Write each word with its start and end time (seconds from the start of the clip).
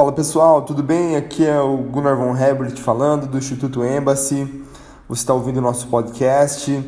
Fala 0.00 0.12
pessoal, 0.12 0.62
tudo 0.62 0.82
bem? 0.82 1.14
Aqui 1.14 1.44
é 1.44 1.60
o 1.60 1.76
Gunnar 1.76 2.16
von 2.16 2.34
Herbert 2.34 2.74
falando 2.78 3.26
do 3.26 3.36
Instituto 3.36 3.84
Embassy. 3.84 4.64
Você 5.06 5.20
está 5.20 5.34
ouvindo 5.34 5.58
o 5.58 5.60
nosso 5.60 5.88
podcast. 5.88 6.82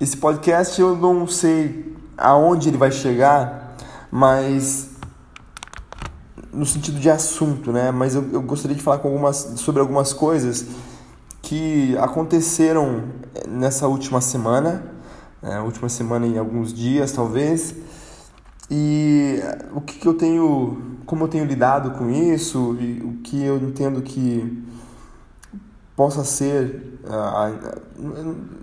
Esse 0.00 0.16
podcast 0.16 0.80
eu 0.80 0.96
não 0.96 1.26
sei 1.26 1.94
aonde 2.16 2.70
ele 2.70 2.78
vai 2.78 2.90
chegar, 2.90 3.76
mas 4.10 4.92
no 6.50 6.64
sentido 6.64 6.98
de 6.98 7.10
assunto, 7.10 7.70
né? 7.70 7.90
Mas 7.90 8.14
eu, 8.14 8.26
eu 8.32 8.40
gostaria 8.40 8.74
de 8.74 8.82
falar 8.82 8.96
com 9.00 9.08
algumas, 9.08 9.36
sobre 9.56 9.82
algumas 9.82 10.14
coisas 10.14 10.64
que 11.42 11.94
aconteceram 11.98 13.10
nessa 13.46 13.86
última 13.86 14.22
semana, 14.22 14.82
né? 15.42 15.60
última 15.60 15.90
semana 15.90 16.26
em 16.26 16.38
alguns 16.38 16.72
dias 16.72 17.12
talvez, 17.12 17.74
e 18.74 19.38
o 19.74 19.82
que, 19.82 19.98
que 19.98 20.08
eu 20.08 20.14
tenho, 20.14 20.96
como 21.04 21.24
eu 21.24 21.28
tenho 21.28 21.44
lidado 21.44 21.90
com 21.90 22.08
isso, 22.08 22.74
e 22.80 23.02
o 23.02 23.18
que 23.22 23.44
eu 23.44 23.58
entendo 23.58 24.00
que 24.00 24.64
possa 25.94 26.24
ser 26.24 26.98
uh, 27.04 28.62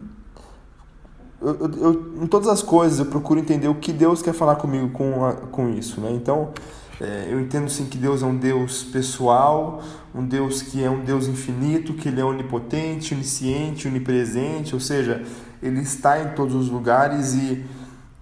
eu, 1.40 1.72
eu, 1.78 2.24
em 2.24 2.26
todas 2.26 2.48
as 2.48 2.64
coisas 2.64 2.98
eu 2.98 3.06
procuro 3.06 3.40
entender 3.40 3.68
o 3.68 3.76
que 3.76 3.94
Deus 3.94 4.24
quer 4.24 4.34
falar 4.34 4.56
comigo 4.56 4.90
com, 4.90 5.24
a, 5.24 5.34
com 5.34 5.70
isso, 5.70 6.02
né? 6.02 6.12
Então, 6.12 6.54
é, 7.00 7.28
eu 7.30 7.40
entendo 7.40 7.70
sim 7.70 7.86
que 7.86 7.98
Deus 7.98 8.24
é 8.24 8.26
um 8.26 8.36
Deus 8.36 8.84
pessoal, 8.84 9.84
um 10.14 10.26
Deus 10.26 10.64
que 10.64 10.84
é 10.84 10.90
um 10.90 11.02
Deus 11.06 11.28
infinito, 11.28 11.94
que 11.94 12.10
Ele 12.10 12.20
é 12.20 12.26
onipotente, 12.26 13.14
onisciente, 13.14 13.88
onipresente, 13.88 14.74
ou 14.74 14.82
seja, 14.82 15.24
Ele 15.62 15.82
está 15.82 16.20
em 16.20 16.30
todos 16.30 16.56
os 16.56 16.68
lugares 16.68 17.36
e 17.36 17.64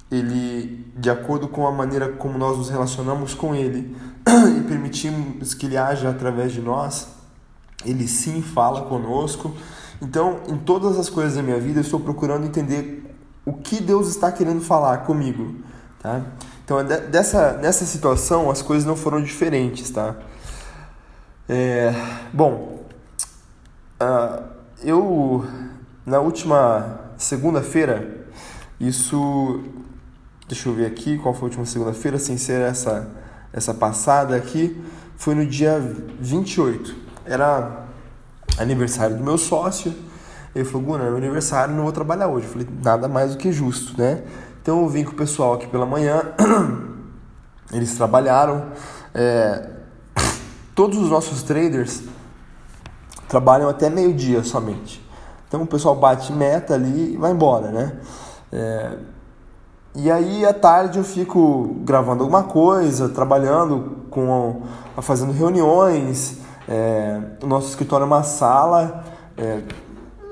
Ele, 0.10 0.86
de 0.96 1.10
acordo 1.10 1.48
com 1.48 1.68
a 1.68 1.72
maneira 1.72 2.10
como 2.14 2.38
nós 2.38 2.58
nos 2.58 2.70
relacionamos 2.70 3.34
com 3.34 3.54
Ele 3.54 3.96
e 4.58 4.62
permitimos 4.62 5.54
que 5.54 5.66
Ele 5.66 5.78
haja 5.78 6.10
através 6.10 6.52
de 6.54 6.62
nós, 6.62 7.08
Ele 7.86 8.08
sim 8.08 8.42
fala 8.42 8.84
conosco. 8.84 9.54
Então, 10.02 10.42
em 10.48 10.58
todas 10.58 10.98
as 10.98 11.10
coisas 11.10 11.36
da 11.36 11.44
minha 11.44 11.60
vida, 11.60 11.80
eu 11.80 11.84
estou 11.84 12.00
procurando 12.00 12.46
entender 12.46 13.16
o 13.46 13.54
que 13.54 13.82
Deus 13.82 14.08
está 14.08 14.32
querendo 14.32 14.62
falar 14.62 15.00
comigo, 15.00 15.56
tá? 16.00 16.22
Então, 16.64 16.84
dessa, 16.84 17.54
nessa 17.54 17.86
situação, 17.86 18.52
as 18.52 18.62
coisas 18.62 18.86
não 18.86 18.96
foram 18.96 19.22
diferentes, 19.22 19.90
tá? 19.90 20.18
É, 21.48 21.94
bom, 22.34 22.84
uh, 24.02 24.44
eu, 24.84 25.46
na 26.06 26.20
última 26.20 27.12
segunda-feira, 27.18 28.28
isso... 28.80 29.64
Deixa 30.48 30.70
eu 30.70 30.74
ver 30.74 30.86
aqui 30.86 31.18
qual 31.18 31.34
foi 31.34 31.44
a 31.44 31.46
última 31.48 31.66
segunda-feira, 31.66 32.18
sem 32.18 32.38
ser 32.38 32.62
essa, 32.62 33.10
essa 33.52 33.74
passada 33.74 34.36
aqui. 34.36 34.82
Foi 35.18 35.36
no 35.36 35.46
dia 35.46 35.78
28. 36.20 36.96
Era 37.26 37.86
aniversário 38.58 39.18
do 39.18 39.24
meu 39.24 39.38
sócio. 39.38 39.94
Ele 40.56 40.64
falou, 40.64 40.88
Gunnar, 40.88 41.08
é 41.08 41.10
meu 41.10 41.18
aniversário, 41.18 41.76
não 41.76 41.84
vou 41.84 41.92
trabalhar 41.92 42.28
hoje. 42.28 42.46
Eu 42.46 42.52
falei, 42.54 42.68
nada 42.82 43.10
mais 43.10 43.32
do 43.32 43.38
que 43.38 43.52
justo, 43.52 44.00
né? 44.00 44.24
Então 44.62 44.82
eu 44.82 44.88
vim 44.88 45.04
com 45.04 45.12
o 45.12 45.16
pessoal 45.16 45.54
aqui 45.54 45.68
pela 45.68 45.86
manhã, 45.86 46.22
eles 47.72 47.96
trabalharam. 47.96 48.68
É, 49.14 49.70
todos 50.74 50.98
os 50.98 51.10
nossos 51.10 51.44
traders 51.44 52.04
trabalham 53.28 53.68
até 53.68 53.90
meio-dia 53.90 54.44
somente. 54.44 55.06
Então 55.48 55.62
o 55.62 55.68
pessoal 55.68 55.96
bate 55.96 56.32
meta 56.32 56.74
ali 56.74 57.14
e 57.14 57.18
vai 57.18 57.32
embora, 57.32 57.70
né? 57.70 58.00
É, 58.52 58.98
e 60.00 60.12
aí 60.12 60.46
à 60.46 60.54
tarde 60.54 61.00
eu 61.00 61.04
fico 61.04 61.76
gravando 61.80 62.22
alguma 62.22 62.44
coisa, 62.44 63.10
trabalhando 63.10 64.06
com 64.12 64.62
fazendo 65.02 65.32
reuniões. 65.32 66.38
É, 66.70 67.20
o 67.42 67.48
nosso 67.48 67.70
escritório 67.70 68.04
é 68.04 68.06
uma 68.06 68.22
sala, 68.22 69.04
é, 69.36 69.64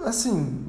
assim, 0.06 0.64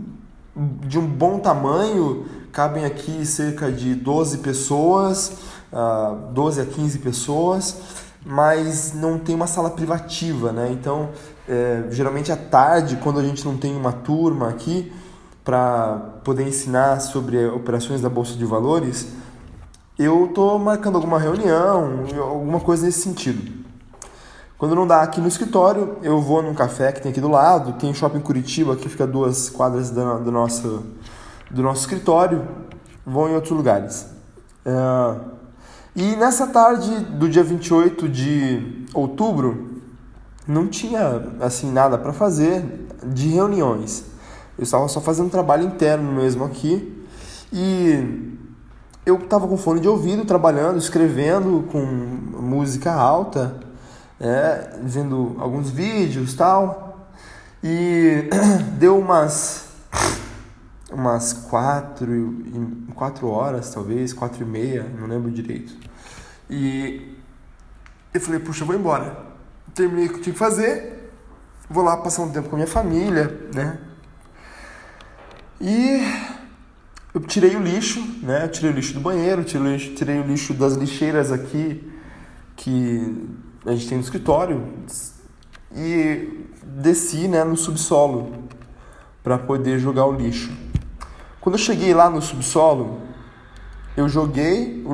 de 0.56 0.98
um 0.98 1.06
bom 1.06 1.38
tamanho, 1.38 2.24
cabem 2.50 2.86
aqui 2.86 3.26
cerca 3.26 3.70
de 3.70 3.94
12 3.94 4.38
pessoas, 4.38 5.40
uh, 5.70 6.32
12 6.32 6.62
a 6.62 6.64
15 6.64 6.98
pessoas, 7.00 7.76
mas 8.24 8.94
não 8.94 9.18
tem 9.18 9.34
uma 9.34 9.46
sala 9.46 9.68
privativa, 9.68 10.52
né? 10.52 10.70
Então, 10.72 11.10
é, 11.46 11.84
geralmente 11.90 12.32
à 12.32 12.36
tarde, 12.36 12.96
quando 12.96 13.20
a 13.20 13.22
gente 13.22 13.44
não 13.44 13.58
tem 13.58 13.76
uma 13.76 13.92
turma 13.92 14.48
aqui 14.48 14.90
para 15.44 16.15
poder 16.26 16.42
ensinar 16.42 16.98
sobre 16.98 17.46
operações 17.46 18.00
da 18.00 18.08
Bolsa 18.08 18.34
de 18.34 18.44
Valores, 18.44 19.06
eu 19.96 20.26
estou 20.26 20.58
marcando 20.58 20.96
alguma 20.96 21.20
reunião, 21.20 22.04
alguma 22.20 22.58
coisa 22.58 22.84
nesse 22.84 23.02
sentido. 23.02 23.64
Quando 24.58 24.74
não 24.74 24.88
dá 24.88 25.02
aqui 25.02 25.20
no 25.20 25.28
escritório, 25.28 25.98
eu 26.02 26.20
vou 26.20 26.42
num 26.42 26.52
café 26.52 26.90
que 26.90 27.00
tem 27.00 27.12
aqui 27.12 27.20
do 27.20 27.28
lado, 27.28 27.74
tem 27.74 27.94
shopping 27.94 28.18
Curitiba, 28.18 28.74
que 28.74 28.88
fica 28.88 29.06
duas 29.06 29.48
quadras 29.48 29.90
do, 29.90 30.18
do, 30.18 30.32
nosso, 30.32 30.82
do 31.48 31.62
nosso 31.62 31.82
escritório, 31.82 32.44
vou 33.06 33.28
em 33.28 33.34
outros 33.36 33.56
lugares. 33.56 34.06
É, 34.64 35.14
e 35.94 36.16
nessa 36.16 36.48
tarde 36.48 36.90
do 37.04 37.28
dia 37.28 37.44
28 37.44 38.08
de 38.08 38.84
outubro, 38.92 39.80
não 40.44 40.66
tinha 40.66 41.22
assim 41.40 41.70
nada 41.70 41.96
para 41.96 42.12
fazer 42.12 42.88
de 43.04 43.28
reuniões. 43.28 44.15
Eu 44.58 44.64
estava 44.64 44.88
só 44.88 45.00
fazendo 45.00 45.30
trabalho 45.30 45.64
interno 45.64 46.12
mesmo 46.12 46.44
aqui 46.44 47.04
e 47.52 48.34
eu 49.04 49.16
estava 49.16 49.46
com 49.46 49.56
fone 49.56 49.80
de 49.80 49.88
ouvido, 49.88 50.24
trabalhando, 50.24 50.78
escrevendo 50.78 51.68
com 51.70 51.80
música 51.80 52.92
alta 52.92 53.66
é, 54.20 54.78
vendo 54.82 55.36
alguns 55.38 55.70
vídeos 55.70 56.34
tal, 56.34 57.10
e 57.62 58.28
deu 58.78 58.98
umas 58.98 59.66
umas 60.92 61.32
quatro, 61.32 62.34
quatro 62.94 63.28
horas 63.28 63.70
talvez, 63.70 64.12
quatro 64.12 64.42
e 64.42 64.46
meia, 64.46 64.86
não 64.98 65.06
lembro 65.06 65.30
direito. 65.30 65.74
E 66.48 67.16
eu 68.14 68.20
falei, 68.20 68.40
puxa, 68.40 68.62
eu 68.62 68.66
vou 68.66 68.76
embora. 68.76 69.26
Terminei 69.74 70.06
o 70.06 70.12
que 70.12 70.20
tinha 70.20 70.32
que 70.32 70.38
fazer, 70.38 71.10
vou 71.68 71.84
lá 71.84 71.96
passar 71.96 72.22
um 72.22 72.30
tempo 72.30 72.48
com 72.48 72.56
a 72.56 72.58
minha 72.58 72.68
família, 72.68 73.48
né? 73.52 73.78
E 75.60 76.00
eu 77.14 77.20
tirei 77.20 77.56
o 77.56 77.62
lixo, 77.62 78.00
né? 78.22 78.44
Eu 78.44 78.50
tirei 78.50 78.70
o 78.70 78.74
lixo 78.74 78.92
do 78.92 79.00
banheiro, 79.00 79.42
tirei 79.42 79.66
o 79.66 79.72
lixo, 79.72 79.94
tirei 79.94 80.20
o 80.20 80.26
lixo 80.26 80.52
das 80.52 80.74
lixeiras 80.74 81.32
aqui 81.32 81.82
que 82.54 83.28
a 83.64 83.72
gente 83.72 83.88
tem 83.88 83.98
no 83.98 84.04
escritório 84.04 84.62
e 85.74 86.46
desci 86.62 87.26
né, 87.28 87.42
no 87.42 87.56
subsolo 87.56 88.32
para 89.22 89.38
poder 89.38 89.78
jogar 89.78 90.06
o 90.06 90.12
lixo. 90.12 90.50
Quando 91.40 91.54
eu 91.54 91.58
cheguei 91.58 91.94
lá 91.94 92.10
no 92.10 92.20
subsolo, 92.20 93.00
eu 93.96 94.08
joguei, 94.08 94.84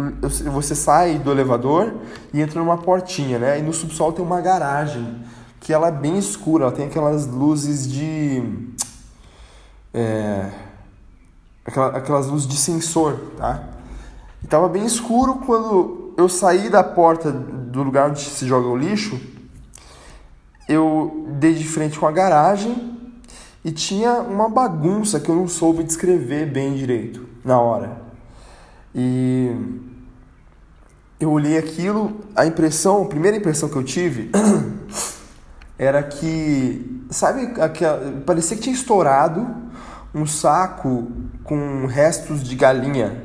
você 0.53 0.75
sai 0.75 1.19
do 1.19 1.31
elevador 1.33 1.93
e 2.33 2.41
entra 2.41 2.61
numa 2.61 2.79
portinha, 2.79 3.39
né? 3.39 3.59
E 3.59 3.63
no 3.63 3.73
subsolo 3.73 4.13
tem 4.13 4.25
uma 4.25 4.41
garagem 4.41 5.23
que 5.61 5.73
ela 5.73 5.89
é 5.89 5.93
bem 5.93 6.19
escura, 6.19 6.65
ela 6.65 6.73
tem 6.73 6.87
aquelas 6.87 7.27
luzes 7.27 7.91
de 7.91 8.43
é, 9.95 10.51
aquelas 11.65 12.27
luzes 12.27 12.47
de 12.47 12.57
sensor, 12.57 13.19
tá? 13.37 13.63
E 14.43 14.47
tava 14.47 14.69
bem 14.69 14.85
escuro 14.85 15.37
quando 15.47 16.15
eu 16.17 16.29
saí 16.29 16.69
da 16.69 16.83
porta 16.83 17.31
do 17.31 17.83
lugar 17.83 18.11
onde 18.11 18.21
se 18.21 18.47
joga 18.47 18.67
o 18.67 18.77
lixo, 18.77 19.21
eu 20.69 21.27
dei 21.39 21.55
de 21.55 21.67
frente 21.67 21.99
com 21.99 22.07
a 22.07 22.13
garagem 22.13 22.99
e 23.65 23.71
tinha 23.71 24.21
uma 24.21 24.49
bagunça 24.49 25.21
que 25.21 25.29
eu 25.29 25.37
não 25.37 25.47
soube 25.47 25.85
descrever 25.85 26.47
bem 26.47 26.75
direito 26.75 27.27
na 27.45 27.61
hora. 27.61 28.03
E 28.95 29.55
eu 31.21 31.31
olhei 31.31 31.57
aquilo, 31.57 32.21
a 32.35 32.45
impressão, 32.45 33.03
a 33.03 33.07
primeira 33.07 33.37
impressão 33.37 33.69
que 33.69 33.77
eu 33.77 33.85
tive 33.85 34.31
era 35.79 36.03
que, 36.03 37.05
sabe, 37.11 37.61
aquela, 37.61 38.23
parecia 38.27 38.57
que 38.57 38.63
tinha 38.63 38.75
estourado 38.75 39.47
um 40.15 40.27
saco 40.27 41.11
com 41.45 41.87
restos 41.87 42.43
de 42.43 42.55
galinha. 42.55 43.23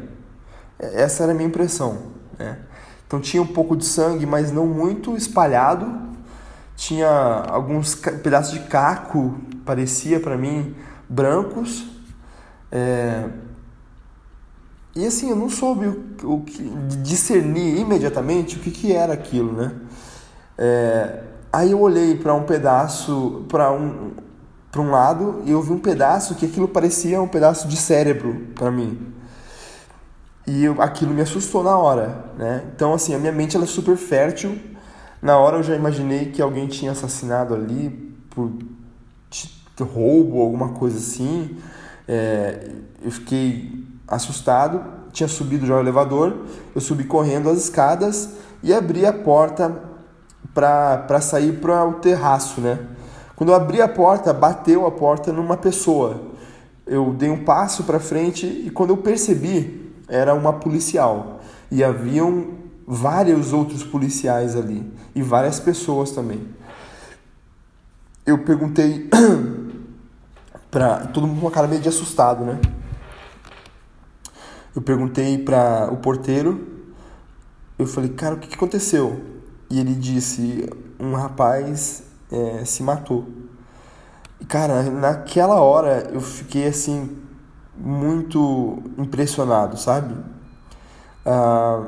Essa 0.80 1.24
era 1.24 1.32
a 1.32 1.36
minha 1.36 1.48
impressão, 1.48 1.98
né? 2.38 2.60
Então 3.06 3.22
tinha 3.22 3.42
um 3.42 3.48
pouco 3.48 3.76
de 3.76 3.86
sangue, 3.86 4.26
mas 4.26 4.52
não 4.52 4.68
muito 4.68 5.16
espalhado. 5.16 6.08
Tinha 6.76 7.10
alguns 7.50 7.96
pedaços 7.96 8.54
de 8.54 8.60
caco, 8.68 9.36
parecia 9.66 10.20
para 10.20 10.38
mim, 10.38 10.76
brancos. 11.10 11.88
É... 12.72 13.30
E 14.94 15.06
assim, 15.06 15.30
eu 15.30 15.36
não 15.36 15.50
soube 15.50 15.88
o, 15.88 16.34
o 16.34 16.42
que, 16.42 16.64
discernir 17.02 17.80
imediatamente 17.80 18.58
o 18.58 18.60
que, 18.60 18.72
que 18.72 18.94
era 18.94 19.14
aquilo, 19.14 19.54
né? 19.54 19.74
É... 20.58 21.24
Aí 21.52 21.72
eu 21.72 21.80
olhei 21.80 22.16
para 22.16 22.34
um 22.34 22.44
pedaço, 22.44 23.46
para 23.48 23.72
um, 23.72 24.12
para 24.72 24.82
um 24.82 24.92
lado, 24.92 25.42
e 25.46 25.52
eu 25.52 25.62
vi 25.62 25.72
um 25.72 25.80
pedaço 25.80 26.36
que 26.36 26.46
aquilo 26.46 26.68
parecia 26.68 27.22
um 27.22 27.28
pedaço 27.28 27.68
de 27.68 27.78
cérebro 27.78 28.48
para 28.54 28.70
mim. 28.70 29.14
E 30.46 30.64
eu, 30.64 30.82
aquilo 30.82 31.14
me 31.14 31.22
assustou 31.22 31.64
na 31.64 31.78
hora, 31.78 32.26
né? 32.38 32.64
Então, 32.76 32.94
assim, 32.94 33.14
a 33.14 33.18
minha 33.20 33.32
mente 33.32 33.56
ela 33.56 33.66
é 33.66 33.68
super 33.68 33.98
fértil, 33.98 34.58
Na 35.22 35.38
hora 35.38 35.58
eu 35.58 35.64
já 35.64 35.76
imaginei 35.76 36.32
que 36.32 36.42
alguém 36.42 36.68
tinha 36.68 36.92
assassinado 36.92 37.54
ali 37.56 37.90
por 38.30 38.52
roubo, 39.84 40.42
alguma 40.42 40.70
coisa 40.70 40.98
assim. 40.98 41.58
É, 42.08 42.70
eu 43.02 43.12
fiquei 43.12 43.84
assustado, 44.08 44.84
tinha 45.12 45.28
subido 45.28 45.66
já 45.66 45.76
o 45.76 45.80
elevador, 45.80 46.46
eu 46.74 46.80
subi 46.80 47.04
correndo 47.04 47.50
as 47.50 47.58
escadas 47.58 48.30
e 48.64 48.74
abri 48.74 49.06
a 49.06 49.14
porta 49.14 49.84
para 50.54 51.20
sair 51.20 51.54
para 51.60 51.86
o 51.86 51.96
terraço, 51.96 52.62
né? 52.62 52.80
Quando 53.38 53.52
eu 53.52 53.56
abri 53.56 53.80
a 53.80 53.88
porta, 53.88 54.34
bateu 54.34 54.88
a 54.88 54.92
porta 54.92 55.32
numa 55.32 55.56
pessoa. 55.56 56.20
Eu 56.88 57.14
dei 57.14 57.30
um 57.30 57.46
passo 57.46 57.84
para 57.84 58.00
frente 58.00 58.48
e 58.48 58.72
quando 58.72 58.90
eu 58.90 58.98
percebi, 58.98 59.94
era 60.08 60.34
uma 60.34 60.54
policial. 60.54 61.40
E 61.70 61.84
haviam 61.84 62.48
vários 62.88 63.54
outros 63.54 63.84
policiais 63.84 64.56
ali 64.56 64.92
e 65.14 65.22
várias 65.22 65.60
pessoas 65.60 66.10
também. 66.10 66.48
Eu 68.26 68.40
perguntei 68.40 69.08
para 70.72 71.06
todo 71.06 71.28
mundo 71.28 71.40
com 71.40 71.46
uma 71.46 71.52
cara 71.52 71.68
meio 71.68 71.82
de 71.82 71.90
assustado, 71.90 72.44
né? 72.44 72.60
Eu 74.76 74.82
perguntei 74.82 75.38
para 75.38 75.94
o 75.94 75.98
porteiro, 75.98 76.68
eu 77.78 77.86
falei, 77.86 78.10
cara, 78.10 78.34
o 78.34 78.40
que, 78.40 78.56
aconteceu? 78.56 79.22
E 79.70 79.80
ele 79.80 79.94
disse, 79.94 80.68
um 81.00 81.14
rapaz 81.14 82.07
é, 82.32 82.66
se 82.66 82.84
matou. 82.84 83.26
E, 84.40 84.46
cara, 84.46 84.84
naquela 84.84 85.62
hora 85.62 86.10
eu 86.12 86.22
fiquei 86.22 86.68
assim, 86.68 87.18
muito 87.76 88.82
impressionado, 88.98 89.78
sabe? 89.78 90.16
Ah, 91.26 91.84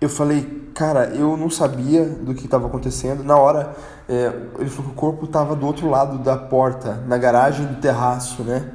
eu 0.00 0.08
falei, 0.08 0.70
cara, 0.74 1.06
eu 1.14 1.36
não 1.36 1.48
sabia 1.48 2.04
do 2.04 2.34
que 2.34 2.44
estava 2.44 2.66
acontecendo. 2.66 3.24
Na 3.24 3.36
hora, 3.36 3.74
é, 4.08 4.32
ele 4.58 4.68
falou 4.68 4.90
que 4.90 4.96
o 4.96 5.00
corpo 5.00 5.24
estava 5.24 5.56
do 5.56 5.66
outro 5.66 5.88
lado 5.88 6.18
da 6.18 6.36
porta, 6.36 7.02
na 7.06 7.16
garagem 7.18 7.66
do 7.66 7.76
terraço, 7.76 8.42
né? 8.42 8.72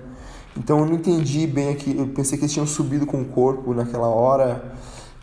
Então 0.58 0.80
eu 0.80 0.86
não 0.86 0.96
entendi 0.96 1.48
bem 1.48 1.70
aqui. 1.70 1.96
Eu 1.98 2.08
pensei 2.08 2.38
que 2.38 2.44
eles 2.44 2.54
tinham 2.54 2.68
subido 2.68 3.06
com 3.06 3.22
o 3.22 3.26
corpo 3.26 3.74
naquela 3.74 4.08
hora. 4.08 4.74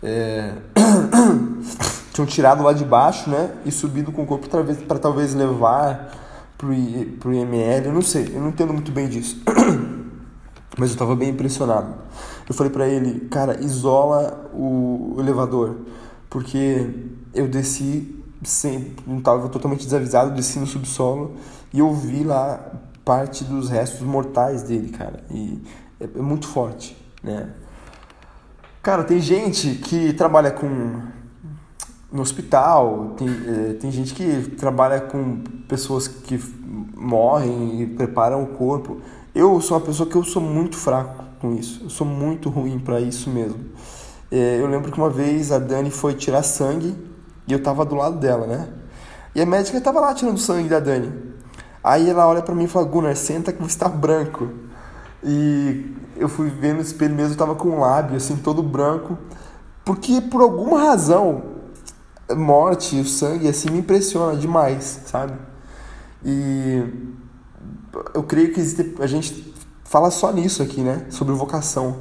É... 0.03 0.55
tinham 2.19 2.27
tirado 2.27 2.63
lá 2.63 2.73
de 2.73 2.85
baixo, 2.85 3.31
né? 3.31 3.53
E 3.65 3.71
subido 3.71 4.11
com 4.11 4.23
o 4.23 4.27
corpo 4.27 4.49
para 4.49 4.99
talvez 4.99 5.35
levar 5.35 6.11
pro, 6.57 6.75
pro 7.21 7.33
IML. 7.33 7.87
Eu 7.87 7.93
não 7.93 8.03
sei, 8.03 8.33
eu 8.35 8.41
não 8.41 8.49
entendo 8.49 8.73
muito 8.73 8.91
bem 8.91 9.09
disso. 9.09 9.41
Mas 10.77 10.91
eu 10.91 10.95
estava 10.95 11.15
bem 11.15 11.31
impressionado. 11.31 11.95
Eu 12.49 12.55
falei 12.55 12.73
para 12.73 12.89
ele, 12.89 13.29
cara, 13.29 13.61
isola 13.61 14.51
o 14.53 15.17
elevador, 15.19 15.77
porque 16.31 16.89
eu 17.35 17.49
desci 17.49 18.17
sem, 18.43 18.95
não 19.07 19.19
estava 19.19 19.49
totalmente 19.49 19.85
desavisado, 19.85 20.35
desci 20.35 20.59
no 20.59 20.67
subsolo 20.67 21.35
e 21.73 21.81
eu 21.81 21.93
vi 21.93 22.23
lá 22.23 22.61
parte 23.05 23.43
dos 23.43 23.69
restos 23.69 24.03
mortais 24.03 24.63
dele, 24.63 24.91
cara. 24.91 25.25
E 25.31 25.61
é, 26.01 26.05
é 26.05 26.23
muito 26.23 26.47
forte, 26.47 26.97
né? 27.23 27.51
Cara, 28.83 29.03
tem 29.03 29.21
gente 29.21 29.75
que 29.75 30.13
trabalha 30.13 30.51
com 30.51 31.18
no 32.11 32.23
hospital, 32.23 33.15
tem, 33.17 33.29
é, 33.29 33.73
tem 33.75 33.91
gente 33.91 34.15
que 34.15 34.51
trabalha 34.57 35.01
com 35.01 35.43
pessoas 35.69 36.09
que 36.09 36.41
morrem 36.97 37.83
e 37.83 37.87
preparam 37.87 38.43
o 38.43 38.47
corpo. 38.47 39.01
Eu 39.35 39.61
sou 39.61 39.77
uma 39.77 39.85
pessoa 39.85 40.09
que 40.09 40.17
eu 40.17 40.25
sou 40.25 40.43
muito 40.43 40.77
fraco 40.77 41.25
com 41.41 41.55
isso. 41.55 41.85
Eu 41.85 41.91
sou 41.91 42.07
muito 42.07 42.49
ruim 42.49 42.79
para 42.79 43.01
isso 43.01 43.29
mesmo. 43.31 43.61
É, 44.31 44.59
eu 44.61 44.67
lembro 44.67 44.91
que 44.91 44.99
uma 44.99 45.11
vez 45.11 45.53
a 45.53 45.59
Dani 45.59 45.91
foi 45.91 46.15
tirar 46.15 46.43
sangue 46.43 46.97
e 47.47 47.53
eu 47.53 47.63
tava 47.63 47.85
do 47.85 47.95
lado 47.95 48.19
dela, 48.19 48.47
né? 48.47 48.69
E 49.35 49.41
a 49.41 49.47
médica 49.47 49.81
tava 49.81 50.01
lá 50.01 50.15
tirando 50.15 50.39
sangue 50.39 50.69
da 50.69 50.81
Dani. 50.81 51.13
Aí 51.85 52.09
ela 52.09 52.27
olha 52.27 52.43
para 52.43 52.55
mim 52.55 52.65
e 52.65 52.69
fala: 52.69 52.87
Gunnar, 52.87 53.17
senta 53.17 53.53
que 53.53 53.63
você 53.63 53.79
tá 53.79 53.89
branco. 53.89 54.49
E 55.23 55.95
eu 56.17 56.29
fui 56.29 56.49
ver 56.49 56.75
no 56.75 56.81
espelho 56.81 57.15
mesmo, 57.15 57.35
eu 57.35 57.39
tava 57.39 57.55
com 57.55 57.69
o 57.69 57.81
lábio 57.81 58.17
assim, 58.17 58.37
todo 58.37 58.63
branco. 58.63 59.17
Porque 59.85 60.21
por 60.21 60.43
alguma 60.43 60.83
razão, 60.83 61.58
morte, 62.37 62.97
o 63.01 63.05
sangue, 63.05 63.49
assim, 63.49 63.71
me 63.71 63.79
impressiona 63.79 64.37
demais, 64.37 65.03
sabe? 65.07 65.35
E 66.25 66.83
eu 68.15 68.23
creio 68.23 68.53
que 68.53 68.61
existe, 68.61 68.95
a 69.01 69.07
gente 69.07 69.55
fala 69.85 70.11
só 70.11 70.33
nisso 70.33 70.63
aqui, 70.63 70.81
né? 70.81 71.07
Sobre 71.11 71.35
vocação. 71.35 71.99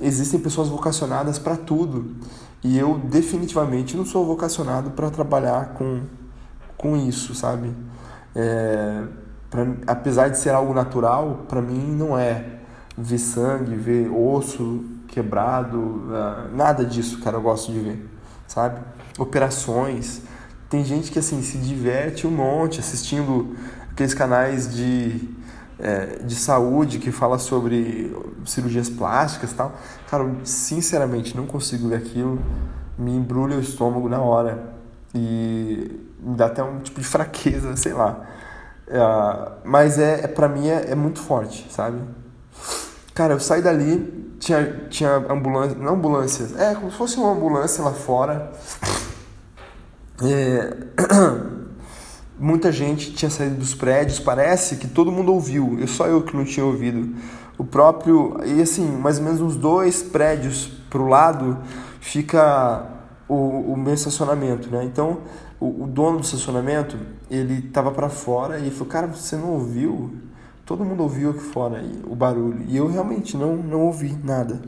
Existem 0.00 0.40
pessoas 0.40 0.68
vocacionadas 0.68 1.38
para 1.38 1.56
tudo. 1.56 2.16
E 2.64 2.78
eu 2.78 2.98
definitivamente 2.98 3.96
não 3.96 4.04
sou 4.04 4.24
vocacionado 4.24 4.90
para 4.90 5.10
trabalhar 5.10 5.74
com, 5.74 6.02
com 6.76 6.96
isso, 6.96 7.34
sabe? 7.34 7.74
É, 8.34 9.04
pra, 9.50 9.66
apesar 9.86 10.28
de 10.28 10.38
ser 10.38 10.50
algo 10.50 10.72
natural, 10.72 11.44
para 11.48 11.60
mim 11.60 11.92
não 11.92 12.16
é 12.16 12.60
ver 12.96 13.18
sangue, 13.18 13.74
ver 13.74 14.08
osso 14.10 14.84
quebrado, 15.08 15.78
uh, 15.78 16.56
nada 16.56 16.84
disso, 16.84 17.20
cara, 17.20 17.36
eu 17.36 17.42
gosto 17.42 17.70
de 17.70 17.78
ver, 17.78 18.10
sabe? 18.52 18.80
Operações. 19.18 20.20
Tem 20.68 20.84
gente 20.84 21.10
que 21.10 21.18
assim 21.18 21.42
se 21.42 21.58
diverte 21.58 22.26
um 22.26 22.30
monte 22.30 22.80
assistindo 22.80 23.56
aqueles 23.90 24.14
canais 24.14 24.74
de, 24.74 25.28
é, 25.78 26.18
de 26.22 26.34
saúde 26.34 26.98
que 26.98 27.10
fala 27.10 27.38
sobre 27.38 28.14
cirurgias 28.44 28.90
plásticas 28.90 29.52
e 29.52 29.54
tal. 29.54 29.72
Cara, 30.10 30.30
sinceramente 30.44 31.36
não 31.36 31.46
consigo 31.46 31.88
ver 31.88 31.96
aquilo, 31.96 32.38
me 32.98 33.12
embrulha 33.12 33.56
o 33.56 33.60
estômago 33.60 34.08
na 34.08 34.20
hora 34.20 34.74
e 35.14 36.00
me 36.20 36.36
dá 36.36 36.46
até 36.46 36.62
um 36.62 36.80
tipo 36.80 37.00
de 37.00 37.06
fraqueza, 37.08 37.74
sei 37.76 37.94
lá. 37.94 38.26
É, 38.86 38.98
mas 39.64 39.98
é, 39.98 40.24
é 40.24 40.28
para 40.28 40.48
mim 40.48 40.68
é, 40.68 40.90
é, 40.90 40.94
muito 40.94 41.20
forte, 41.20 41.66
sabe? 41.70 41.98
Cara, 43.14 43.34
eu 43.34 43.40
saí 43.40 43.62
dali, 43.62 44.21
tinha, 44.42 44.86
tinha 44.90 45.24
ambulância, 45.30 45.78
não 45.78 45.94
ambulâncias, 45.94 46.58
é 46.58 46.74
como 46.74 46.90
se 46.90 46.96
fosse 46.96 47.16
uma 47.16 47.30
ambulância 47.30 47.82
lá 47.84 47.92
fora. 47.92 48.52
É, 50.20 50.76
muita 52.36 52.72
gente 52.72 53.12
tinha 53.12 53.30
saído 53.30 53.54
dos 53.54 53.72
prédios, 53.72 54.18
parece 54.18 54.76
que 54.76 54.88
todo 54.88 55.12
mundo 55.12 55.32
ouviu, 55.32 55.78
eu 55.78 55.86
só 55.86 56.08
eu 56.08 56.22
que 56.22 56.36
não 56.36 56.44
tinha 56.44 56.66
ouvido. 56.66 57.14
O 57.56 57.64
próprio, 57.64 58.36
e 58.44 58.60
assim, 58.60 58.84
mais 58.84 59.18
ou 59.18 59.24
menos 59.24 59.40
uns 59.40 59.54
dois 59.54 60.02
prédios 60.02 60.66
pro 60.90 61.06
lado 61.06 61.58
fica 62.00 62.84
o, 63.28 63.72
o 63.74 63.76
meu 63.76 63.94
estacionamento, 63.94 64.68
né? 64.68 64.82
Então, 64.82 65.18
o, 65.60 65.84
o 65.84 65.86
dono 65.86 66.18
do 66.18 66.24
estacionamento, 66.24 66.98
ele 67.30 67.62
tava 67.62 67.92
para 67.92 68.08
fora 68.08 68.58
e 68.58 68.72
falou, 68.72 68.86
cara, 68.86 69.06
você 69.06 69.36
não 69.36 69.50
ouviu? 69.50 70.12
Todo 70.72 70.86
mundo 70.86 71.02
ouviu 71.02 71.28
aqui 71.28 71.40
fora 71.40 71.84
o 72.06 72.16
barulho. 72.16 72.64
E 72.66 72.78
eu 72.78 72.90
realmente 72.90 73.36
não, 73.36 73.56
não 73.56 73.82
ouvi 73.82 74.18
nada. 74.24 74.58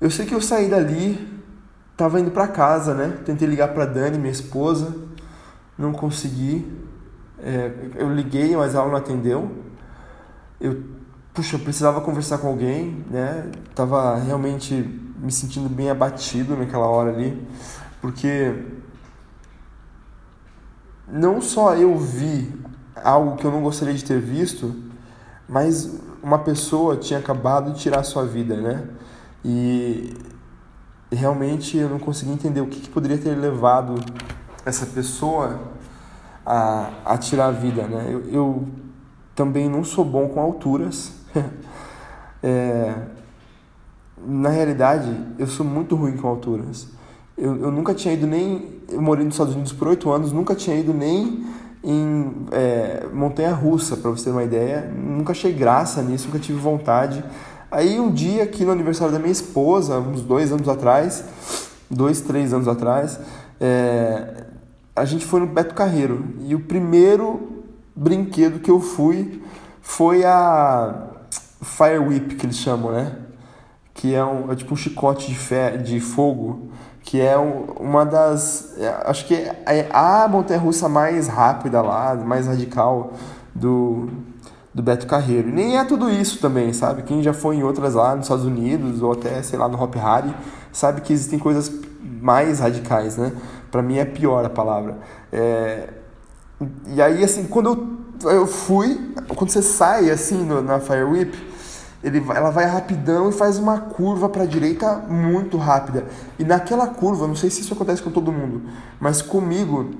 Eu 0.00 0.12
sei 0.12 0.26
que 0.26 0.32
eu 0.32 0.40
saí 0.40 0.68
dali, 0.68 1.42
tava 1.96 2.20
indo 2.20 2.30
para 2.30 2.46
casa, 2.46 2.94
né? 2.94 3.18
Tentei 3.24 3.48
ligar 3.48 3.74
para 3.74 3.84
Dani, 3.84 4.16
minha 4.16 4.30
esposa, 4.30 4.94
não 5.76 5.92
consegui. 5.92 6.72
É, 7.40 7.72
eu 7.96 8.14
liguei, 8.14 8.56
mas 8.56 8.76
ela 8.76 8.86
não 8.86 8.94
atendeu. 8.94 9.50
Eu, 10.60 10.84
puxa, 11.34 11.56
eu 11.56 11.60
precisava 11.60 12.00
conversar 12.00 12.38
com 12.38 12.46
alguém, 12.46 13.04
né? 13.10 13.50
Tava 13.74 14.14
realmente 14.20 14.72
me 15.18 15.32
sentindo 15.32 15.68
bem 15.68 15.90
abatido 15.90 16.56
naquela 16.56 16.86
hora 16.86 17.10
ali, 17.10 17.44
porque 18.00 18.54
não 21.08 21.40
só 21.40 21.74
eu 21.74 21.98
vi 21.98 22.67
algo 23.04 23.36
que 23.36 23.44
eu 23.44 23.50
não 23.50 23.62
gostaria 23.62 23.94
de 23.94 24.04
ter 24.04 24.20
visto, 24.20 24.74
mas 25.48 25.98
uma 26.22 26.38
pessoa 26.38 26.96
tinha 26.96 27.18
acabado 27.18 27.72
de 27.72 27.80
tirar 27.80 28.00
a 28.00 28.04
sua 28.04 28.24
vida, 28.24 28.56
né? 28.56 28.84
E 29.44 30.14
realmente 31.10 31.76
eu 31.76 31.88
não 31.88 31.98
consegui 31.98 32.32
entender 32.32 32.60
o 32.60 32.66
que, 32.66 32.80
que 32.80 32.88
poderia 32.88 33.18
ter 33.18 33.34
levado 33.34 33.94
essa 34.64 34.84
pessoa 34.86 35.58
a, 36.44 36.90
a 37.04 37.18
tirar 37.18 37.46
a 37.46 37.50
vida, 37.50 37.82
né? 37.82 38.06
Eu, 38.10 38.28
eu 38.30 38.68
também 39.34 39.68
não 39.68 39.84
sou 39.84 40.04
bom 40.04 40.28
com 40.28 40.40
alturas. 40.40 41.12
é, 42.42 42.94
na 44.26 44.48
realidade, 44.48 45.08
eu 45.38 45.46
sou 45.46 45.64
muito 45.64 45.94
ruim 45.94 46.16
com 46.16 46.28
alturas. 46.28 46.88
Eu, 47.36 47.56
eu 47.56 47.70
nunca 47.70 47.94
tinha 47.94 48.12
ido 48.12 48.26
nem. 48.26 48.80
Eu 48.90 49.00
morei 49.00 49.24
nos 49.24 49.34
Estados 49.34 49.54
Unidos 49.54 49.72
por 49.72 49.88
oito 49.88 50.10
anos, 50.10 50.32
nunca 50.32 50.54
tinha 50.54 50.76
ido 50.76 50.92
nem 50.92 51.46
em 51.82 52.46
é, 52.52 53.06
montanha 53.12 53.52
russa, 53.52 53.96
para 53.96 54.10
você 54.10 54.24
ter 54.24 54.30
uma 54.30 54.44
ideia. 54.44 54.90
Nunca 54.94 55.32
achei 55.32 55.52
graça 55.52 56.02
nisso, 56.02 56.26
nunca 56.26 56.38
tive 56.38 56.58
vontade. 56.58 57.24
Aí 57.70 58.00
um 58.00 58.10
dia, 58.10 58.42
aqui 58.42 58.64
no 58.64 58.72
aniversário 58.72 59.12
da 59.12 59.18
minha 59.18 59.32
esposa, 59.32 59.98
uns 59.98 60.22
dois 60.22 60.52
anos 60.52 60.68
atrás, 60.68 61.24
dois, 61.90 62.20
três 62.20 62.52
anos 62.52 62.66
atrás, 62.66 63.20
é, 63.60 64.44
a 64.96 65.04
gente 65.04 65.24
foi 65.24 65.40
no 65.40 65.46
Beto 65.46 65.74
Carreiro. 65.74 66.24
E 66.40 66.54
o 66.54 66.60
primeiro 66.60 67.64
brinquedo 67.94 68.60
que 68.60 68.70
eu 68.70 68.80
fui 68.80 69.42
foi 69.80 70.24
a 70.24 71.08
Fire 71.62 71.98
Whip, 71.98 72.36
que 72.36 72.46
eles 72.46 72.56
chamam, 72.56 72.92
né? 72.92 73.16
que 73.98 74.14
é, 74.14 74.24
um, 74.24 74.52
é 74.52 74.54
tipo 74.54 74.72
um 74.72 74.76
chicote 74.76 75.26
de, 75.26 75.34
fe, 75.34 75.76
de 75.82 75.98
fogo 75.98 76.70
que 77.08 77.18
é 77.18 77.38
uma 77.38 78.04
das. 78.04 78.74
É, 78.76 79.02
acho 79.06 79.24
que 79.24 79.32
é 79.32 79.88
a 79.90 80.28
montanha 80.28 80.60
russa 80.60 80.90
mais 80.90 81.26
rápida 81.26 81.80
lá, 81.80 82.14
mais 82.14 82.46
radical 82.46 83.14
do, 83.54 84.10
do 84.74 84.82
Beto 84.82 85.06
Carreiro. 85.06 85.48
Nem 85.48 85.78
é 85.78 85.84
tudo 85.86 86.10
isso 86.10 86.38
também, 86.38 86.70
sabe? 86.74 87.04
Quem 87.04 87.22
já 87.22 87.32
foi 87.32 87.56
em 87.56 87.62
outras 87.62 87.94
lá 87.94 88.14
nos 88.14 88.26
Estados 88.26 88.44
Unidos 88.44 89.00
ou 89.00 89.12
até, 89.12 89.42
sei 89.42 89.58
lá, 89.58 89.66
no 89.70 89.82
Hop 89.82 89.94
Harry, 89.94 90.34
sabe 90.70 91.00
que 91.00 91.10
existem 91.10 91.38
coisas 91.38 91.72
mais 92.20 92.60
radicais, 92.60 93.16
né? 93.16 93.32
Para 93.70 93.80
mim 93.80 93.96
é 93.96 94.04
pior 94.04 94.44
a 94.44 94.50
palavra. 94.50 94.98
É... 95.32 95.88
E 96.88 97.00
aí, 97.00 97.24
assim, 97.24 97.44
quando 97.44 97.98
eu, 98.22 98.30
eu 98.30 98.46
fui, 98.46 99.14
quando 99.34 99.48
você 99.48 99.62
sai 99.62 100.10
assim 100.10 100.44
no, 100.44 100.60
na 100.60 100.78
Fire 100.78 101.04
Whip, 101.04 101.34
ele 102.02 102.24
ela 102.30 102.50
vai 102.50 102.64
rapidão 102.64 103.28
e 103.28 103.32
faz 103.32 103.58
uma 103.58 103.78
curva 103.78 104.28
para 104.28 104.44
a 104.44 104.46
direita 104.46 104.96
muito 105.08 105.56
rápida. 105.56 106.04
E 106.38 106.44
naquela 106.44 106.86
curva, 106.86 107.26
não 107.26 107.34
sei 107.34 107.50
se 107.50 107.60
isso 107.60 107.74
acontece 107.74 108.02
com 108.02 108.10
todo 108.10 108.32
mundo, 108.32 108.62
mas 109.00 109.20
comigo 109.20 109.90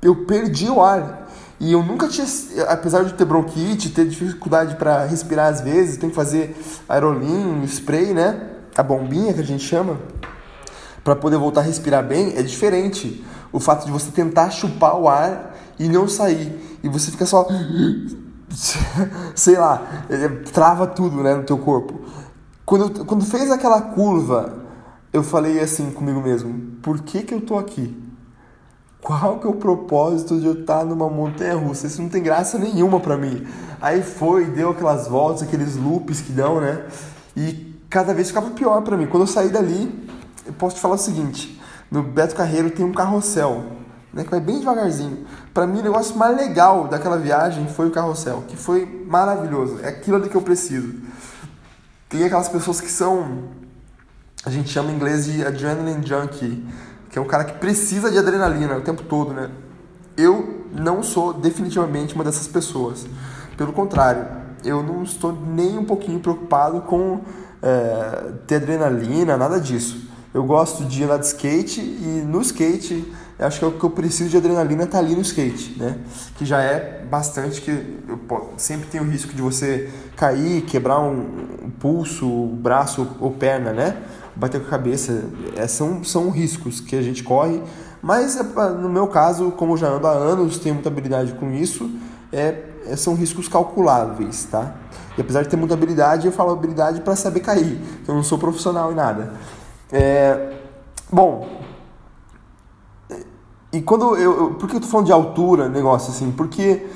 eu 0.00 0.24
perdi 0.24 0.68
o 0.68 0.82
ar. 0.82 1.28
E 1.60 1.72
eu 1.72 1.82
nunca 1.82 2.06
tinha, 2.06 2.26
apesar 2.68 3.04
de 3.04 3.14
ter 3.14 3.24
bronquite, 3.24 3.90
ter 3.90 4.06
dificuldade 4.06 4.76
para 4.76 5.04
respirar 5.04 5.48
às 5.48 5.60
vezes, 5.60 5.96
tem 5.96 6.08
que 6.08 6.14
fazer 6.14 6.56
aerolim, 6.88 7.64
spray, 7.64 8.14
né? 8.14 8.50
A 8.76 8.82
bombinha 8.82 9.34
que 9.34 9.40
a 9.40 9.44
gente 9.44 9.64
chama, 9.64 9.98
para 11.02 11.16
poder 11.16 11.36
voltar 11.36 11.62
a 11.62 11.64
respirar 11.64 12.04
bem, 12.04 12.36
é 12.36 12.42
diferente. 12.42 13.24
O 13.50 13.58
fato 13.58 13.84
de 13.84 13.90
você 13.90 14.12
tentar 14.12 14.50
chupar 14.50 14.96
o 14.96 15.08
ar 15.08 15.56
e 15.80 15.88
não 15.88 16.06
sair. 16.06 16.78
E 16.80 16.88
você 16.88 17.10
fica 17.10 17.26
só 17.26 17.48
sei 19.34 19.56
lá, 19.56 20.04
trava 20.52 20.86
tudo 20.86 21.22
né, 21.22 21.34
no 21.34 21.44
teu 21.44 21.58
corpo. 21.58 22.00
Quando, 22.64 23.04
quando 23.04 23.24
fez 23.24 23.50
aquela 23.50 23.80
curva, 23.80 24.58
eu 25.12 25.22
falei 25.22 25.60
assim 25.60 25.90
comigo 25.90 26.20
mesmo: 26.20 26.76
por 26.82 27.00
que, 27.00 27.22
que 27.22 27.34
eu 27.34 27.40
tô 27.40 27.58
aqui? 27.58 27.96
Qual 29.00 29.38
que 29.38 29.46
é 29.46 29.50
o 29.50 29.54
propósito 29.54 30.38
de 30.40 30.46
eu 30.46 30.60
estar 30.60 30.84
numa 30.84 31.08
montanha 31.08 31.54
russa? 31.54 31.86
Isso 31.86 32.02
não 32.02 32.08
tem 32.08 32.22
graça 32.22 32.58
nenhuma 32.58 32.98
para 32.98 33.16
mim. 33.16 33.46
Aí 33.80 34.02
foi, 34.02 34.46
deu 34.46 34.70
aquelas 34.70 35.06
voltas, 35.06 35.42
aqueles 35.42 35.76
loops 35.76 36.20
que 36.20 36.32
dão, 36.32 36.60
né? 36.60 36.84
E 37.36 37.74
cada 37.88 38.12
vez 38.12 38.28
ficava 38.28 38.50
pior 38.50 38.82
para 38.82 38.96
mim. 38.96 39.06
Quando 39.06 39.22
eu 39.22 39.26
saí 39.28 39.50
dali, 39.50 40.06
eu 40.44 40.52
posso 40.52 40.76
te 40.76 40.82
falar 40.82 40.96
o 40.96 40.98
seguinte: 40.98 41.60
no 41.90 42.02
Beto 42.02 42.34
Carreiro 42.34 42.70
tem 42.70 42.84
um 42.84 42.92
carrossel 42.92 43.77
né, 44.18 44.24
que 44.24 44.30
vai 44.30 44.40
bem 44.40 44.58
devagarzinho. 44.58 45.24
Para 45.54 45.64
mim, 45.64 45.78
o 45.78 45.82
negócio 45.82 46.16
mais 46.16 46.36
legal 46.36 46.88
daquela 46.88 47.16
viagem 47.16 47.68
foi 47.68 47.86
o 47.86 47.90
carrossel, 47.92 48.42
que 48.48 48.56
foi 48.56 48.84
maravilhoso. 49.06 49.78
É 49.80 49.90
aquilo 49.90 50.16
ali 50.16 50.28
que 50.28 50.34
eu 50.34 50.42
preciso. 50.42 50.92
Tem 52.08 52.24
aquelas 52.24 52.48
pessoas 52.48 52.80
que 52.80 52.90
são, 52.90 53.44
a 54.44 54.50
gente 54.50 54.70
chama 54.70 54.90
em 54.90 54.96
inglês 54.96 55.26
de 55.26 55.46
adrenaline 55.46 56.04
junkie, 56.04 56.66
que 57.08 57.16
é 57.16 57.22
um 57.22 57.26
cara 57.26 57.44
que 57.44 57.58
precisa 57.60 58.10
de 58.10 58.18
adrenalina 58.18 58.76
o 58.76 58.80
tempo 58.80 59.04
todo, 59.04 59.32
né? 59.32 59.50
Eu 60.16 60.64
não 60.72 61.00
sou 61.00 61.32
definitivamente 61.32 62.16
uma 62.16 62.24
dessas 62.24 62.48
pessoas. 62.48 63.06
Pelo 63.56 63.72
contrário, 63.72 64.26
eu 64.64 64.82
não 64.82 65.04
estou 65.04 65.32
nem 65.32 65.78
um 65.78 65.84
pouquinho 65.84 66.18
preocupado 66.18 66.80
com 66.80 67.20
é, 67.62 68.32
ter 68.48 68.56
adrenalina, 68.56 69.36
nada 69.36 69.60
disso. 69.60 70.08
Eu 70.34 70.42
gosto 70.42 70.84
de 70.84 71.04
andar 71.04 71.18
de 71.18 71.26
skate 71.26 71.80
e 71.80 72.24
no 72.26 72.40
skate 72.42 73.06
eu 73.38 73.46
acho 73.46 73.60
que 73.60 73.64
o 73.64 73.72
que 73.72 73.84
eu 73.84 73.90
preciso 73.90 74.30
de 74.30 74.36
adrenalina 74.36 74.86
tá 74.86 74.98
ali 74.98 75.14
no 75.14 75.22
skate, 75.22 75.76
né? 75.78 75.96
Que 76.36 76.44
já 76.44 76.60
é 76.60 77.04
bastante 77.08 77.60
que 77.60 77.70
eu 77.70 78.52
sempre 78.56 78.88
tem 78.88 79.00
o 79.00 79.04
risco 79.04 79.32
de 79.32 79.40
você 79.40 79.88
cair, 80.16 80.62
quebrar 80.62 80.98
um, 81.00 81.70
pulso, 81.78 82.26
braço 82.26 83.06
ou 83.20 83.30
perna, 83.30 83.72
né? 83.72 83.96
Bater 84.34 84.60
com 84.60 84.66
a 84.66 84.70
cabeça, 84.70 85.24
é, 85.56 85.66
são, 85.68 86.02
são 86.02 86.30
riscos 86.30 86.80
que 86.80 86.96
a 86.96 87.02
gente 87.02 87.22
corre, 87.22 87.62
mas 88.02 88.36
é, 88.36 88.42
no 88.42 88.88
meu 88.88 89.06
caso, 89.06 89.52
como 89.52 89.74
eu 89.74 89.76
já 89.76 89.88
ando 89.88 90.06
há 90.06 90.12
anos, 90.12 90.58
tenho 90.58 90.74
muita 90.74 90.88
habilidade 90.88 91.32
com 91.34 91.52
isso, 91.52 91.90
é, 92.32 92.62
é, 92.86 92.96
são 92.96 93.14
riscos 93.14 93.48
calculáveis, 93.48 94.44
tá? 94.44 94.74
E 95.16 95.20
apesar 95.20 95.42
de 95.42 95.48
ter 95.48 95.56
muita 95.56 95.74
habilidade, 95.74 96.26
eu 96.26 96.32
falo 96.32 96.52
habilidade 96.52 97.00
para 97.00 97.16
saber 97.16 97.40
cair, 97.40 97.80
eu 98.06 98.14
não 98.14 98.22
sou 98.22 98.38
profissional 98.38 98.92
em 98.92 98.94
nada. 98.94 99.32
É, 99.92 100.52
bom, 101.10 101.57
e 103.72 103.80
quando 103.82 104.16
eu, 104.16 104.38
eu, 104.40 104.54
Por 104.54 104.68
que 104.68 104.76
eu 104.76 104.80
tô 104.80 104.86
falando 104.86 105.06
de 105.06 105.12
altura, 105.12 105.68
negócio 105.68 106.10
assim? 106.10 106.30
Porque 106.32 106.86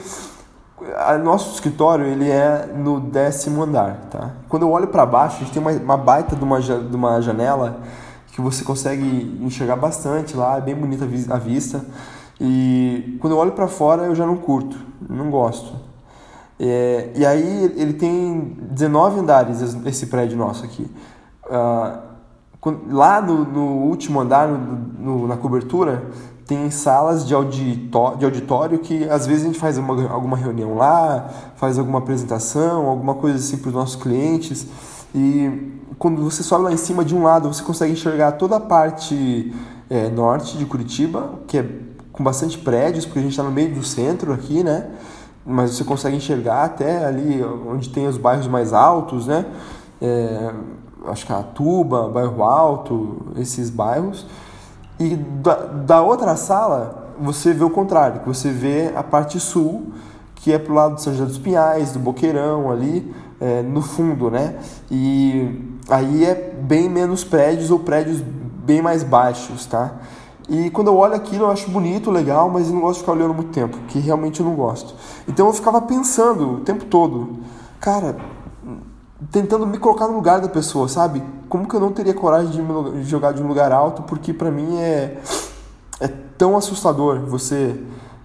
a, 0.97 1.19
nosso 1.19 1.55
escritório 1.55 2.07
ele 2.07 2.29
é 2.31 2.67
no 2.75 3.01
décimo 3.01 3.63
andar, 3.63 4.09
tá? 4.11 4.31
Quando 4.49 4.63
eu 4.63 4.71
olho 4.71 4.89
para 4.89 5.05
baixo, 5.05 5.37
a 5.37 5.39
gente 5.41 5.53
tem 5.53 5.63
uma, 5.63 5.73
uma 5.73 5.97
baita 5.97 6.35
de 6.35 6.43
uma, 6.43 6.61
de 6.61 6.97
uma 6.97 7.21
janela 7.21 7.81
que 8.33 8.41
você 8.41 8.65
consegue 8.65 9.39
enxergar 9.43 9.77
bastante 9.77 10.37
lá, 10.37 10.57
é 10.57 10.61
bem 10.61 10.75
bonita 10.75 11.05
a 11.31 11.39
vista. 11.39 11.85
E 12.41 13.19
quando 13.21 13.35
eu 13.35 13.39
olho 13.39 13.53
para 13.53 13.69
fora, 13.69 14.05
eu 14.05 14.15
já 14.15 14.27
não 14.27 14.37
curto, 14.37 14.77
não 15.09 15.31
gosto. 15.31 15.75
É, 16.59 17.11
e 17.15 17.27
aí 17.27 17.73
ele 17.77 17.93
tem 17.93 18.57
19 18.71 19.21
andares, 19.21 19.61
esse 19.85 20.07
prédio 20.07 20.37
nosso 20.39 20.65
aqui. 20.65 20.91
Uh, 21.47 22.13
lá 22.91 23.21
no, 23.21 23.45
no, 23.45 23.63
último 23.89 24.21
andar, 24.21 24.49
no, 24.49 24.59
no, 24.59 25.29
na 25.29 25.37
cobertura, 25.37 26.05
tem 26.47 26.71
salas 26.71 27.27
de 27.27 27.35
auditório, 27.35 28.19
de 28.19 28.25
auditório 28.25 28.79
que 28.79 29.09
às 29.09 29.27
vezes 29.27 29.45
a 29.45 29.47
gente 29.47 29.59
faz 29.59 29.79
uma, 29.79 30.11
alguma 30.11 30.37
reunião 30.37 30.77
lá, 30.77 31.29
faz 31.57 31.79
alguma 31.79 31.99
apresentação, 31.99 32.87
alguma 32.87 33.15
coisa 33.15 33.37
assim 33.37 33.57
para 33.57 33.69
os 33.69 33.75
nossos 33.75 33.97
clientes. 33.97 34.67
E 35.15 35.79
quando 35.99 36.23
você 36.23 36.43
sobe 36.43 36.65
lá 36.65 36.73
em 36.73 36.77
cima, 36.77 37.05
de 37.05 37.15
um 37.15 37.23
lado 37.23 37.53
você 37.53 37.63
consegue 37.63 37.93
enxergar 37.93 38.33
toda 38.33 38.57
a 38.57 38.61
parte 38.61 39.55
é, 39.89 40.09
norte 40.09 40.57
de 40.59 40.65
Curitiba, 40.65 41.41
que 41.47 41.59
é 41.59 41.67
com 42.13 42.23
bastante 42.23 42.59
prédios, 42.59 43.07
porque 43.07 43.19
a 43.19 43.23
gente 43.23 43.33
está 43.33 43.43
no 43.43 43.51
meio 43.51 43.75
do 43.75 43.83
centro 43.83 44.33
aqui, 44.33 44.63
né? 44.63 44.91
Mas 45.45 45.73
você 45.73 45.85
consegue 45.85 46.17
enxergar 46.17 46.65
até 46.65 47.05
ali 47.05 47.43
onde 47.43 47.89
tem 47.89 48.07
os 48.07 48.17
bairros 48.17 48.47
mais 48.47 48.73
altos, 48.73 49.27
né? 49.27 49.47
É, 50.01 50.53
acho 51.07 51.27
que 51.27 51.33
a 51.33 51.43
Tuba, 51.43 52.09
Bairro 52.09 52.43
Alto, 52.43 53.23
esses 53.37 53.71
bairros. 53.71 54.27
E 54.99 55.17
da, 55.17 55.55
da 55.55 56.03
outra 56.03 56.37
sala, 56.37 57.13
você 57.21 57.53
vê 57.53 57.65
o 57.65 57.71
contrário, 57.71 58.21
que 58.21 58.29
você 58.29 58.51
vê 58.51 58.93
a 58.95 59.03
parte 59.03 59.39
sul, 59.41 59.93
que 60.37 60.53
é 60.53 60.59
pro 60.59 60.75
lado 60.75 60.97
de 60.97 61.03
São 61.03 61.13
José 61.13 61.25
dos 61.25 61.39
Pinhais, 61.39 61.93
do 61.93 61.99
Boqueirão 61.99 62.71
ali, 62.71 63.15
é, 63.41 63.63
no 63.63 63.83
fundo, 63.83 64.31
né? 64.31 64.57
E 64.91 65.79
aí 65.89 66.25
é 66.25 66.35
bem 66.35 66.89
menos 66.89 67.25
prédios 67.25 67.71
ou 67.71 67.79
prédios 67.79 68.21
bem 68.21 68.83
mais 68.83 69.03
baixos, 69.03 69.67
tá? 69.67 69.93
E 70.49 70.71
quando 70.71 70.89
eu 70.89 70.97
olho 70.97 71.15
aquilo, 71.15 71.45
eu 71.45 71.51
acho 71.51 71.71
bonito, 71.71 72.11
legal, 72.11 72.51
mas 72.51 72.69
eu 72.69 72.75
não 72.75 72.81
gosto 72.81 72.95
de 72.95 73.01
ficar 73.01 73.13
olhando 73.13 73.35
muito 73.35 73.51
tempo, 73.51 73.79
que 73.89 73.99
realmente 73.99 74.41
eu 74.41 74.47
não 74.47 74.55
gosto. 74.55 74.95
Então 75.29 75.47
eu 75.47 75.53
ficava 75.53 75.81
pensando 75.81 76.55
o 76.55 76.61
tempo 76.61 76.85
todo, 76.85 77.39
cara, 77.81 78.17
tentando 79.31 79.67
me 79.67 79.79
colocar 79.79 80.09
no 80.09 80.15
lugar 80.15 80.41
da 80.41 80.49
pessoa, 80.49 80.89
sabe? 80.89 81.23
Como 81.49 81.69
que 81.69 81.75
eu 81.75 81.81
não 81.81 81.93
teria 81.93 82.15
coragem 82.15 82.51
de, 82.51 82.63
me, 82.63 83.05
jogar 83.05 83.33
de 83.33 83.43
um 83.43 83.47
lugar 83.47 83.71
alto? 83.73 84.03
Porque 84.03 84.33
para 84.33 84.51
mim 84.51 84.79
é, 84.79 85.21
é 86.01 86.09
tão 86.37 86.57
assustador 86.57 87.21
você. 87.21 87.79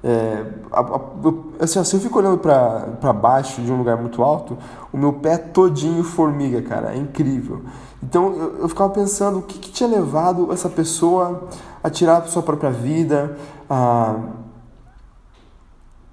É, 0.03 0.45
a, 0.71 0.79
a, 0.79 1.63
assim, 1.63 1.83
se 1.83 1.95
eu 1.95 1.99
fico 1.99 2.17
olhando 2.17 2.37
para 2.37 3.13
baixo 3.13 3.61
de 3.61 3.71
um 3.71 3.77
lugar 3.77 3.97
muito 3.97 4.23
alto, 4.23 4.57
o 4.91 4.97
meu 4.97 5.13
pé 5.13 5.37
todinho 5.37 6.03
formiga, 6.03 6.61
cara, 6.61 6.93
é 6.93 6.97
incrível. 6.97 7.63
Então 8.01 8.33
eu, 8.35 8.57
eu 8.59 8.69
ficava 8.69 8.91
pensando 8.91 9.39
o 9.39 9.41
que, 9.41 9.59
que, 9.59 9.71
tinha 9.71 9.89
levado 9.89 10.51
essa 10.53 10.69
pessoa 10.69 11.47
a 11.83 11.89
tirar 11.89 12.17
a 12.19 12.27
sua 12.27 12.43
própria 12.43 12.71
vida, 12.71 13.37
a, 13.69 14.15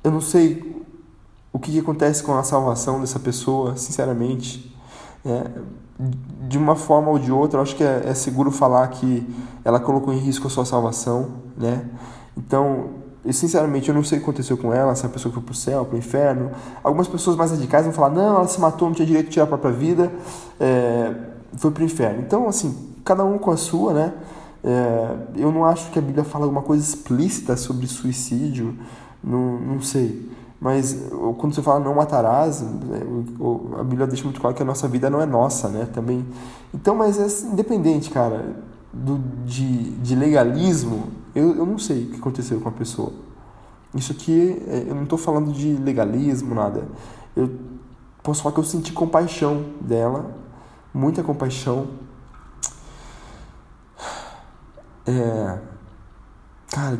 eu 0.02 0.10
não 0.10 0.20
sei 0.20 0.74
o 1.52 1.58
que, 1.58 1.70
que 1.70 1.78
acontece 1.78 2.22
com 2.22 2.36
a 2.36 2.42
salvação 2.42 3.00
dessa 3.00 3.20
pessoa, 3.20 3.76
sinceramente. 3.76 4.73
É, 5.24 5.44
de 6.48 6.58
uma 6.58 6.74
forma 6.74 7.10
ou 7.10 7.18
de 7.18 7.32
outra, 7.32 7.60
acho 7.60 7.76
que 7.76 7.84
é, 7.84 8.02
é, 8.06 8.14
seguro 8.14 8.50
falar 8.50 8.86
que 8.88 9.26
ela 9.64 9.80
colocou 9.80 10.12
em 10.12 10.18
risco 10.18 10.46
a 10.46 10.50
sua 10.50 10.64
salvação, 10.64 11.30
né? 11.56 11.88
Então, 12.36 12.90
eu, 13.24 13.32
sinceramente, 13.32 13.88
eu 13.88 13.94
não 13.94 14.04
sei 14.04 14.18
o 14.18 14.20
que 14.20 14.24
aconteceu 14.24 14.56
com 14.56 14.72
ela, 14.72 14.94
se 14.94 15.06
a 15.06 15.08
pessoa 15.08 15.32
foi 15.32 15.42
pro 15.42 15.54
céu, 15.54 15.84
pro 15.84 15.96
inferno. 15.96 16.50
Algumas 16.82 17.08
pessoas 17.08 17.36
mais 17.36 17.50
radicais 17.52 17.84
vão 17.84 17.92
falar, 17.92 18.10
não, 18.10 18.36
ela 18.36 18.48
se 18.48 18.60
matou, 18.60 18.88
não 18.88 18.94
tinha 18.94 19.06
direito 19.06 19.26
de 19.26 19.32
tirar 19.32 19.44
a 19.44 19.48
própria 19.48 19.72
vida, 19.72 20.12
é, 20.60 21.14
foi 21.56 21.70
pro 21.70 21.84
inferno. 21.84 22.20
Então, 22.20 22.48
assim, 22.48 22.76
cada 23.04 23.24
um 23.24 23.38
com 23.38 23.50
a 23.50 23.56
sua, 23.56 23.94
né? 23.94 24.12
É, 24.62 25.16
eu 25.36 25.52
não 25.52 25.64
acho 25.64 25.90
que 25.90 25.98
a 25.98 26.02
Bíblia 26.02 26.24
fala 26.24 26.44
alguma 26.44 26.62
coisa 26.62 26.82
explícita 26.82 27.56
sobre 27.56 27.86
suicídio, 27.86 28.74
não, 29.22 29.58
não 29.58 29.80
sei. 29.80 30.30
Mas 30.60 30.96
quando 31.38 31.54
você 31.54 31.62
fala 31.62 31.80
não 31.80 31.94
matarás, 31.94 32.62
né, 32.62 33.02
a 33.78 33.82
Bíblia 33.82 34.06
deixa 34.06 34.24
muito 34.24 34.40
claro 34.40 34.56
que 34.56 34.62
a 34.62 34.64
nossa 34.64 34.88
vida 34.88 35.10
não 35.10 35.20
é 35.20 35.26
nossa, 35.26 35.68
né? 35.68 35.86
Também. 35.92 36.24
Então, 36.72 36.94
mas 36.94 37.18
é 37.18 37.46
independente, 37.46 38.10
cara, 38.10 38.56
do, 38.92 39.18
de, 39.44 39.90
de 39.90 40.14
legalismo, 40.14 41.08
eu, 41.34 41.56
eu 41.56 41.66
não 41.66 41.78
sei 41.78 42.04
o 42.04 42.10
que 42.10 42.16
aconteceu 42.16 42.60
com 42.60 42.68
a 42.68 42.72
pessoa. 42.72 43.12
Isso 43.94 44.12
aqui, 44.12 44.62
é, 44.66 44.84
eu 44.88 44.94
não 44.94 45.04
estou 45.04 45.18
falando 45.18 45.52
de 45.52 45.74
legalismo, 45.74 46.54
nada. 46.54 46.88
Eu 47.36 47.50
posso 48.22 48.42
falar 48.42 48.54
que 48.54 48.60
eu 48.60 48.64
senti 48.64 48.92
compaixão 48.92 49.64
dela, 49.80 50.34
muita 50.92 51.22
compaixão. 51.22 51.88
É. 55.06 55.58
Cara, 56.70 56.98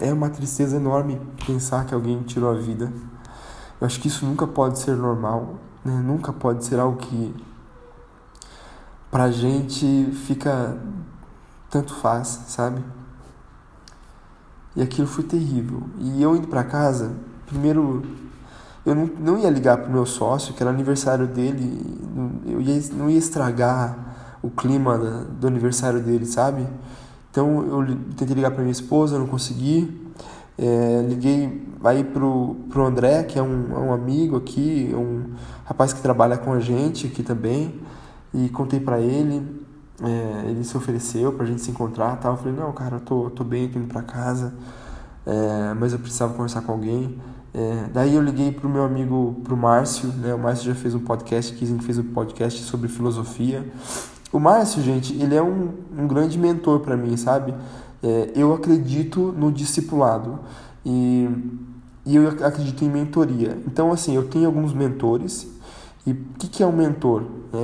é 0.00 0.12
uma 0.12 0.28
tristeza 0.30 0.76
enorme 0.76 1.20
pensar 1.46 1.86
que 1.86 1.94
alguém 1.94 2.22
tirou 2.22 2.50
a 2.50 2.54
vida. 2.54 2.92
Eu 3.80 3.86
acho 3.86 4.00
que 4.00 4.08
isso 4.08 4.24
nunca 4.26 4.46
pode 4.46 4.78
ser 4.78 4.96
normal, 4.96 5.54
né? 5.84 5.92
Nunca 6.04 6.32
pode 6.32 6.64
ser 6.64 6.78
algo 6.78 6.98
que 6.98 7.34
pra 9.10 9.30
gente 9.30 10.10
fica 10.26 10.76
tanto 11.70 11.94
faz, 11.94 12.26
sabe? 12.48 12.82
E 14.76 14.82
aquilo 14.82 15.06
foi 15.06 15.24
terrível. 15.24 15.82
E 15.98 16.22
eu 16.22 16.34
indo 16.34 16.48
para 16.48 16.64
casa, 16.64 17.12
primeiro 17.46 18.02
eu 18.84 18.94
não, 18.94 19.06
não 19.18 19.38
ia 19.38 19.48
ligar 19.48 19.78
pro 19.78 19.90
meu 19.90 20.04
sócio, 20.04 20.52
que 20.52 20.62
era 20.62 20.70
aniversário 20.70 21.26
dele, 21.26 21.98
eu 22.46 22.60
ia, 22.60 22.82
não 22.92 23.08
ia 23.08 23.18
estragar 23.18 23.96
o 24.42 24.50
clima 24.50 24.98
da, 24.98 25.22
do 25.22 25.46
aniversário 25.46 26.02
dele, 26.02 26.26
sabe? 26.26 26.66
Então 27.34 27.66
eu 27.66 27.96
tentei 28.16 28.32
ligar 28.32 28.52
para 28.52 28.60
minha 28.60 28.70
esposa, 28.70 29.18
não 29.18 29.26
consegui. 29.26 30.00
É, 30.56 31.04
liguei 31.08 31.66
aí 31.82 32.04
pro, 32.04 32.54
pro 32.70 32.86
André, 32.86 33.24
que 33.24 33.36
é 33.36 33.42
um, 33.42 33.74
é 33.74 33.78
um 33.80 33.92
amigo 33.92 34.36
aqui, 34.36 34.94
um 34.94 35.34
rapaz 35.64 35.92
que 35.92 36.00
trabalha 36.00 36.38
com 36.38 36.52
a 36.52 36.60
gente 36.60 37.08
aqui 37.08 37.24
também, 37.24 37.80
e 38.32 38.48
contei 38.50 38.78
para 38.78 39.00
ele. 39.00 39.64
É, 40.00 40.48
ele 40.48 40.62
se 40.62 40.76
ofereceu 40.76 41.32
pra 41.32 41.44
gente 41.44 41.60
se 41.60 41.72
encontrar 41.72 42.14
tal. 42.20 42.34
Eu 42.34 42.38
falei, 42.38 42.54
não, 42.54 42.70
cara, 42.72 42.96
eu 42.96 43.00
tô, 43.00 43.28
tô 43.30 43.42
bem 43.42 43.64
aqui 43.64 43.78
indo 43.78 43.88
pra 43.88 44.02
casa, 44.02 44.54
é, 45.26 45.74
mas 45.74 45.92
eu 45.92 45.98
precisava 45.98 46.34
conversar 46.34 46.62
com 46.62 46.70
alguém. 46.70 47.18
É, 47.52 47.88
daí 47.92 48.14
eu 48.14 48.22
liguei 48.22 48.52
pro 48.52 48.68
meu 48.68 48.84
amigo, 48.84 49.40
pro 49.42 49.56
Márcio, 49.56 50.08
né? 50.08 50.32
O 50.32 50.38
Márcio 50.38 50.66
já 50.66 50.74
fez 50.76 50.94
um 50.94 51.00
podcast, 51.00 51.52
que 51.52 51.66
fez 51.80 51.98
um 51.98 52.04
podcast 52.04 52.62
sobre 52.62 52.86
filosofia. 52.86 53.68
O 54.34 54.40
Márcio, 54.40 54.82
gente, 54.82 55.14
ele 55.14 55.36
é 55.36 55.40
um, 55.40 55.72
um 55.96 56.08
grande 56.08 56.36
mentor 56.36 56.80
para 56.80 56.96
mim, 56.96 57.16
sabe? 57.16 57.54
É, 58.02 58.32
eu 58.34 58.52
acredito 58.52 59.32
no 59.38 59.52
discipulado 59.52 60.40
e, 60.84 61.28
e 62.04 62.16
eu 62.16 62.28
acredito 62.44 62.84
em 62.84 62.88
mentoria. 62.88 63.56
Então, 63.64 63.92
assim, 63.92 64.16
eu 64.16 64.26
tenho 64.26 64.46
alguns 64.46 64.72
mentores. 64.72 65.46
E 66.04 66.10
o 66.10 66.16
que, 66.36 66.48
que 66.48 66.64
é 66.64 66.66
um 66.66 66.72
mentor? 66.72 67.22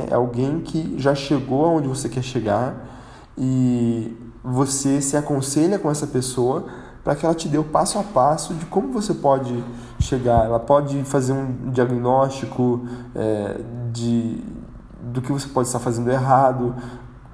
É 0.09 0.15
alguém 0.15 0.61
que 0.61 0.95
já 0.97 1.12
chegou 1.12 1.65
aonde 1.65 1.89
você 1.89 2.09
quer 2.09 2.23
chegar 2.23 2.89
e 3.37 4.17
você 4.41 5.00
se 5.00 5.17
aconselha 5.17 5.77
com 5.77 5.91
essa 5.91 6.07
pessoa 6.07 6.67
para 7.03 7.17
que 7.17 7.27
ela 7.27 7.35
te 7.35 7.49
dê 7.49 7.59
o 7.59 7.65
passo 7.65 7.99
a 7.99 8.05
passo 8.05 8.55
de 8.55 8.65
como 8.67 8.93
você 8.93 9.12
pode 9.12 9.65
chegar. 9.99 10.45
Ela 10.45 10.61
pode 10.61 11.03
fazer 11.03 11.33
um 11.33 11.73
diagnóstico 11.73 12.87
é, 13.12 13.61
de, 13.93 14.41
do 15.12 15.21
que 15.21 15.33
você 15.33 15.49
pode 15.49 15.69
estar 15.69 15.79
fazendo 15.79 16.11
errado, 16.11 16.75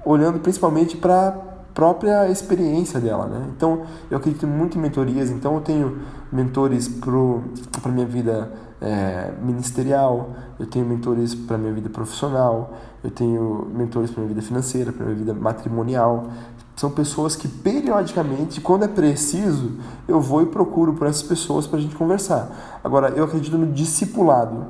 olhando 0.05 0.39
principalmente 0.39 0.97
para 0.97 1.29
a 1.29 1.31
própria 1.73 2.29
experiência 2.29 2.99
dela. 2.99 3.27
Né? 3.27 3.47
Então, 3.55 3.83
eu 4.09 4.17
acredito 4.17 4.47
muito 4.47 4.77
em 4.77 4.81
mentorias, 4.81 5.29
então 5.29 5.55
eu 5.55 5.61
tenho 5.61 5.99
mentores 6.31 6.87
para 6.87 7.91
a 7.91 7.93
minha 7.93 8.05
vida 8.05 8.51
é, 8.81 9.31
ministerial, 9.41 10.31
eu 10.59 10.65
tenho 10.65 10.85
mentores 10.85 11.33
para 11.33 11.57
minha 11.57 11.73
vida 11.73 11.89
profissional, 11.89 12.73
eu 13.03 13.11
tenho 13.11 13.67
mentores 13.73 14.11
para 14.11 14.21
minha 14.21 14.33
vida 14.33 14.45
financeira, 14.45 14.91
para 14.91 15.05
minha 15.05 15.17
vida 15.17 15.33
matrimonial. 15.33 16.27
São 16.75 16.91
pessoas 16.91 17.35
que 17.35 17.47
periodicamente, 17.47 18.61
quando 18.61 18.83
é 18.83 18.87
preciso, 18.87 19.73
eu 20.07 20.21
vou 20.21 20.43
e 20.43 20.45
procuro 20.45 20.93
por 20.93 21.07
essas 21.07 21.23
pessoas 21.23 21.65
para 21.65 21.79
a 21.79 21.81
gente 21.81 21.95
conversar. 21.95 22.79
Agora, 22.83 23.09
eu 23.09 23.23
acredito 23.23 23.57
no 23.57 23.67
discipulado, 23.67 24.67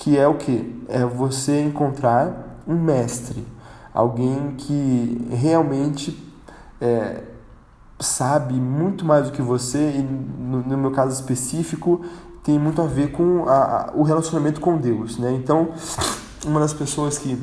que 0.00 0.16
é 0.16 0.26
o 0.26 0.34
que? 0.34 0.84
É 0.88 1.04
você 1.04 1.62
encontrar 1.62 2.58
um 2.66 2.74
mestre, 2.74 3.46
alguém 3.94 4.54
que 4.56 5.28
realmente 5.30 6.18
é, 6.80 7.22
sabe 7.98 8.54
muito 8.54 9.04
mais 9.04 9.26
do 9.26 9.32
que 9.32 9.42
você, 9.42 9.90
e 9.90 10.02
no, 10.02 10.62
no 10.62 10.76
meu 10.76 10.90
caso 10.90 11.12
específico, 11.12 12.04
tem 12.42 12.58
muito 12.58 12.80
a 12.80 12.86
ver 12.86 13.12
com 13.12 13.48
a, 13.48 13.52
a, 13.52 13.92
o 13.94 14.02
relacionamento 14.02 14.60
com 14.60 14.76
Deus. 14.76 15.18
Né? 15.18 15.32
Então, 15.34 15.68
uma 16.46 16.58
das 16.58 16.72
pessoas 16.72 17.18
que 17.18 17.38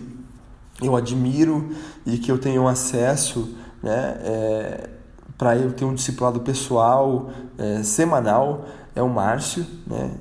eu 0.82 0.96
admiro 0.96 1.70
e 2.06 2.17
que 2.17 2.32
eu 2.32 2.38
tenho 2.38 2.67
acesso 2.67 3.56
né? 3.82 4.17
É, 4.22 4.89
para 5.38 5.56
eu 5.56 5.72
ter 5.72 5.86
um 5.86 5.93
discipulado 5.93 6.39
pessoal 6.39 7.30
é, 7.58 7.84
semanal 7.84 8.65
é 8.96 9.02
o 9.02 9.10
Márcio, 9.10 9.65
né? 9.86 10.12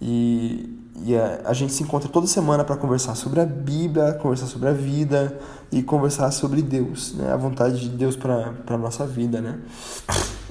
E, 0.00 0.79
e 1.02 1.16
a, 1.16 1.40
a 1.46 1.52
gente 1.52 1.72
se 1.72 1.82
encontra 1.82 2.08
toda 2.08 2.26
semana 2.26 2.64
para 2.64 2.76
conversar 2.76 3.14
sobre 3.14 3.40
a 3.40 3.46
Bíblia, 3.46 4.14
conversar 4.14 4.46
sobre 4.46 4.68
a 4.68 4.72
vida 4.72 5.38
e 5.72 5.82
conversar 5.82 6.30
sobre 6.30 6.62
Deus, 6.62 7.14
né? 7.14 7.32
A 7.32 7.36
vontade 7.36 7.80
de 7.80 7.88
Deus 7.88 8.16
para 8.16 8.54
a 8.66 8.78
nossa 8.78 9.06
vida, 9.06 9.40
né? 9.40 9.60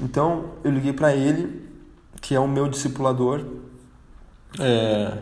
Então 0.01 0.45
eu 0.63 0.71
liguei 0.71 0.93
para 0.93 1.15
ele, 1.15 1.69
que 2.21 2.33
é 2.33 2.39
o 2.39 2.47
meu 2.47 2.67
discipulador, 2.67 3.45
é, 4.59 5.17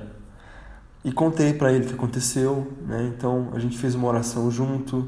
e 1.03 1.11
contei 1.11 1.53
para 1.53 1.71
ele 1.73 1.85
o 1.85 1.87
que 1.87 1.95
aconteceu, 1.95 2.71
né? 2.85 3.11
Então 3.15 3.49
a 3.53 3.59
gente 3.59 3.77
fez 3.77 3.95
uma 3.95 4.07
oração 4.07 4.49
junto 4.49 5.07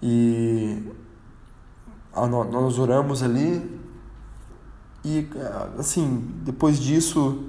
e 0.00 0.82
nós 2.14 2.78
oramos 2.78 3.22
ali 3.22 3.80
e 5.04 5.26
assim 5.78 6.28
depois 6.44 6.78
disso 6.78 7.46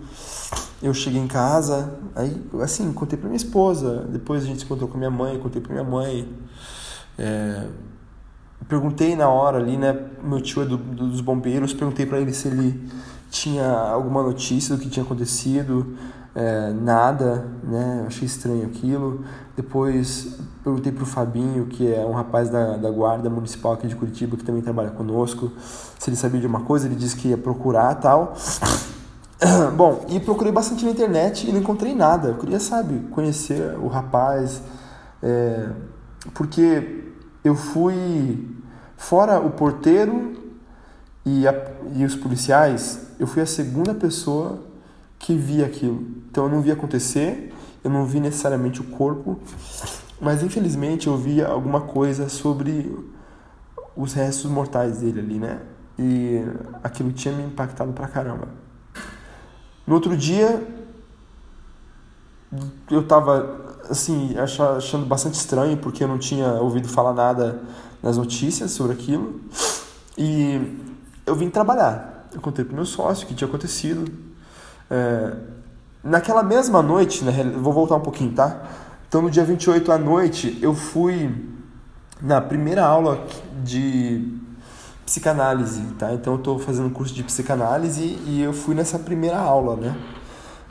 eu 0.82 0.94
cheguei 0.94 1.20
em 1.20 1.28
casa 1.28 2.00
aí 2.16 2.42
assim 2.62 2.92
contei 2.94 3.18
para 3.18 3.28
minha 3.28 3.38
esposa 3.38 4.06
depois 4.10 4.44
a 4.44 4.48
gente 4.48 4.60
se 4.60 4.66
encontrou 4.66 4.90
com 4.90 4.98
minha 4.98 5.12
mãe 5.12 5.40
contei 5.40 5.62
para 5.62 5.72
minha 5.72 5.84
mãe 5.84 6.28
é, 7.18 7.68
perguntei 8.68 9.16
na 9.16 9.30
hora 9.30 9.58
ali 9.58 9.78
né 9.78 9.98
meu 10.24 10.42
tio 10.42 10.64
é 10.64 10.66
do, 10.66 10.78
dos 10.78 11.22
bombeiros 11.22 11.74
perguntei 11.74 12.06
para 12.06 12.20
ele 12.20 12.34
se 12.34 12.48
ele 12.48 12.90
tinha 13.30 13.68
alguma 13.68 14.22
notícia 14.22 14.76
do 14.76 14.82
que 14.82 14.90
tinha 14.90 15.04
acontecido 15.04 15.98
é, 16.36 16.72
nada, 16.72 17.46
né? 17.64 18.06
Achei 18.08 18.26
estranho 18.26 18.66
aquilo. 18.66 19.24
Depois 19.56 20.40
perguntei 20.64 20.92
para 20.92 21.04
o 21.04 21.06
Fabinho, 21.06 21.68
que 21.68 21.94
é 21.94 22.06
um 22.06 22.14
rapaz 22.14 22.50
da, 22.50 22.78
da 22.78 22.90
guarda 22.90 23.30
municipal 23.30 23.74
aqui 23.74 23.88
de 23.88 23.96
Curitiba, 23.96 24.38
que 24.38 24.44
também 24.44 24.62
trabalha 24.62 24.92
conosco, 24.92 25.52
se 26.00 26.10
ele 26.10 26.16
sabia 26.16 26.40
de 26.40 26.48
uma 26.48 26.62
coisa, 26.62 26.88
ele 26.88 26.96
disse 26.96 27.16
que 27.16 27.28
ia 27.30 27.38
procurar 27.38 27.96
tal. 27.96 28.34
Bom, 29.76 30.06
e 30.10 30.20
procurei 30.20 30.52
bastante 30.52 30.86
na 30.86 30.92
internet 30.92 31.48
e 31.48 31.52
não 31.52 31.60
encontrei 31.60 31.94
nada. 31.94 32.30
Eu 32.30 32.38
queria, 32.38 32.60
sabe, 32.60 33.00
conhecer 33.12 33.78
o 33.78 33.88
rapaz, 33.88 34.62
é, 35.22 35.70
porque 36.34 37.04
eu 37.44 37.56
fui, 37.56 38.48
fora 38.96 39.40
o 39.40 39.52
porteiro 39.52 40.34
e, 41.26 41.48
a, 41.48 41.54
e 41.94 42.06
os 42.06 42.16
policiais, 42.16 43.08
eu 43.20 43.28
fui 43.28 43.42
a 43.42 43.46
segunda 43.46 43.94
pessoa 43.94 44.64
que 45.20 45.36
vi 45.36 45.64
aquilo. 45.64 46.06
Então 46.30 46.46
eu 46.46 46.50
não 46.50 46.62
vi 46.62 46.72
acontecer, 46.72 47.54
eu 47.84 47.90
não 47.90 48.06
vi 48.06 48.20
necessariamente 48.20 48.82
o 48.82 48.86
corpo, 48.86 49.40
mas 50.20 50.44
infelizmente 50.44 51.08
eu 51.08 51.18
vi 51.18 51.42
alguma 51.42 51.82
coisa 51.82 52.30
sobre 52.30 52.98
os 53.96 54.14
restos 54.14 54.50
mortais 54.50 55.00
dele 55.00 55.20
ali, 55.20 55.40
né? 55.40 55.60
E 56.00 56.42
aquilo 56.84 57.12
tinha 57.12 57.34
me 57.34 57.44
impactado 57.44 57.94
pra 57.94 58.08
caramba. 58.08 58.63
No 59.86 59.96
outro 59.96 60.16
dia, 60.16 60.66
eu 62.90 63.06
tava, 63.06 63.78
assim, 63.90 64.36
achando 64.38 65.06
bastante 65.06 65.36
estranho, 65.36 65.78
porque 65.78 66.04
eu 66.04 66.08
não 66.08 66.18
tinha 66.18 66.54
ouvido 66.54 66.88
falar 66.88 67.14
nada 67.14 67.62
nas 68.02 68.18
notícias 68.18 68.72
sobre 68.72 68.94
aquilo. 68.94 69.42
E 70.18 70.78
eu 71.26 71.36
vim 71.36 71.50
trabalhar. 71.50 72.28
Eu 72.34 72.42
contei 72.42 72.64
pro 72.64 72.76
meu 72.76 72.86
sócio 72.86 73.26
o 73.26 73.28
que 73.28 73.36
tinha 73.36 73.48
acontecido. 73.48 74.12
É, 74.90 75.36
naquela 76.04 76.44
mesma 76.44 76.82
noite, 76.82 77.24
vou 77.60 77.74
voltar 77.74 77.96
um 77.96 78.02
pouquinho, 78.02 78.34
tá? 78.34 78.62
Então 79.08 79.22
no 79.22 79.30
dia 79.30 79.44
28 79.44 79.92
à 79.92 79.98
noite 79.98 80.58
eu 80.62 80.74
fui 80.74 81.32
na 82.22 82.42
primeira 82.42 82.84
aula 82.84 83.26
de 83.64 84.42
psicanálise, 85.06 85.82
tá? 86.00 86.14
Então 86.14 86.34
eu 86.34 86.40
estou 86.40 86.60
fazendo 86.60 86.90
curso 86.90 87.14
de 87.14 87.24
psicanálise 87.24 88.20
e 88.26 88.42
eu 88.42 88.54
fui 88.54 88.74
nessa 88.76 88.98
primeira 88.98 89.38
aula, 89.38 89.76
né? 89.76 89.96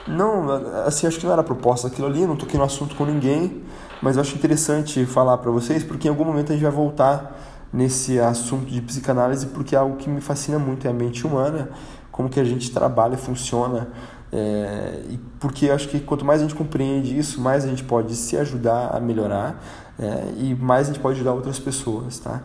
Não, 0.06 0.50
assim, 0.84 1.06
acho 1.06 1.18
que 1.18 1.26
não 1.26 1.32
era 1.32 1.42
proposta 1.42 1.86
aquilo 1.86 2.08
ali, 2.08 2.26
não 2.26 2.36
toquei 2.36 2.58
no 2.58 2.64
assunto 2.64 2.96
com 2.96 3.04
ninguém, 3.04 3.62
mas 4.00 4.16
eu 4.16 4.22
acho 4.22 4.34
interessante 4.34 5.04
falar 5.06 5.38
para 5.38 5.50
vocês 5.50 5.84
porque 5.84 6.08
em 6.08 6.10
algum 6.10 6.24
momento 6.24 6.50
a 6.50 6.54
gente 6.54 6.62
vai 6.62 6.72
voltar 6.72 7.38
nesse 7.72 8.18
assunto 8.18 8.66
de 8.66 8.80
psicanálise 8.82 9.46
porque 9.46 9.76
é 9.76 9.78
algo 9.78 9.96
que 9.96 10.10
me 10.10 10.20
fascina 10.20 10.58
muito, 10.58 10.86
é 10.86 10.90
a 10.90 10.92
mente 10.92 11.26
humana 11.26 11.70
como 12.12 12.28
que 12.28 12.38
a 12.38 12.44
gente 12.44 12.70
trabalha, 12.70 13.16
funciona. 13.16 13.88
É, 14.30 15.02
e 15.10 15.18
porque 15.40 15.66
eu 15.66 15.74
acho 15.74 15.88
que 15.88 15.98
quanto 16.00 16.24
mais 16.24 16.40
a 16.40 16.44
gente 16.44 16.54
compreende 16.54 17.18
isso, 17.18 17.40
mais 17.40 17.64
a 17.64 17.68
gente 17.68 17.82
pode 17.82 18.14
se 18.14 18.36
ajudar 18.36 18.94
a 18.94 19.00
melhorar 19.00 19.62
é, 19.98 20.32
e 20.36 20.54
mais 20.54 20.88
a 20.88 20.92
gente 20.92 21.02
pode 21.02 21.16
ajudar 21.16 21.32
outras 21.32 21.58
pessoas, 21.58 22.18
tá? 22.18 22.42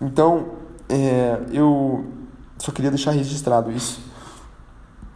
Então, 0.00 0.46
é, 0.88 1.40
eu 1.52 2.04
só 2.58 2.72
queria 2.72 2.90
deixar 2.90 3.10
registrado 3.12 3.70
isso. 3.70 4.00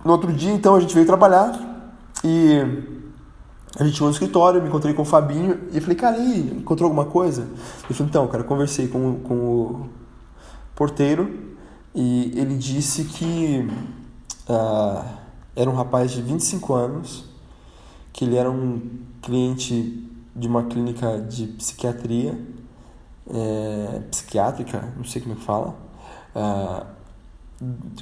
No 0.04 0.12
outro 0.12 0.32
dia, 0.32 0.52
então, 0.52 0.74
a 0.74 0.80
gente 0.80 0.94
veio 0.94 1.06
trabalhar 1.06 1.94
e 2.24 2.58
a 3.78 3.84
gente 3.84 3.98
foi 3.98 4.06
no 4.06 4.12
escritório, 4.12 4.60
me 4.60 4.68
encontrei 4.68 4.94
com 4.94 5.02
o 5.02 5.04
Fabinho 5.04 5.60
e 5.72 5.80
falei, 5.80 5.96
cara, 5.96 6.16
aí, 6.16 6.56
encontrou 6.58 6.88
alguma 6.88 7.06
coisa? 7.06 7.42
Ele 7.84 7.94
falou, 7.94 8.08
então, 8.08 8.28
cara, 8.28 8.42
conversei 8.42 8.88
com, 8.88 9.20
com 9.20 9.34
o 9.34 9.88
porteiro 10.74 11.50
e 11.94 12.32
ele 12.34 12.56
disse 12.56 13.04
que 13.04 13.68
uh, 14.48 15.04
era 15.54 15.68
um 15.68 15.74
rapaz 15.74 16.10
de 16.10 16.22
25 16.22 16.72
anos, 16.74 17.24
que 18.12 18.24
ele 18.24 18.36
era 18.36 18.50
um 18.50 18.80
cliente 19.22 20.08
de 20.34 20.48
uma 20.48 20.64
clínica 20.64 21.20
de 21.20 21.46
psiquiatria, 21.46 22.38
é, 23.32 24.00
psiquiátrica, 24.10 24.92
não 24.96 25.04
sei 25.04 25.22
como 25.22 25.34
é 25.34 25.36
que 25.38 25.44
fala, 25.44 25.76
uh, 26.34 26.86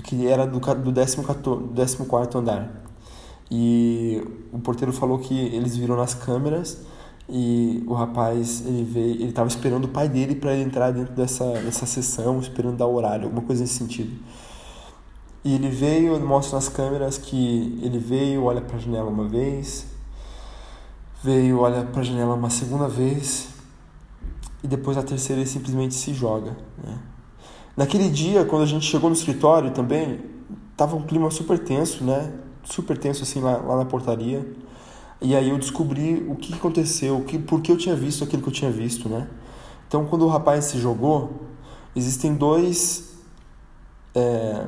que 0.02 0.26
era 0.26 0.46
do, 0.46 0.58
do 0.58 0.92
14, 0.92 2.36
andar. 2.36 2.84
E 3.50 4.22
o 4.52 4.58
porteiro 4.58 4.92
falou 4.92 5.18
que 5.18 5.34
eles 5.34 5.76
viram 5.76 5.96
nas 5.96 6.14
câmeras 6.14 6.78
e 7.28 7.82
o 7.86 7.92
rapaz 7.92 8.64
ele 8.66 8.84
veio 8.84 9.14
ele 9.16 9.28
estava 9.28 9.48
esperando 9.48 9.84
o 9.84 9.88
pai 9.88 10.08
dele 10.08 10.34
para 10.34 10.56
entrar 10.56 10.90
dentro 10.92 11.14
dessa 11.14 11.44
dessa 11.60 11.84
sessão 11.84 12.40
esperando 12.40 12.78
dar 12.78 12.86
horário 12.86 13.24
alguma 13.24 13.42
coisa 13.42 13.60
nesse 13.60 13.74
sentido 13.74 14.18
e 15.44 15.54
ele 15.54 15.68
veio 15.68 16.18
mostra 16.20 16.56
nas 16.56 16.70
câmeras 16.70 17.18
que 17.18 17.78
ele 17.82 17.98
veio 17.98 18.44
olha 18.44 18.62
para 18.62 18.76
a 18.76 18.80
janela 18.80 19.10
uma 19.10 19.28
vez 19.28 19.86
veio 21.22 21.60
olha 21.60 21.84
para 21.84 22.00
a 22.00 22.04
janela 22.04 22.34
uma 22.34 22.48
segunda 22.48 22.88
vez 22.88 23.48
e 24.62 24.66
depois 24.66 24.96
a 24.96 25.02
terceira 25.02 25.40
ele 25.40 25.48
simplesmente 25.48 25.94
se 25.94 26.12
joga 26.12 26.56
né? 26.82 26.98
naquele 27.76 28.08
dia 28.08 28.44
quando 28.44 28.62
a 28.62 28.66
gente 28.66 28.84
chegou 28.84 29.08
no 29.08 29.16
escritório 29.16 29.70
também 29.70 30.20
tava 30.76 30.96
um 30.96 31.02
clima 31.02 31.30
super 31.30 31.58
tenso 31.58 32.04
né 32.04 32.32
super 32.64 32.96
tenso 32.98 33.22
assim 33.22 33.40
lá, 33.40 33.56
lá 33.56 33.76
na 33.76 33.84
portaria 33.84 34.44
e 35.20 35.34
aí 35.34 35.48
eu 35.48 35.58
descobri 35.58 36.24
o 36.28 36.36
que 36.36 36.54
aconteceu, 36.54 37.16
o 37.18 37.24
que, 37.24 37.38
por 37.38 37.60
que 37.60 37.72
eu 37.72 37.76
tinha 37.76 37.96
visto 37.96 38.22
aquilo 38.22 38.40
que 38.40 38.48
eu 38.48 38.52
tinha 38.52 38.70
visto, 38.70 39.08
né? 39.08 39.26
Então, 39.86 40.06
quando 40.06 40.24
o 40.24 40.28
rapaz 40.28 40.66
se 40.66 40.78
jogou, 40.78 41.42
existem 41.96 42.34
dois... 42.34 43.16
É, 44.14 44.64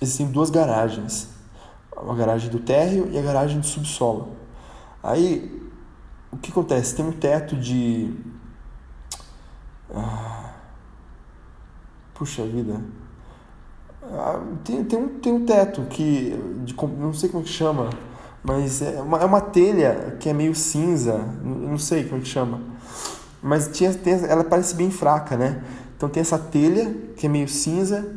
existem 0.00 0.26
duas 0.26 0.48
garagens. 0.48 1.28
A 1.94 2.14
garagem 2.14 2.48
do 2.48 2.60
térreo 2.60 3.10
e 3.12 3.18
a 3.18 3.22
garagem 3.22 3.60
do 3.60 3.66
subsolo. 3.66 4.30
Aí, 5.02 5.60
o 6.30 6.38
que 6.38 6.50
acontece? 6.50 6.96
Tem 6.96 7.04
um 7.04 7.12
teto 7.12 7.54
de... 7.54 8.14
Ah, 9.94 10.54
puxa 12.14 12.44
vida... 12.44 12.80
Ah, 14.04 14.40
tem, 14.64 14.84
tem, 14.84 14.98
um, 14.98 15.08
tem 15.20 15.32
um 15.32 15.46
teto 15.46 15.82
que... 15.82 16.36
De, 16.64 16.74
não 16.98 17.14
sei 17.14 17.28
como 17.28 17.42
é 17.42 17.46
que 17.46 17.52
chama 17.52 17.90
mas 18.42 18.82
é 18.82 19.00
uma, 19.00 19.18
é 19.18 19.24
uma 19.24 19.40
telha 19.40 20.16
que 20.18 20.28
é 20.28 20.32
meio 20.32 20.54
cinza, 20.54 21.16
não 21.42 21.78
sei 21.78 22.04
como 22.04 22.20
é 22.20 22.24
que 22.24 22.28
chama. 22.28 22.60
Mas 23.40 23.68
tinha, 23.68 23.94
tem, 23.94 24.14
ela 24.24 24.42
parece 24.42 24.74
bem 24.74 24.90
fraca, 24.90 25.36
né? 25.36 25.62
Então 25.96 26.08
tem 26.08 26.20
essa 26.20 26.38
telha 26.38 26.92
que 27.16 27.26
é 27.26 27.28
meio 27.28 27.48
cinza 27.48 28.16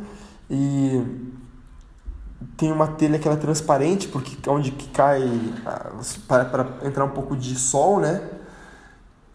e 0.49 1.01
tem 2.57 2.71
uma 2.71 2.88
telha 2.88 3.19
que 3.19 3.27
ela 3.27 3.38
é 3.38 3.39
transparente 3.39 4.07
porque 4.07 4.49
onde 4.49 4.71
que 4.71 4.89
cai 4.89 5.21
para, 6.27 6.45
para 6.45 6.88
entrar 6.88 7.05
um 7.05 7.11
pouco 7.11 7.35
de 7.38 7.55
sol, 7.55 7.99
né? 7.99 8.21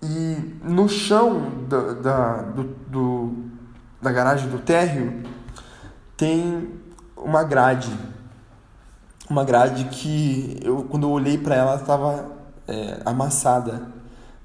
E 0.02 0.56
no 0.64 0.88
chão 0.88 1.66
da, 1.68 1.92
da, 1.92 2.36
do, 2.42 2.64
do, 2.88 3.34
da 4.00 4.10
garagem 4.10 4.48
do 4.48 4.58
térreo 4.58 5.22
tem 6.16 6.70
uma 7.16 7.44
grade 7.44 7.92
uma 9.28 9.44
grade 9.44 9.84
que 9.84 10.58
eu 10.62 10.84
quando 10.84 11.06
eu 11.06 11.10
olhei 11.10 11.38
para 11.38 11.54
ela 11.54 11.76
estava 11.76 12.32
é, 12.66 13.00
amassada, 13.04 13.88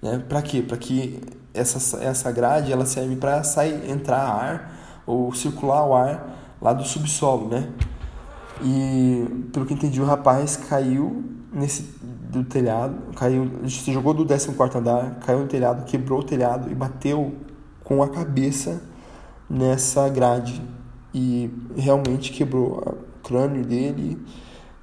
né? 0.02 0.24
Para 0.30 0.42
quê? 0.42 0.62
Para 0.62 0.78
que 0.78 1.22
essa 1.54 2.04
essa 2.04 2.32
grade 2.32 2.72
ela 2.72 2.86
serve 2.86 3.16
para 3.16 3.44
sair 3.44 3.90
entrar 3.90 4.20
ar 4.20 4.72
ou 5.08 5.34
circular 5.34 5.86
o 5.86 5.96
ar 5.96 6.36
lá 6.62 6.74
do 6.74 6.84
subsolo, 6.84 7.48
né? 7.50 7.70
E 8.62 9.50
pelo 9.52 9.66
que 9.66 9.74
entendi 9.74 10.02
o 10.02 10.06
rapaz 10.06 10.56
caiu 10.56 11.24
nesse 11.56 11.84
do 12.04 12.44
telhado, 12.44 13.14
caiu, 13.16 13.50
se 13.68 13.92
jogou 13.92 14.14
do 14.14 14.26
14 14.26 14.78
andar, 14.78 15.20
caiu 15.22 15.40
no 15.40 15.48
telhado, 15.48 15.86
quebrou 15.86 16.20
o 16.20 16.24
telhado 16.24 16.70
e 16.70 16.76
bateu 16.76 17.34
com 17.84 18.04
a 18.04 18.10
cabeça 18.10 18.82
nessa 19.50 20.10
grade 20.10 20.62
e 21.14 21.50
realmente 21.76 22.32
quebrou 22.32 22.78
o 22.78 23.24
crânio 23.24 23.64
dele 23.66 24.22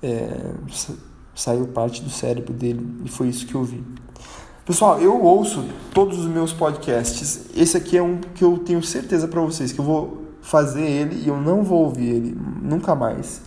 é, 0.02 0.52
saiu 1.34 1.68
parte 1.68 2.02
do 2.02 2.10
cérebro 2.10 2.52
dele 2.52 3.00
e 3.04 3.08
foi 3.08 3.28
isso 3.28 3.46
que 3.46 3.54
eu 3.54 3.62
vi. 3.62 3.82
Pessoal, 4.64 5.00
eu 5.00 5.20
ouço 5.22 5.64
todos 5.92 6.18
os 6.18 6.26
meus 6.26 6.52
podcasts. 6.52 7.46
Esse 7.56 7.76
aqui 7.76 7.96
é 7.96 8.02
um 8.02 8.18
que 8.18 8.44
eu 8.44 8.58
tenho 8.58 8.82
certeza 8.82 9.26
para 9.28 9.40
vocês 9.40 9.72
que 9.72 9.78
eu 9.78 9.84
vou 9.84 10.22
fazer 10.40 10.82
ele 10.82 11.22
e 11.24 11.28
eu 11.28 11.40
não 11.40 11.62
vou 11.62 11.84
ouvir 11.84 12.08
ele 12.08 12.38
nunca 12.62 12.94
mais. 12.94 13.40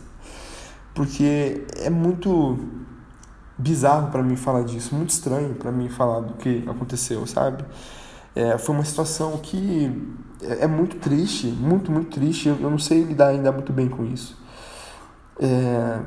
Porque 0.94 1.66
é 1.78 1.90
muito 1.90 2.58
bizarro 3.58 4.12
para 4.12 4.22
mim 4.22 4.36
falar 4.36 4.64
disso, 4.64 4.94
muito 4.94 5.12
estranho 5.12 5.56
para 5.56 5.72
mim 5.72 5.90
falar 5.90 6.22
do 6.22 6.34
que 6.34 6.64
aconteceu, 6.68 7.26
sabe? 7.26 7.64
É, 8.36 8.58
foi 8.58 8.76
uma 8.76 8.84
situação 8.84 9.38
que 9.38 10.16
é, 10.42 10.64
é 10.64 10.68
muito 10.68 10.98
triste, 10.98 11.48
muito, 11.48 11.92
muito 11.92 12.10
triste. 12.10 12.50
Eu, 12.50 12.58
eu 12.60 12.70
não 12.70 12.80
sei 12.80 13.04
lidar 13.04 13.28
ainda 13.28 13.52
muito 13.52 13.72
bem 13.72 13.88
com 13.88 14.04
isso. 14.06 14.38
É, 15.40 16.00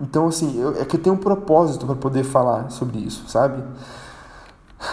então, 0.00 0.26
assim, 0.26 0.60
eu, 0.60 0.80
é 0.80 0.84
que 0.84 0.96
eu 0.96 1.00
tenho 1.00 1.14
um 1.14 1.18
propósito 1.18 1.86
para 1.86 1.94
poder 1.94 2.24
falar 2.24 2.70
sobre 2.70 2.98
isso, 2.98 3.28
sabe? 3.28 3.62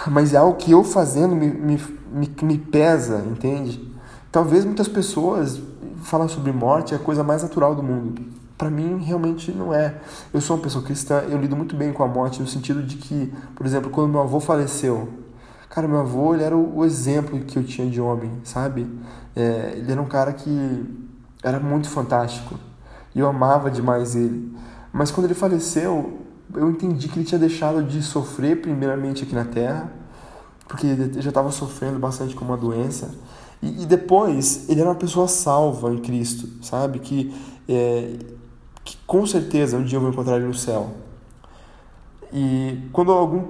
Mas 0.08 0.34
é 0.34 0.38
algo 0.38 0.58
que 0.58 0.72
eu 0.72 0.84
fazendo 0.84 1.36
me, 1.36 1.48
me, 1.48 1.78
me, 2.12 2.36
me 2.44 2.58
pesa, 2.58 3.20
entende? 3.20 3.92
Talvez 4.32 4.64
muitas 4.64 4.88
pessoas 4.88 5.62
falam 6.04 6.28
sobre 6.28 6.52
morte 6.52 6.94
é 6.94 6.98
a 6.98 7.00
coisa 7.00 7.24
mais 7.24 7.44
natural 7.44 7.76
do 7.76 7.84
mundo. 7.84 8.41
Para 8.62 8.70
mim, 8.70 9.04
realmente 9.04 9.52
não 9.52 9.74
é. 9.74 9.96
Eu 10.32 10.40
sou 10.40 10.56
uma 10.56 10.62
pessoa 10.62 10.86
cristã, 10.86 11.24
eu 11.28 11.42
lido 11.42 11.56
muito 11.56 11.76
bem 11.76 11.92
com 11.92 12.04
a 12.04 12.08
morte 12.08 12.40
no 12.40 12.48
sentido 12.48 12.84
de 12.84 12.96
que, 12.96 13.34
por 13.56 13.66
exemplo, 13.66 13.90
quando 13.90 14.12
meu 14.12 14.22
avô 14.22 14.40
faleceu, 14.40 15.10
cara, 15.68 15.88
meu 15.88 16.00
avô 16.00 16.36
ele 16.36 16.44
era 16.44 16.56
o, 16.56 16.86
exemplo 16.86 17.40
que 17.40 17.58
eu 17.58 17.64
tinha 17.64 17.90
de 17.90 18.00
homem, 18.00 18.32
sabe? 18.44 18.88
É, 19.36 19.74
ele 19.78 19.92
era 19.92 20.00
um 20.00 20.06
cara 20.06 20.32
que 20.32 20.86
era 21.42 21.60
muito 21.60 21.90
fantástico 21.90 22.54
e 23.16 23.20
eu 23.20 23.28
amava 23.28 23.72
demais 23.72 24.16
ele. 24.16 24.56
Mas 24.94 25.10
quando 25.10 25.26
ele 25.26 25.34
faleceu, 25.34 26.20
eu 26.54 26.70
entendi 26.70 27.08
que 27.08 27.18
ele 27.18 27.26
tinha 27.26 27.40
deixado 27.40 27.82
de 27.82 28.00
sofrer 28.04 28.62
primeiramente 28.62 29.24
aqui 29.24 29.34
na 29.34 29.46
Terra, 29.46 29.92
porque 30.68 30.86
ele 30.86 31.20
já 31.20 31.30
estava 31.30 31.50
sofrendo 31.50 31.98
bastante 31.98 32.36
com 32.36 32.46
uma 32.46 32.58
doença. 32.58 33.10
E, 33.60 33.82
e, 33.82 33.86
depois, 33.88 34.70
ele 34.70 34.82
era 34.82 34.90
uma 34.90 34.96
pessoa 34.96 35.28
salva 35.28 35.92
em 35.92 35.98
Cristo, 35.98 36.48
sabe? 36.62 37.00
Que, 37.00 37.34
é, 37.68 38.18
que 38.84 38.98
com 39.06 39.26
certeza 39.26 39.78
um 39.78 39.84
dia 39.84 39.98
eu 39.98 40.02
vou 40.02 40.10
encontrar 40.10 40.38
ele 40.38 40.48
no 40.48 40.54
céu. 40.54 40.92
E 42.34 42.90
quando 42.92 43.12
algum 43.12 43.48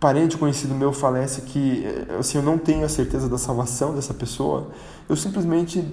parente 0.00 0.36
conhecido 0.36 0.74
meu 0.74 0.92
falece 0.92 1.42
que 1.42 1.84
assim, 2.18 2.38
eu 2.38 2.42
não 2.42 2.58
tenho 2.58 2.84
a 2.84 2.88
certeza 2.88 3.28
da 3.28 3.38
salvação 3.38 3.94
dessa 3.94 4.12
pessoa, 4.12 4.68
eu 5.08 5.14
simplesmente 5.14 5.86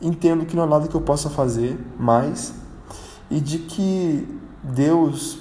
entendo 0.00 0.44
que 0.44 0.56
não 0.56 0.64
há 0.64 0.66
nada 0.66 0.88
que 0.88 0.94
eu 0.94 1.00
possa 1.00 1.30
fazer 1.30 1.78
mais 1.98 2.52
e 3.30 3.40
de 3.40 3.58
que 3.58 4.26
Deus 4.62 5.38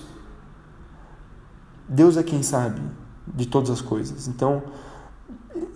Deus 1.88 2.18
é 2.18 2.24
quem 2.24 2.42
sabe 2.44 2.82
de 3.28 3.46
todas 3.46 3.70
as 3.70 3.82
coisas. 3.82 4.28
Então, 4.28 4.64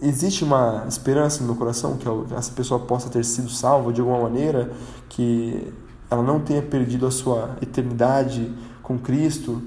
existe 0.02 0.44
uma 0.44 0.86
esperança 0.88 1.42
no 1.42 1.48
meu 1.48 1.56
coração 1.56 1.98
que 1.98 2.08
essa 2.34 2.52
pessoa 2.52 2.80
possa 2.80 3.10
ter 3.10 3.24
sido 3.24 3.50
salva 3.50 3.92
de 3.92 4.02
alguma 4.02 4.22
maneira, 4.22 4.72
que 5.10 5.74
ela 6.10 6.24
não 6.24 6.39
tenha 6.39 6.62
perdido 6.62 7.06
a 7.06 7.12
sua 7.12 7.58
eternidade 7.62 8.52
com 8.82 8.98
Cristo. 8.98 9.62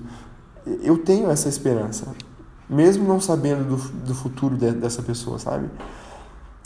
Eu 0.83 0.98
tenho 0.98 1.31
essa 1.31 1.48
esperança, 1.48 2.14
mesmo 2.68 3.07
não 3.07 3.20
sabendo 3.20 3.76
do, 3.76 3.76
do 4.07 4.14
futuro 4.14 4.57
de, 4.57 4.72
dessa 4.72 5.03
pessoa, 5.03 5.38
sabe? 5.38 5.68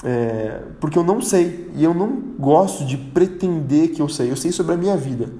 É, 0.03 0.61
porque 0.81 0.99
eu 0.99 1.05
não 1.05 1.23
sei 1.23 1.71
e 1.75 1.83
eu 1.83 1.95
não 1.95 2.21
gosto 2.39 2.85
de 2.85 2.97
pretender 2.97 3.93
que 3.93 4.03
eu 4.03 4.09
sei. 4.09 4.31
Eu 4.31 4.37
sei 4.37 4.53
sobre 4.53 4.75
a 4.75 4.77
minha 4.77 4.97
vida. 4.97 5.31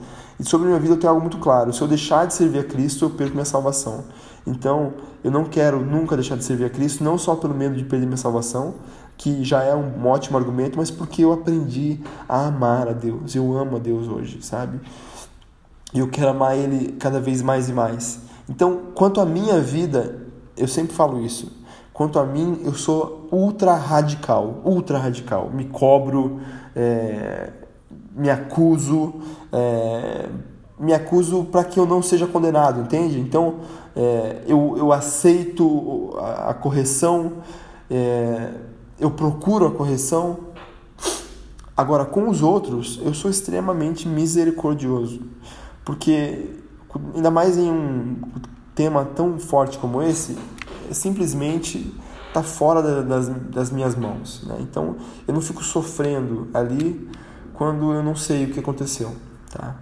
E 0.41 0.45
sobre 0.45 0.67
a 0.67 0.69
minha 0.71 0.81
vida 0.81 0.95
eu 0.95 0.99
tenho 0.99 1.11
algo 1.11 1.21
muito 1.21 1.39
claro: 1.39 1.73
se 1.73 1.81
eu 1.81 1.87
deixar 1.87 2.27
de 2.27 2.35
servir 2.35 2.61
a 2.61 2.65
Cristo, 2.65 3.05
eu 3.05 3.11
perco 3.11 3.35
minha 3.35 3.45
salvação. 3.45 4.05
Então, 4.47 4.95
eu 5.23 5.31
não 5.31 5.45
quero 5.45 5.81
nunca 5.81 6.17
deixar 6.17 6.37
de 6.37 6.45
servir 6.45 6.65
a 6.65 6.71
Cristo, 6.71 7.03
não 7.03 7.17
só 7.17 7.35
pelo 7.35 7.55
medo 7.55 7.77
de 7.77 7.85
perder 7.85 8.07
minha 8.07 8.17
salvação, 8.17 8.75
que 9.17 9.45
já 9.45 9.63
é 9.63 9.75
um 9.75 10.07
ótimo 10.07 10.37
argumento, 10.37 10.77
mas 10.77 10.91
porque 10.91 11.25
eu 11.25 11.33
aprendi 11.33 12.01
a 12.29 12.47
amar 12.47 12.89
a 12.89 12.93
Deus. 12.93 13.35
Eu 13.35 13.57
amo 13.57 13.77
a 13.77 13.79
Deus 13.79 14.09
hoje, 14.09 14.43
sabe? 14.43 14.81
E 15.93 15.99
eu 15.99 16.09
quero 16.09 16.31
amar 16.31 16.57
Ele 16.57 16.93
cada 16.93 17.21
vez 17.21 17.41
mais 17.41 17.69
e 17.69 17.73
mais. 17.73 18.21
Então, 18.49 18.81
quanto 18.95 19.21
à 19.21 19.25
minha 19.25 19.61
vida, 19.61 20.23
eu 20.57 20.69
sempre 20.69 20.95
falo 20.95 21.25
isso. 21.25 21.53
Quanto 21.93 22.19
a 22.19 22.27
mim, 22.27 22.61
eu 22.65 22.75
sou 22.75 23.29
ultra 23.31 23.75
radical, 23.75 24.61
ultra 24.65 24.99
radical. 24.99 25.49
Me 25.55 25.67
cobro, 25.67 26.41
é, 26.75 27.53
me 28.15 28.29
acuso, 28.31 29.15
é, 29.53 30.29
me 30.79 30.93
acuso 30.93 31.45
para 31.45 31.65
que 31.65 31.79
eu 31.79 31.87
não 31.87 32.03
seja 32.03 32.27
condenado, 32.27 32.81
entende? 32.81 33.19
Então 33.19 33.61
é, 33.95 34.43
eu, 34.47 34.75
eu 34.77 34.93
aceito 34.93 36.15
a, 36.19 36.51
a 36.51 36.55
correção, 36.55 37.35
é, 37.91 38.51
eu 38.99 39.11
procuro 39.11 39.67
a 39.67 39.71
correção. 39.71 40.39
Agora, 41.77 42.05
com 42.05 42.29
os 42.29 42.43
outros, 42.43 43.01
eu 43.03 43.13
sou 43.13 43.31
extremamente 43.31 44.07
misericordioso, 44.07 45.21
porque 45.85 46.51
ainda 47.15 47.31
mais 47.31 47.59
em 47.59 47.71
um 47.71 48.17
tema 48.75 49.05
tão 49.05 49.39
forte 49.39 49.79
como 49.79 50.03
esse, 50.03 50.37
é 50.91 50.95
simplesmente 50.95 51.93
está 52.29 52.43
fora 52.43 53.03
das, 53.03 53.29
das 53.29 53.71
minhas 53.71 53.95
mãos. 53.95 54.43
Né? 54.45 54.57
Então 54.61 54.97
eu 55.27 55.33
não 55.33 55.41
fico 55.41 55.63
sofrendo 55.63 56.49
ali 56.53 57.09
quando 57.55 57.93
eu 57.93 58.03
não 58.03 58.17
sei 58.17 58.45
o 58.45 58.53
que 58.53 58.59
aconteceu. 58.59 59.15
Tá? 59.51 59.77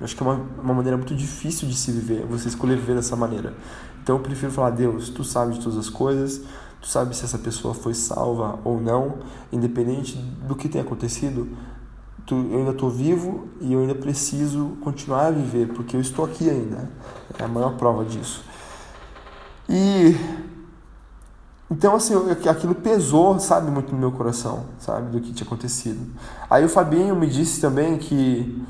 Eu 0.00 0.04
acho 0.04 0.16
que 0.16 0.22
é 0.22 0.26
uma, 0.26 0.40
uma 0.60 0.74
maneira 0.74 0.96
muito 0.96 1.14
difícil 1.14 1.68
de 1.68 1.76
se 1.76 1.92
viver, 1.92 2.26
você 2.26 2.48
escolher 2.48 2.76
viver 2.76 2.96
dessa 2.96 3.14
maneira. 3.14 3.54
Então 4.02 4.16
eu 4.16 4.22
prefiro 4.22 4.50
falar, 4.50 4.70
Deus, 4.70 5.08
tu 5.08 5.22
sabes 5.22 5.56
de 5.56 5.64
todas 5.64 5.78
as 5.78 5.88
coisas, 5.88 6.42
tu 6.84 6.90
sabes 6.90 7.16
se 7.16 7.24
essa 7.24 7.38
pessoa 7.38 7.72
foi 7.72 7.94
salva 7.94 8.58
ou 8.62 8.78
não, 8.78 9.20
independente 9.50 10.18
do 10.46 10.54
que 10.54 10.68
tenha 10.68 10.84
acontecido, 10.84 11.48
tu, 12.26 12.34
eu 12.34 12.58
ainda 12.58 12.72
estou 12.72 12.90
vivo 12.90 13.48
e 13.58 13.72
eu 13.72 13.80
ainda 13.80 13.94
preciso 13.94 14.76
continuar 14.82 15.28
a 15.28 15.30
viver, 15.30 15.68
porque 15.68 15.96
eu 15.96 16.00
estou 16.02 16.26
aqui 16.26 16.50
ainda. 16.50 16.90
É 17.38 17.44
a 17.44 17.48
maior 17.48 17.74
prova 17.78 18.04
disso. 18.04 18.44
E 19.66 20.14
então, 21.70 21.94
assim, 21.94 22.12
aquilo 22.50 22.74
pesou, 22.74 23.40
sabe, 23.40 23.70
muito 23.70 23.90
no 23.90 23.98
meu 23.98 24.12
coração, 24.12 24.66
sabe, 24.78 25.10
do 25.10 25.22
que 25.22 25.32
tinha 25.32 25.46
acontecido. 25.46 26.06
Aí 26.50 26.62
o 26.66 26.68
Fabinho 26.68 27.16
me 27.16 27.26
disse 27.26 27.62
também 27.62 27.96
que. 27.96 28.62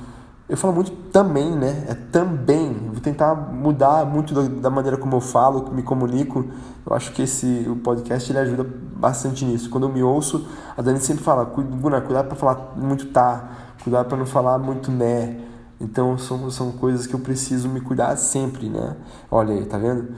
Eu 0.46 0.56
falo 0.56 0.74
muito 0.74 0.90
também, 1.10 1.50
né? 1.50 1.84
É 1.88 1.94
também. 1.94 2.72
Vou 2.92 3.00
tentar 3.00 3.34
mudar 3.34 4.04
muito 4.04 4.34
da, 4.34 4.68
maneira 4.68 4.96
como 4.96 5.16
eu 5.16 5.20
falo, 5.20 5.70
me 5.72 5.82
comunico. 5.82 6.44
Eu 6.86 6.94
acho 6.94 7.12
que 7.12 7.22
esse 7.22 7.66
o 7.68 7.76
podcast 7.76 8.30
ele 8.30 8.38
ajuda 8.38 8.66
bastante 8.96 9.44
nisso. 9.44 9.70
Quando 9.70 9.84
eu 9.84 9.92
me 9.92 10.02
ouço, 10.02 10.46
a 10.76 10.82
Dani 10.82 11.00
sempre 11.00 11.24
fala: 11.24 11.44
Gunnar, 11.44 12.02
cuidado 12.02 12.26
para 12.26 12.36
falar 12.36 12.74
muito 12.76 13.06
tá, 13.06 13.48
cuidado 13.82 14.06
para 14.06 14.18
não 14.18 14.26
falar 14.26 14.58
muito 14.58 14.90
né. 14.90 15.40
Então 15.80 16.16
são, 16.18 16.50
são 16.50 16.72
coisas 16.72 17.06
que 17.06 17.14
eu 17.14 17.20
preciso 17.20 17.68
me 17.68 17.80
cuidar 17.80 18.14
sempre, 18.16 18.68
né? 18.68 18.96
Olha 19.30 19.54
aí, 19.54 19.64
tá 19.64 19.78
vendo? 19.78 20.14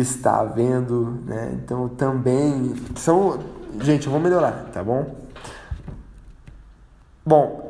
está 0.00 0.44
vendo, 0.44 1.22
né? 1.24 1.52
Então 1.54 1.88
também 1.88 2.74
são, 2.96 3.38
gente, 3.80 4.06
eu 4.06 4.12
vou 4.12 4.20
melhorar, 4.20 4.66
tá 4.72 4.84
bom? 4.84 5.06
Bom, 7.24 7.65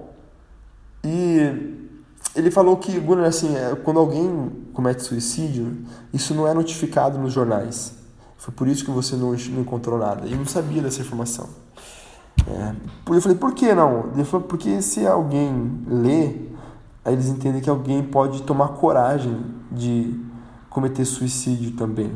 e 1.07 1.89
ele 2.35 2.51
falou 2.51 2.77
que 2.77 3.01
assim, 3.27 3.55
é, 3.55 3.77
quando 3.77 4.01
alguém 4.01 4.51
comete 4.73 5.05
suicídio, 5.05 5.79
isso 6.13 6.35
não 6.35 6.49
é 6.49 6.53
notificado 6.53 7.17
nos 7.17 7.33
jornais. 7.33 7.95
Foi 8.37 8.53
por 8.53 8.67
isso 8.67 8.85
que 8.85 8.91
você 8.91 9.15
não, 9.15 9.31
não 9.31 9.61
encontrou 9.61 9.99
nada. 9.99 10.27
Eu 10.27 10.37
não 10.37 10.47
sabia 10.47 10.83
dessa 10.83 11.01
informação. 11.01 11.49
É, 12.47 12.75
eu 13.09 13.21
falei, 13.21 13.39
por 13.39 13.55
que 13.55 13.73
não? 13.73 14.11
Ele 14.13 14.25
falou, 14.25 14.47
porque 14.47 14.83
se 14.83 15.07
alguém 15.07 15.81
lê, 15.87 16.35
aí 17.05 17.15
eles 17.15 17.29
entendem 17.29 17.61
que 17.61 17.71
alguém 17.71 18.03
pode 18.03 18.43
tomar 18.43 18.69
coragem 18.71 19.47
de 19.71 20.21
cometer 20.69 21.05
suicídio 21.05 21.73
também. 21.73 22.13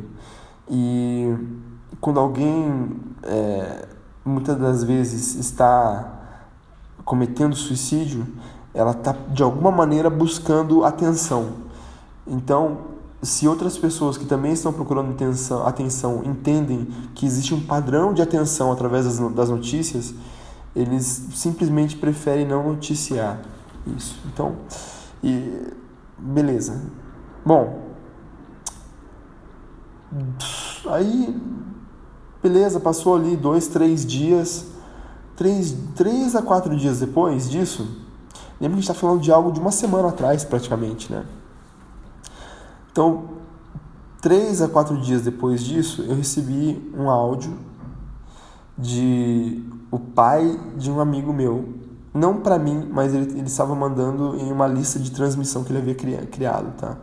E 0.69 1.35
quando 2.01 2.19
alguém 2.19 2.97
é, 3.23 3.87
muitas 4.25 4.59
das 4.59 4.85
vezes 4.85 5.35
está 5.37 6.19
cometendo 7.05 7.57
suicídio, 7.57 8.27
ela 8.75 8.93
está 8.93 9.13
de 9.29 9.43
alguma 9.43 9.71
maneira 9.71 10.09
buscando 10.09 10.85
atenção. 10.85 11.51
Então, 12.27 12.79
se 13.23 13.47
outras 13.47 13.77
pessoas 13.77 14.17
que 14.17 14.25
também 14.25 14.53
estão 14.53 14.73
procurando 14.73 15.11
atenção, 15.11 15.67
atenção 15.67 16.23
entendem 16.25 16.89
que 17.15 17.27
existe 17.27 17.55
um 17.55 17.61
padrão 17.61 18.15
de 18.15 18.23
atenção 18.23 18.73
através 18.73 19.05
das, 19.05 19.33
das 19.35 19.51
notícias, 19.51 20.15
eles 20.75 21.29
simplesmente 21.35 21.97
preferem 21.97 22.47
não 22.47 22.69
noticiar 22.69 23.41
isso. 23.97 24.19
Então, 24.27 24.57
e 25.23 25.67
beleza. 26.19 26.81
Bom, 27.45 27.91
Aí, 30.89 31.41
beleza, 32.43 32.81
passou 32.81 33.15
ali 33.15 33.37
dois, 33.37 33.69
três 33.69 34.05
dias. 34.05 34.67
Três, 35.37 35.75
três 35.95 36.35
a 36.35 36.43
quatro 36.43 36.77
dias 36.77 37.01
depois 37.01 37.49
disso, 37.49 37.89
lembra 38.61 38.77
que 38.77 38.81
a 38.81 38.83
gente 38.83 38.91
está 38.91 38.95
falando 38.95 39.21
de 39.21 39.33
algo 39.33 39.51
de 39.51 39.59
uma 39.59 39.73
semana 39.73 40.09
atrás, 40.09 40.45
praticamente, 40.45 41.11
né? 41.11 41.25
Então, 42.93 43.25
três 44.21 44.61
a 44.61 44.69
quatro 44.69 45.01
dias 45.01 45.23
depois 45.23 45.65
disso, 45.65 46.03
eu 46.03 46.15
recebi 46.15 46.93
um 46.97 47.09
áudio 47.09 47.57
de 48.77 49.65
o 49.91 49.99
pai 49.99 50.59
de 50.77 50.91
um 50.91 51.01
amigo 51.01 51.33
meu, 51.33 51.69
não 52.13 52.41
para 52.41 52.59
mim, 52.59 52.89
mas 52.93 53.15
ele, 53.15 53.31
ele 53.31 53.47
estava 53.47 53.75
mandando 53.75 54.37
em 54.37 54.53
uma 54.53 54.67
lista 54.67 54.99
de 54.99 55.11
transmissão 55.11 55.65
que 55.65 55.73
ele 55.73 55.79
havia 55.79 56.27
criado, 56.27 56.77
tá? 56.77 56.97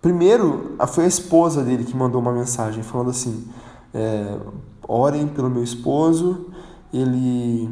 Primeiro, 0.00 0.76
foi 0.88 1.04
a 1.04 1.08
esposa 1.08 1.62
dele 1.62 1.84
que 1.84 1.96
mandou 1.96 2.20
uma 2.20 2.32
mensagem 2.32 2.82
falando 2.82 3.10
assim: 3.10 3.48
é, 3.92 4.38
orem 4.86 5.26
pelo 5.26 5.50
meu 5.50 5.62
esposo, 5.62 6.46
ele 6.92 7.68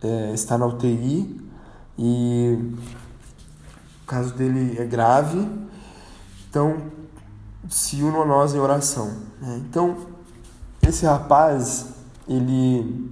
é, 0.00 0.32
está 0.32 0.56
na 0.56 0.66
UTI 0.66 1.47
e 1.98 2.74
o 4.02 4.06
caso 4.06 4.32
dele 4.34 4.78
é 4.78 4.84
grave, 4.84 5.46
então 6.48 6.76
se 7.68 8.02
unam 8.02 8.22
a 8.22 8.26
nós 8.26 8.54
em 8.54 8.58
oração. 8.58 9.12
Né? 9.40 9.62
Então, 9.68 9.96
esse 10.82 11.04
rapaz, 11.04 11.88
ele 12.26 13.10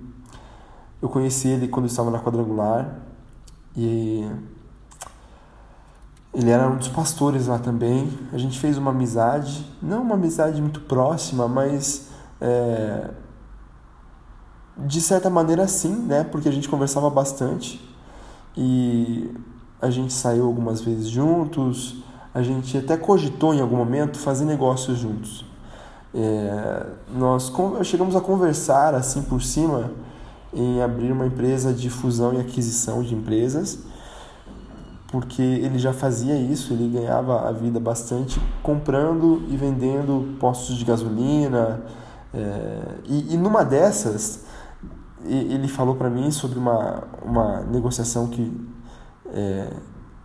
eu 1.00 1.08
conheci 1.08 1.48
ele 1.48 1.68
quando 1.68 1.86
estava 1.86 2.10
na 2.10 2.18
quadrangular 2.18 3.00
e 3.76 4.26
ele 6.32 6.50
era 6.50 6.68
um 6.68 6.76
dos 6.76 6.88
pastores 6.88 7.46
lá 7.46 7.58
também. 7.58 8.10
A 8.32 8.38
gente 8.38 8.58
fez 8.58 8.78
uma 8.78 8.90
amizade, 8.90 9.70
não 9.82 10.02
uma 10.02 10.14
amizade 10.14 10.60
muito 10.60 10.80
próxima, 10.80 11.46
mas 11.46 12.08
é, 12.40 13.10
de 14.78 15.00
certa 15.00 15.28
maneira 15.28 15.68
sim, 15.68 15.94
né? 15.94 16.24
Porque 16.24 16.48
a 16.48 16.52
gente 16.52 16.68
conversava 16.68 17.10
bastante 17.10 17.95
e 18.56 19.30
a 19.80 19.90
gente 19.90 20.12
saiu 20.12 20.46
algumas 20.46 20.80
vezes 20.80 21.08
juntos. 21.08 21.96
A 22.34 22.42
gente 22.42 22.76
até 22.76 22.96
cogitou 22.96 23.54
em 23.54 23.60
algum 23.60 23.76
momento 23.76 24.18
fazer 24.18 24.44
negócios 24.44 24.98
juntos. 24.98 25.44
É, 26.14 26.86
nós 27.14 27.52
chegamos 27.84 28.16
a 28.16 28.20
conversar 28.20 28.94
assim 28.94 29.22
por 29.22 29.42
cima 29.42 29.90
em 30.52 30.80
abrir 30.80 31.12
uma 31.12 31.26
empresa 31.26 31.72
de 31.72 31.90
fusão 31.90 32.32
e 32.34 32.40
aquisição 32.40 33.02
de 33.02 33.14
empresas 33.14 33.78
porque 35.08 35.42
ele 35.42 35.78
já 35.78 35.92
fazia 35.92 36.36
isso, 36.36 36.72
ele 36.72 36.88
ganhava 36.88 37.48
a 37.48 37.52
vida 37.52 37.78
bastante 37.78 38.40
comprando 38.62 39.42
e 39.48 39.56
vendendo 39.56 40.36
postos 40.38 40.76
de 40.76 40.84
gasolina. 40.84 41.80
É, 42.34 42.80
e, 43.06 43.34
e, 43.34 43.36
numa 43.36 43.64
dessas, 43.64 44.44
ele 45.24 45.68
falou 45.68 45.94
para 45.96 46.10
mim 46.10 46.30
sobre 46.30 46.58
uma, 46.58 47.04
uma 47.24 47.60
negociação 47.62 48.28
que 48.28 48.52
é, 49.26 49.72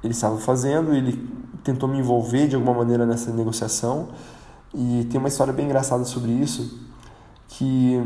ele 0.03 0.13
estava 0.13 0.37
fazendo, 0.37 0.93
ele 0.93 1.29
tentou 1.63 1.87
me 1.87 1.99
envolver 1.99 2.47
de 2.47 2.55
alguma 2.55 2.73
maneira 2.73 3.05
nessa 3.05 3.31
negociação. 3.31 4.09
E 4.73 5.05
tem 5.09 5.19
uma 5.19 5.27
história 5.27 5.51
bem 5.51 5.65
engraçada 5.65 6.03
sobre 6.05 6.31
isso, 6.31 6.79
que 7.47 8.01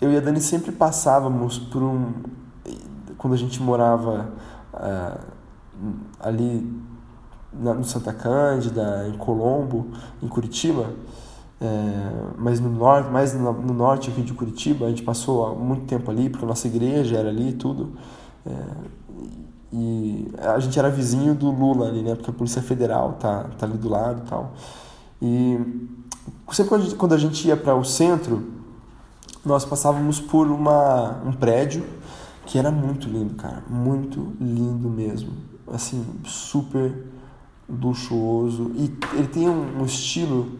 eu 0.00 0.12
e 0.12 0.16
a 0.16 0.20
Dani 0.20 0.40
sempre 0.40 0.72
passávamos 0.72 1.58
por 1.58 1.82
um... 1.82 2.12
Quando 3.18 3.34
a 3.34 3.38
gente 3.38 3.62
morava... 3.62 4.30
Uh, 4.74 5.32
ali 6.20 6.70
na, 7.52 7.74
no 7.74 7.84
Santa 7.84 8.12
Cândida, 8.12 9.08
em 9.08 9.16
Colombo, 9.18 9.88
em 10.22 10.28
Curitiba, 10.28 10.90
é, 11.62 12.34
mas 12.38 12.58
no 12.58 12.68
norte, 12.68 13.10
mais 13.10 13.34
no, 13.34 13.52
no, 13.52 13.72
norte 13.72 14.10
aqui 14.10 14.22
de 14.22 14.34
Curitiba, 14.34 14.86
a 14.86 14.88
gente 14.88 15.02
passou 15.02 15.54
muito 15.54 15.86
tempo 15.86 16.10
ali, 16.10 16.28
porque 16.28 16.44
a 16.44 16.48
nossa 16.48 16.66
igreja 16.66 17.16
era 17.16 17.28
ali 17.28 17.50
e 17.50 17.52
tudo. 17.52 17.92
É, 18.44 18.52
e 19.72 20.28
a 20.38 20.58
gente 20.58 20.76
era 20.78 20.90
vizinho 20.90 21.34
do 21.34 21.50
Lula 21.50 21.88
ali, 21.88 22.02
né? 22.02 22.14
Porque 22.14 22.30
a 22.30 22.32
Polícia 22.34 22.60
Federal 22.60 23.12
tá, 23.12 23.44
tá 23.56 23.64
ali 23.64 23.78
do 23.78 23.88
lado 23.88 24.22
e 24.24 24.28
tal. 24.28 24.52
E 25.22 25.60
sempre 26.50 26.68
quando 26.68 26.80
a 26.80 26.84
gente, 26.84 26.94
quando 26.96 27.14
a 27.14 27.18
gente 27.18 27.48
ia 27.48 27.56
para 27.56 27.74
o 27.74 27.84
centro, 27.84 28.42
nós 29.44 29.64
passávamos 29.64 30.20
por 30.20 30.48
uma, 30.48 31.22
um 31.24 31.32
prédio 31.32 31.84
que 32.44 32.58
era 32.58 32.70
muito 32.70 33.08
lindo, 33.08 33.34
cara. 33.34 33.62
Muito 33.70 34.32
lindo 34.40 34.90
mesmo 34.90 35.52
assim, 35.72 36.04
super 36.24 36.92
luxuoso 37.68 38.72
e 38.74 38.92
ele 39.14 39.28
tem 39.28 39.48
um, 39.48 39.84
estilo 39.84 40.58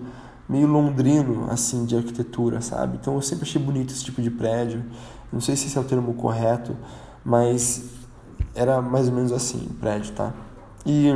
meio 0.49 0.67
londrino 0.67 1.47
assim 1.51 1.85
de 1.85 1.97
arquitetura, 1.97 2.61
sabe? 2.61 2.99
Então 3.01 3.15
eu 3.15 3.23
sempre 3.23 3.45
achei 3.45 3.61
bonito 3.61 3.93
esse 3.93 4.05
tipo 4.05 4.21
de 4.21 4.31
prédio. 4.31 4.85
Não 5.33 5.41
sei 5.41 5.57
se 5.57 5.67
esse 5.67 5.79
é 5.79 5.81
o 5.81 5.85
termo 5.85 6.15
correto, 6.15 6.77
mas 7.25 7.85
era 8.55 8.83
mais 8.83 9.09
ou 9.09 9.15
menos 9.15 9.33
assim, 9.33 9.67
o 9.71 9.75
prédio, 9.75 10.13
tá? 10.13 10.33
E 10.85 11.09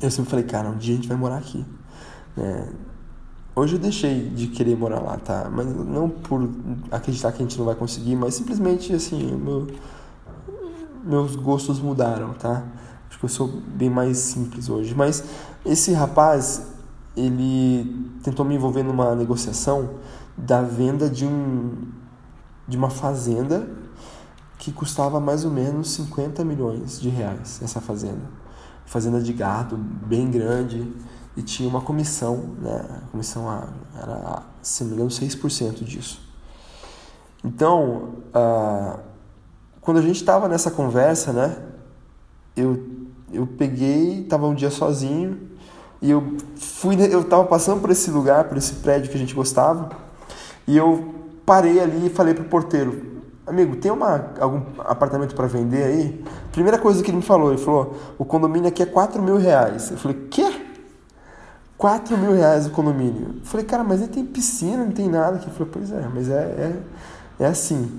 eu 0.00 0.10
sempre 0.10 0.30
falei, 0.30 0.44
cara, 0.44 0.68
um 0.68 0.76
dia 0.76 0.94
a 0.94 0.96
gente 0.96 1.08
vai 1.08 1.16
morar 1.16 1.38
aqui. 1.38 1.64
É, 2.36 2.68
Hoje 3.56 3.76
eu 3.76 3.78
deixei 3.78 4.30
de 4.30 4.48
querer 4.48 4.76
morar 4.76 4.98
lá, 4.98 5.16
tá? 5.16 5.48
Mas 5.48 5.64
não 5.66 6.08
por 6.08 6.50
acreditar 6.90 7.30
que 7.30 7.40
a 7.40 7.46
gente 7.46 7.56
não 7.56 7.64
vai 7.64 7.76
conseguir, 7.76 8.16
mas 8.16 8.34
simplesmente 8.34 8.92
assim, 8.92 9.30
meu, 9.36 9.68
meus 11.04 11.36
gostos 11.36 11.78
mudaram, 11.78 12.34
tá? 12.34 12.64
Acho 13.08 13.16
que 13.16 13.24
eu 13.24 13.28
sou 13.28 13.46
bem 13.46 13.88
mais 13.88 14.18
simples 14.18 14.68
hoje. 14.68 14.92
Mas 14.92 15.22
esse 15.64 15.92
rapaz, 15.92 16.66
ele 17.16 18.10
tentou 18.22 18.44
me 18.44 18.54
envolver 18.54 18.82
numa 18.82 19.14
negociação 19.14 19.90
da 20.36 20.62
venda 20.62 21.08
de 21.08 21.24
um 21.24 21.72
de 22.66 22.76
uma 22.76 22.88
fazenda 22.88 23.68
que 24.58 24.72
custava 24.72 25.20
mais 25.20 25.44
ou 25.44 25.50
menos 25.50 25.90
50 25.90 26.42
milhões 26.44 26.98
de 26.98 27.10
reais 27.10 27.60
essa 27.62 27.80
fazenda. 27.80 28.22
Fazenda 28.86 29.20
de 29.20 29.32
gado 29.32 29.76
bem 29.76 30.30
grande 30.30 30.90
e 31.36 31.42
tinha 31.42 31.68
uma 31.68 31.82
comissão, 31.82 32.54
né? 32.60 33.02
A 33.02 33.10
comissão 33.10 33.46
era, 33.94 34.42
se 34.62 34.82
não 34.82 34.90
me 34.90 34.96
engano, 34.96 35.10
6% 35.10 35.84
disso. 35.84 36.20
Então, 37.44 38.14
uh, 38.34 38.98
quando 39.80 39.98
a 39.98 40.02
gente 40.02 40.16
estava 40.16 40.48
nessa 40.48 40.70
conversa, 40.70 41.32
né? 41.32 41.56
Eu, 42.56 43.06
eu 43.32 43.46
peguei, 43.46 44.22
estava 44.22 44.46
um 44.46 44.54
dia 44.54 44.70
sozinho 44.70 45.53
e 46.04 46.10
eu 46.10 46.22
fui, 46.54 46.96
eu 47.10 47.22
estava 47.22 47.44
passando 47.44 47.80
por 47.80 47.88
esse 47.88 48.10
lugar, 48.10 48.44
por 48.44 48.58
esse 48.58 48.74
prédio 48.74 49.10
que 49.10 49.16
a 49.16 49.18
gente 49.18 49.34
gostava 49.34 49.88
e 50.68 50.76
eu 50.76 51.14
parei 51.46 51.80
ali 51.80 52.08
e 52.08 52.10
falei 52.10 52.34
pro 52.34 52.44
porteiro, 52.44 53.22
amigo, 53.46 53.76
tem 53.76 53.90
uma, 53.90 54.32
algum 54.38 54.60
apartamento 54.80 55.34
para 55.34 55.46
vender 55.46 55.82
aí? 55.82 56.24
Primeira 56.52 56.76
coisa 56.76 57.02
que 57.02 57.10
ele 57.10 57.16
me 57.16 57.22
falou, 57.22 57.52
ele 57.52 57.62
falou, 57.62 57.96
o 58.18 58.24
condomínio 58.26 58.68
aqui 58.68 58.82
é 58.82 58.86
4 58.86 59.22
mil 59.22 59.38
reais. 59.38 59.90
Eu 59.92 59.96
falei, 59.96 60.28
quê? 60.30 60.66
4 61.78 62.18
mil 62.18 62.34
reais 62.34 62.66
o 62.66 62.70
condomínio. 62.70 63.36
Eu 63.40 63.46
falei, 63.46 63.64
cara, 63.64 63.82
mas 63.82 64.02
ele 64.02 64.12
tem 64.12 64.26
piscina, 64.26 64.84
não 64.84 64.92
tem 64.92 65.08
nada 65.08 65.36
aqui. 65.36 65.46
Ele 65.46 65.56
falou, 65.56 65.72
pois 65.72 65.90
é, 65.90 66.06
mas 66.14 66.28
é, 66.28 66.34
é, 66.34 67.44
é 67.44 67.46
assim. 67.46 67.90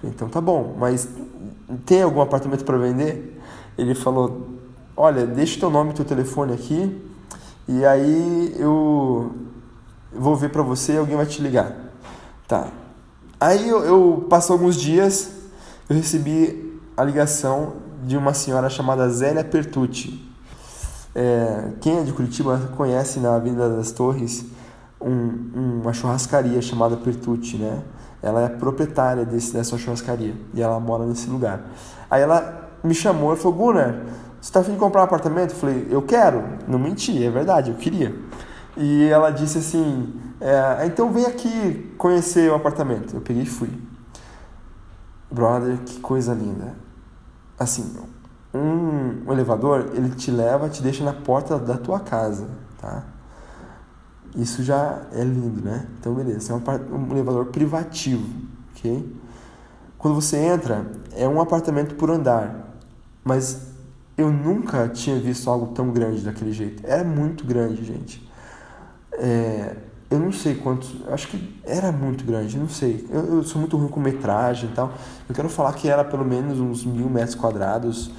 Falei, 0.00 0.12
então 0.12 0.28
tá 0.28 0.40
bom, 0.40 0.74
mas 0.76 1.08
tem 1.86 2.02
algum 2.02 2.20
apartamento 2.20 2.64
para 2.64 2.76
vender? 2.78 3.40
Ele 3.78 3.94
falou, 3.94 4.48
olha, 4.96 5.24
deixa 5.24 5.60
teu 5.60 5.70
nome 5.70 5.92
e 5.92 5.94
teu 5.94 6.04
telefone 6.04 6.52
aqui 6.52 7.13
e 7.66 7.84
aí 7.84 8.54
eu 8.58 9.32
vou 10.12 10.36
ver 10.36 10.50
para 10.50 10.62
você 10.62 10.94
e 10.94 10.98
alguém 10.98 11.16
vai 11.16 11.26
te 11.26 11.40
ligar. 11.42 11.72
Tá, 12.46 12.68
Aí 13.40 13.68
eu, 13.68 13.84
eu 13.84 14.26
passou 14.30 14.54
alguns 14.54 14.74
dias, 14.74 15.30
eu 15.86 15.94
recebi 15.94 16.80
a 16.96 17.04
ligação 17.04 17.74
de 18.02 18.16
uma 18.16 18.32
senhora 18.32 18.70
chamada 18.70 19.06
Zélia 19.10 19.44
Pertucci. 19.44 20.26
É, 21.14 21.72
quem 21.80 21.98
é 21.98 22.02
de 22.04 22.12
Curitiba 22.14 22.70
conhece 22.74 23.20
na 23.20 23.36
Avenida 23.36 23.68
das 23.68 23.92
Torres 23.92 24.46
um, 24.98 25.80
uma 25.82 25.92
churrascaria 25.92 26.62
chamada 26.62 26.96
Pertucci, 26.96 27.58
né? 27.58 27.82
Ela 28.22 28.44
é 28.44 28.48
proprietária 28.48 29.26
desse, 29.26 29.52
dessa 29.52 29.76
churrascaria 29.76 30.34
e 30.54 30.62
ela 30.62 30.80
mora 30.80 31.04
nesse 31.04 31.28
lugar. 31.28 31.66
Aí 32.10 32.22
ela 32.22 32.70
me 32.82 32.94
chamou 32.94 33.34
e 33.34 33.36
falou: 33.36 33.58
Gunnar, 33.58 33.96
você 34.44 34.50
está 34.50 34.60
afim 34.60 34.72
de 34.72 34.78
comprar 34.78 35.00
um 35.00 35.04
apartamento? 35.04 35.52
Eu 35.52 35.56
falei: 35.56 35.88
Eu 35.90 36.02
quero. 36.02 36.44
Não 36.68 36.78
menti, 36.78 37.24
é 37.24 37.30
verdade, 37.30 37.70
eu 37.70 37.78
queria. 37.78 38.14
E 38.76 39.04
ela 39.04 39.30
disse 39.30 39.56
assim: 39.56 40.20
é, 40.38 40.84
então 40.84 41.10
vem 41.10 41.24
aqui 41.24 41.94
conhecer 41.96 42.50
o 42.50 42.54
apartamento. 42.54 43.16
Eu 43.16 43.22
peguei 43.22 43.44
e 43.44 43.46
fui. 43.46 43.70
Brother, 45.30 45.78
que 45.78 45.98
coisa 45.98 46.34
linda. 46.34 46.74
Assim, 47.58 47.96
um, 48.52 49.22
um 49.26 49.32
elevador, 49.32 49.92
ele 49.94 50.10
te 50.10 50.30
leva, 50.30 50.68
te 50.68 50.82
deixa 50.82 51.02
na 51.02 51.14
porta 51.14 51.58
da 51.58 51.78
tua 51.78 52.00
casa, 52.00 52.46
tá? 52.78 53.02
Isso 54.36 54.62
já 54.62 55.06
é 55.12 55.24
lindo, 55.24 55.64
né? 55.64 55.86
Então, 55.98 56.12
beleza. 56.12 56.52
É 56.52 56.54
um, 56.54 56.96
um 56.98 57.12
elevador 57.12 57.46
privativo, 57.46 58.28
ok? 58.76 59.10
Quando 59.96 60.14
você 60.16 60.36
entra, 60.36 60.84
é 61.12 61.26
um 61.26 61.40
apartamento 61.40 61.94
por 61.94 62.10
andar. 62.10 62.76
Mas 63.24 63.72
eu 64.16 64.30
nunca 64.30 64.88
tinha 64.88 65.18
visto 65.18 65.50
algo 65.50 65.74
tão 65.74 65.90
grande 65.90 66.22
daquele 66.22 66.52
jeito. 66.52 66.82
Era 66.86 67.04
muito 67.04 67.44
grande, 67.44 67.84
gente. 67.84 68.26
É, 69.12 69.76
eu 70.10 70.18
não 70.18 70.30
sei 70.30 70.54
quantos, 70.54 70.94
acho 71.08 71.28
que 71.28 71.60
era 71.64 71.90
muito 71.90 72.24
grande, 72.24 72.56
não 72.56 72.68
sei. 72.68 73.06
Eu, 73.10 73.36
eu, 73.36 73.42
sou 73.42 73.60
muito 73.60 73.76
ruim 73.76 73.88
com 73.88 74.00
metragem 74.00 74.70
e 74.70 74.72
tal. 74.72 74.92
Eu 75.28 75.34
quero 75.34 75.48
falar 75.48 75.72
que 75.72 75.88
era 75.88 76.04
pelo 76.04 76.24
menos 76.24 76.60
uns 76.60 76.84
mil 76.84 77.08
metros 77.10 77.34
quadrados, 77.34 78.10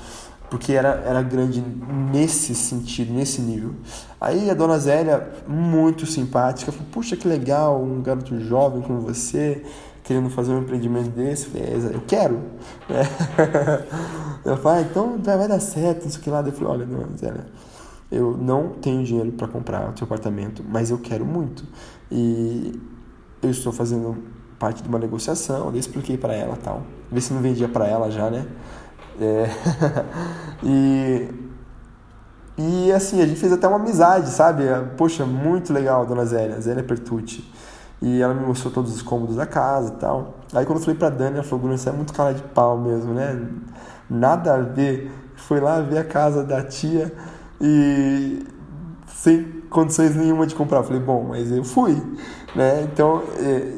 porque 0.49 0.73
era, 0.73 1.03
era 1.05 1.21
grande 1.21 1.63
nesse 2.11 2.53
sentido, 2.53 3.13
nesse 3.13 3.41
nível. 3.41 3.73
Aí 4.19 4.49
a 4.49 4.53
dona 4.53 4.77
Zélia, 4.77 5.31
muito 5.47 6.05
simpática, 6.05 6.71
falou: 6.71 6.87
Puxa, 6.91 7.15
que 7.15 7.27
legal, 7.27 7.81
um 7.81 8.01
garoto 8.01 8.39
jovem 8.41 8.81
como 8.81 8.99
você, 8.99 9.63
querendo 10.05 10.29
fazer 10.29 10.53
um 10.53 10.59
empreendimento 10.59 11.09
desse. 11.09 11.47
Falei: 11.47 11.67
é, 11.67 11.95
Eu 11.95 12.01
quero. 12.07 12.41
É. 12.89 13.03
Eu 14.49 14.57
falei: 14.57 14.83
ah, 14.83 14.87
Então 14.89 15.17
vai 15.21 15.47
dar 15.47 15.59
certo, 15.59 16.05
não 16.05 16.11
sei 16.11 16.21
o 16.21 16.23
que 16.23 16.29
lá. 16.29 16.41
Eu 16.41 16.53
falei: 16.53 16.69
Olha, 16.69 16.85
dona 16.85 17.17
Zélia 17.17 17.45
eu 18.11 18.37
não 18.37 18.69
tenho 18.69 19.03
dinheiro 19.03 19.31
para 19.31 19.47
comprar 19.47 19.89
o 19.89 19.97
seu 19.97 20.05
apartamento, 20.05 20.63
mas 20.67 20.89
eu 20.89 20.97
quero 20.97 21.25
muito. 21.25 21.65
E 22.11 22.79
eu 23.41 23.49
estou 23.49 23.73
fazendo 23.73 24.23
parte 24.59 24.81
de 24.81 24.87
uma 24.87 24.99
negociação, 24.99 25.67
eu 25.67 25.75
expliquei 25.75 26.17
para 26.17 26.33
ela 26.33 26.55
tal. 26.55 26.83
Ver 27.11 27.21
se 27.21 27.33
não 27.33 27.41
vendia 27.41 27.67
para 27.67 27.87
ela 27.87 28.09
já, 28.09 28.29
né? 28.29 28.47
É... 29.19 29.49
e 30.63 31.29
e 32.57 32.89
assim, 32.93 33.21
a 33.21 33.27
gente 33.27 33.37
fez 33.37 33.51
até 33.51 33.67
uma 33.67 33.75
amizade, 33.75 34.29
sabe? 34.29 34.63
Poxa, 34.95 35.25
muito 35.25 35.73
legal, 35.73 36.05
dona 36.05 36.25
Zélia, 36.25 36.61
Zélia 36.61 36.83
Pertucci. 36.83 37.43
E 38.05 38.21
ela 38.21 38.35
me 38.35 38.45
mostrou 38.45 38.71
todos 38.71 38.95
os 38.95 39.01
cômodos 39.01 39.35
da 39.35 39.47
casa 39.47 39.93
e 39.93 39.95
tal. 39.95 40.35
Aí 40.53 40.63
quando 40.63 40.77
eu 40.77 40.83
falei 40.83 40.95
pra 40.95 41.09
Dani, 41.09 41.37
ela 41.37 41.43
falou, 41.43 41.61
Bruno, 41.61 41.75
você 41.75 41.89
é 41.89 41.91
muito 41.91 42.13
cara 42.13 42.35
de 42.35 42.43
pau 42.43 42.77
mesmo, 42.77 43.15
né? 43.15 43.35
Nada 44.07 44.53
a 44.53 44.59
ver. 44.59 45.11
Foi 45.35 45.59
lá 45.59 45.81
ver 45.81 45.97
a 45.97 46.03
casa 46.03 46.43
da 46.43 46.61
tia 46.61 47.11
e 47.59 48.45
sem 49.07 49.43
condições 49.71 50.15
nenhuma 50.15 50.45
de 50.45 50.53
comprar. 50.53 50.77
Eu 50.77 50.83
falei, 50.83 51.01
bom, 51.01 51.25
mas 51.29 51.51
eu 51.51 51.63
fui, 51.63 51.99
né? 52.55 52.83
Então, 52.83 53.23
é, 53.39 53.73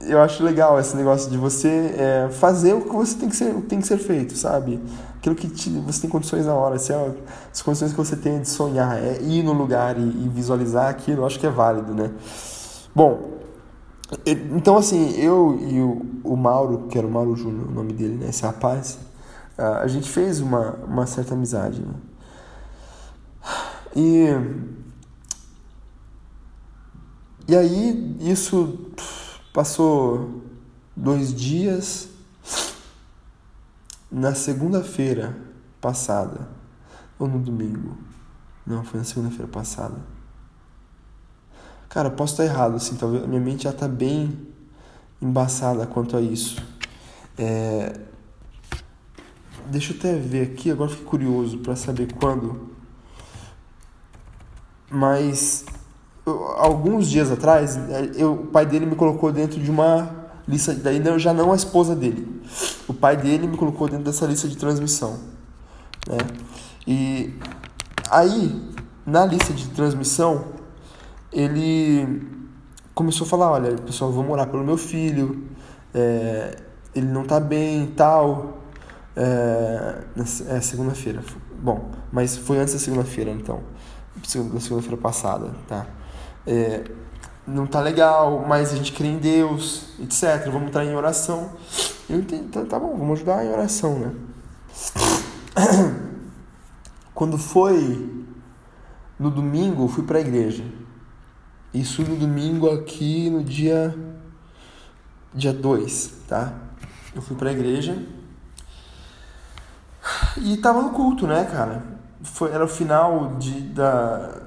eu 0.00 0.20
acho 0.20 0.42
legal 0.42 0.80
esse 0.80 0.96
negócio 0.96 1.30
de 1.30 1.38
você 1.38 1.94
é, 1.96 2.28
fazer 2.32 2.72
o 2.74 2.80
que 2.80 2.96
você 2.96 3.16
tem 3.16 3.28
que 3.28 3.36
ser, 3.36 3.54
tem 3.62 3.80
que 3.80 3.86
ser 3.86 3.98
feito, 3.98 4.36
sabe? 4.36 4.82
Aquilo 5.18 5.36
que 5.36 5.48
te, 5.48 5.70
você 5.70 6.00
tem 6.00 6.10
condições 6.10 6.46
na 6.46 6.54
hora, 6.54 6.74
assim, 6.74 6.92
ó, 6.92 7.10
as 7.52 7.62
condições 7.62 7.92
que 7.92 7.96
você 7.96 8.16
tem 8.16 8.40
de 8.40 8.48
sonhar, 8.48 8.98
é 8.98 9.22
ir 9.22 9.44
no 9.44 9.52
lugar 9.52 9.96
e, 9.96 10.00
e 10.00 10.28
visualizar 10.34 10.88
aquilo, 10.88 11.22
eu 11.22 11.26
acho 11.26 11.38
que 11.38 11.46
é 11.46 11.50
válido, 11.50 11.94
né? 11.94 12.10
Bom, 12.92 13.35
então 14.24 14.76
assim, 14.76 15.10
eu 15.12 15.58
e 15.60 15.80
o, 15.80 16.06
o 16.22 16.36
Mauro, 16.36 16.86
que 16.88 16.96
era 16.96 17.06
o 17.06 17.10
Mauro 17.10 17.34
Júnior, 17.34 17.68
o 17.68 17.72
nome 17.72 17.92
dele, 17.92 18.16
né? 18.16 18.28
Esse 18.28 18.42
rapaz, 18.42 18.98
a 19.58 19.86
gente 19.86 20.08
fez 20.08 20.40
uma, 20.40 20.72
uma 20.84 21.06
certa 21.06 21.34
amizade, 21.34 21.80
né? 21.80 21.94
E, 23.94 24.26
e 27.48 27.56
aí 27.56 28.16
isso 28.20 28.90
passou 29.52 30.42
dois 30.94 31.34
dias. 31.34 32.08
Na 34.08 34.34
segunda-feira 34.34 35.36
passada, 35.80 36.48
ou 37.18 37.26
no 37.26 37.40
domingo, 37.40 37.98
não, 38.64 38.84
foi 38.84 39.00
na 39.00 39.04
segunda-feira 39.04 39.48
passada. 39.48 39.96
Cara, 41.96 42.10
posso 42.10 42.34
estar 42.34 42.44
errado, 42.44 42.76
assim, 42.76 42.94
talvez 42.94 43.24
a 43.24 43.26
minha 43.26 43.40
mente 43.40 43.64
já 43.64 43.70
está 43.70 43.88
bem 43.88 44.36
embaçada 45.18 45.86
quanto 45.86 46.14
a 46.14 46.20
isso. 46.20 46.62
É... 47.38 47.90
Deixa 49.70 49.94
eu 49.94 49.98
até 49.98 50.14
ver 50.14 50.42
aqui, 50.42 50.70
agora 50.70 50.90
fiquei 50.90 51.06
curioso 51.06 51.56
para 51.56 51.74
saber 51.74 52.12
quando 52.12 52.68
mas 54.90 55.64
alguns 56.58 57.08
dias 57.08 57.32
atrás, 57.32 57.78
eu, 58.14 58.34
o 58.34 58.46
pai 58.48 58.66
dele 58.66 58.84
me 58.84 58.94
colocou 58.94 59.32
dentro 59.32 59.58
de 59.58 59.70
uma 59.70 60.28
lista, 60.46 60.74
daí 60.74 61.00
já 61.18 61.32
não 61.32 61.50
a 61.50 61.56
esposa 61.56 61.96
dele. 61.96 62.42
O 62.86 62.92
pai 62.92 63.16
dele 63.16 63.46
me 63.46 63.56
colocou 63.56 63.88
dentro 63.88 64.04
dessa 64.04 64.26
lista 64.26 64.46
de 64.46 64.58
transmissão. 64.58 65.18
Né? 66.06 66.18
E 66.86 67.34
aí, 68.10 68.70
na 69.06 69.24
lista 69.24 69.54
de 69.54 69.66
transmissão, 69.68 70.55
ele 71.36 72.26
começou 72.94 73.26
a 73.26 73.28
falar, 73.28 73.50
olha, 73.52 73.76
pessoal, 73.76 74.10
vou 74.10 74.24
morar 74.24 74.46
pelo 74.46 74.64
meu 74.64 74.78
filho, 74.78 75.44
é, 75.94 76.56
ele 76.94 77.06
não 77.06 77.24
tá 77.24 77.38
bem 77.38 77.84
e 77.84 77.88
tal. 77.88 78.62
É, 79.14 80.04
é 80.48 80.60
segunda-feira. 80.62 81.22
Bom, 81.60 81.90
mas 82.10 82.36
foi 82.36 82.58
antes 82.58 82.72
da 82.72 82.80
segunda-feira, 82.80 83.30
então 83.30 83.60
da 84.50 84.60
segunda-feira 84.60 84.96
passada, 84.96 85.54
tá? 85.68 85.86
É, 86.46 86.84
não 87.46 87.66
tá 87.66 87.80
legal, 87.80 88.44
mas 88.48 88.72
a 88.72 88.76
gente 88.76 88.92
crê 88.92 89.08
em 89.08 89.18
Deus, 89.18 89.88
etc. 90.00 90.46
Vamos 90.46 90.68
entrar 90.68 90.84
em 90.84 90.94
oração. 90.94 91.50
Eu 92.08 92.20
entendi, 92.20 92.48
tá, 92.48 92.64
tá 92.64 92.78
bom, 92.78 92.96
vamos 92.96 93.18
ajudar 93.18 93.44
em 93.44 93.50
oração, 93.50 93.98
né? 93.98 94.12
Quando 97.14 97.36
foi 97.36 98.24
no 99.18 99.30
domingo, 99.30 99.86
fui 99.86 100.04
para 100.04 100.18
a 100.18 100.20
igreja. 100.20 100.64
Isso 101.76 102.02
no 102.02 102.16
domingo 102.16 102.70
aqui 102.70 103.28
no 103.28 103.44
dia 103.44 103.94
dia 105.34 105.52
2, 105.52 106.12
tá? 106.26 106.54
Eu 107.14 107.20
fui 107.20 107.36
pra 107.36 107.52
igreja 107.52 108.02
e 110.38 110.56
tava 110.56 110.80
no 110.80 110.90
culto, 110.90 111.26
né, 111.26 111.44
cara? 111.44 111.82
Foi, 112.22 112.50
era 112.50 112.64
o 112.64 112.68
final 112.68 113.36
de, 113.36 113.60
da, 113.60 114.40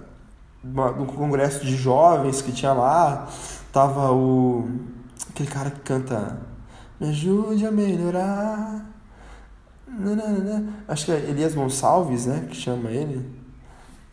do 0.63 1.05
congresso 1.05 1.63
de 1.63 1.75
jovens 1.75 2.41
que 2.41 2.51
tinha 2.51 2.73
lá. 2.73 3.27
Tava 3.71 4.11
o. 4.11 4.67
aquele 5.29 5.49
cara 5.49 5.69
que 5.69 5.81
canta. 5.81 6.39
Me 6.99 7.09
ajude 7.09 7.63
a 7.63 7.71
melhorar. 7.71 8.85
Acho 10.87 11.05
que 11.05 11.11
é 11.11 11.17
Elias 11.29 11.53
Gonçalves, 11.53 12.25
né? 12.25 12.47
Que 12.49 12.55
chama 12.55 12.89
ele. 12.89 13.29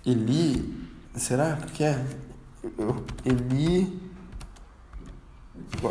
Eli. 0.04 0.86
Será 1.14 1.56
que 1.72 1.82
é? 1.82 2.04
Eli. 3.24 4.00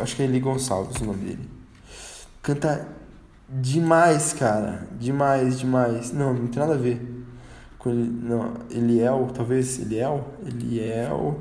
Acho 0.00 0.16
que 0.16 0.22
é 0.22 0.24
Eli 0.24 0.40
Gonçalves 0.40 1.00
o 1.00 1.04
nome 1.04 1.24
dele. 1.24 1.48
Canta 2.42 2.88
demais, 3.48 4.32
cara. 4.32 4.86
Demais, 4.98 5.58
demais. 5.58 6.12
Não, 6.12 6.34
não 6.34 6.46
tem 6.46 6.60
nada 6.60 6.74
a 6.74 6.78
ver 6.78 7.24
com 7.78 7.90
ele. 7.90 8.08
Não, 8.22 8.54
Eliel, 8.70 9.30
talvez 9.34 9.78
Eliel? 9.78 10.28
Eliel 10.44 11.38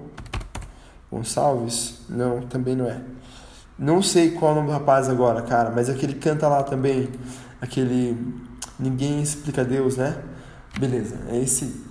Gonçalves? 1.11 2.01
Não, 2.09 2.41
também 2.41 2.75
não 2.75 2.85
é. 2.85 3.01
Não 3.77 4.01
sei 4.01 4.31
qual 4.31 4.51
é 4.51 4.53
o 4.53 4.55
nome 4.55 4.67
do 4.67 4.73
rapaz 4.73 5.09
agora, 5.09 5.41
cara, 5.41 5.69
mas 5.69 5.89
aquele 5.89 6.13
canta 6.15 6.47
lá 6.47 6.63
também. 6.63 7.09
Aquele. 7.59 8.17
Ninguém 8.79 9.21
explica 9.21 9.65
Deus, 9.65 9.97
né? 9.97 10.17
Beleza, 10.79 11.17
é 11.29 11.37
esse. 11.39 11.83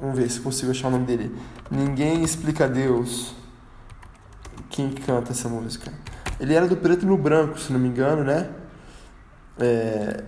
Vamos 0.00 0.16
ver 0.16 0.30
se 0.30 0.40
consigo 0.40 0.70
achar 0.70 0.88
o 0.88 0.92
nome 0.92 1.04
dele. 1.04 1.36
Ninguém 1.70 2.22
explica 2.22 2.66
Deus. 2.66 3.34
Quem 4.70 4.90
canta 4.90 5.32
essa 5.32 5.48
música? 5.48 5.92
Ele 6.38 6.54
era 6.54 6.66
do 6.66 6.76
preto 6.76 7.04
no 7.04 7.18
branco, 7.18 7.58
se 7.58 7.70
não 7.70 7.78
me 7.78 7.88
engano, 7.88 8.24
né? 8.24 8.48
É... 9.58 10.24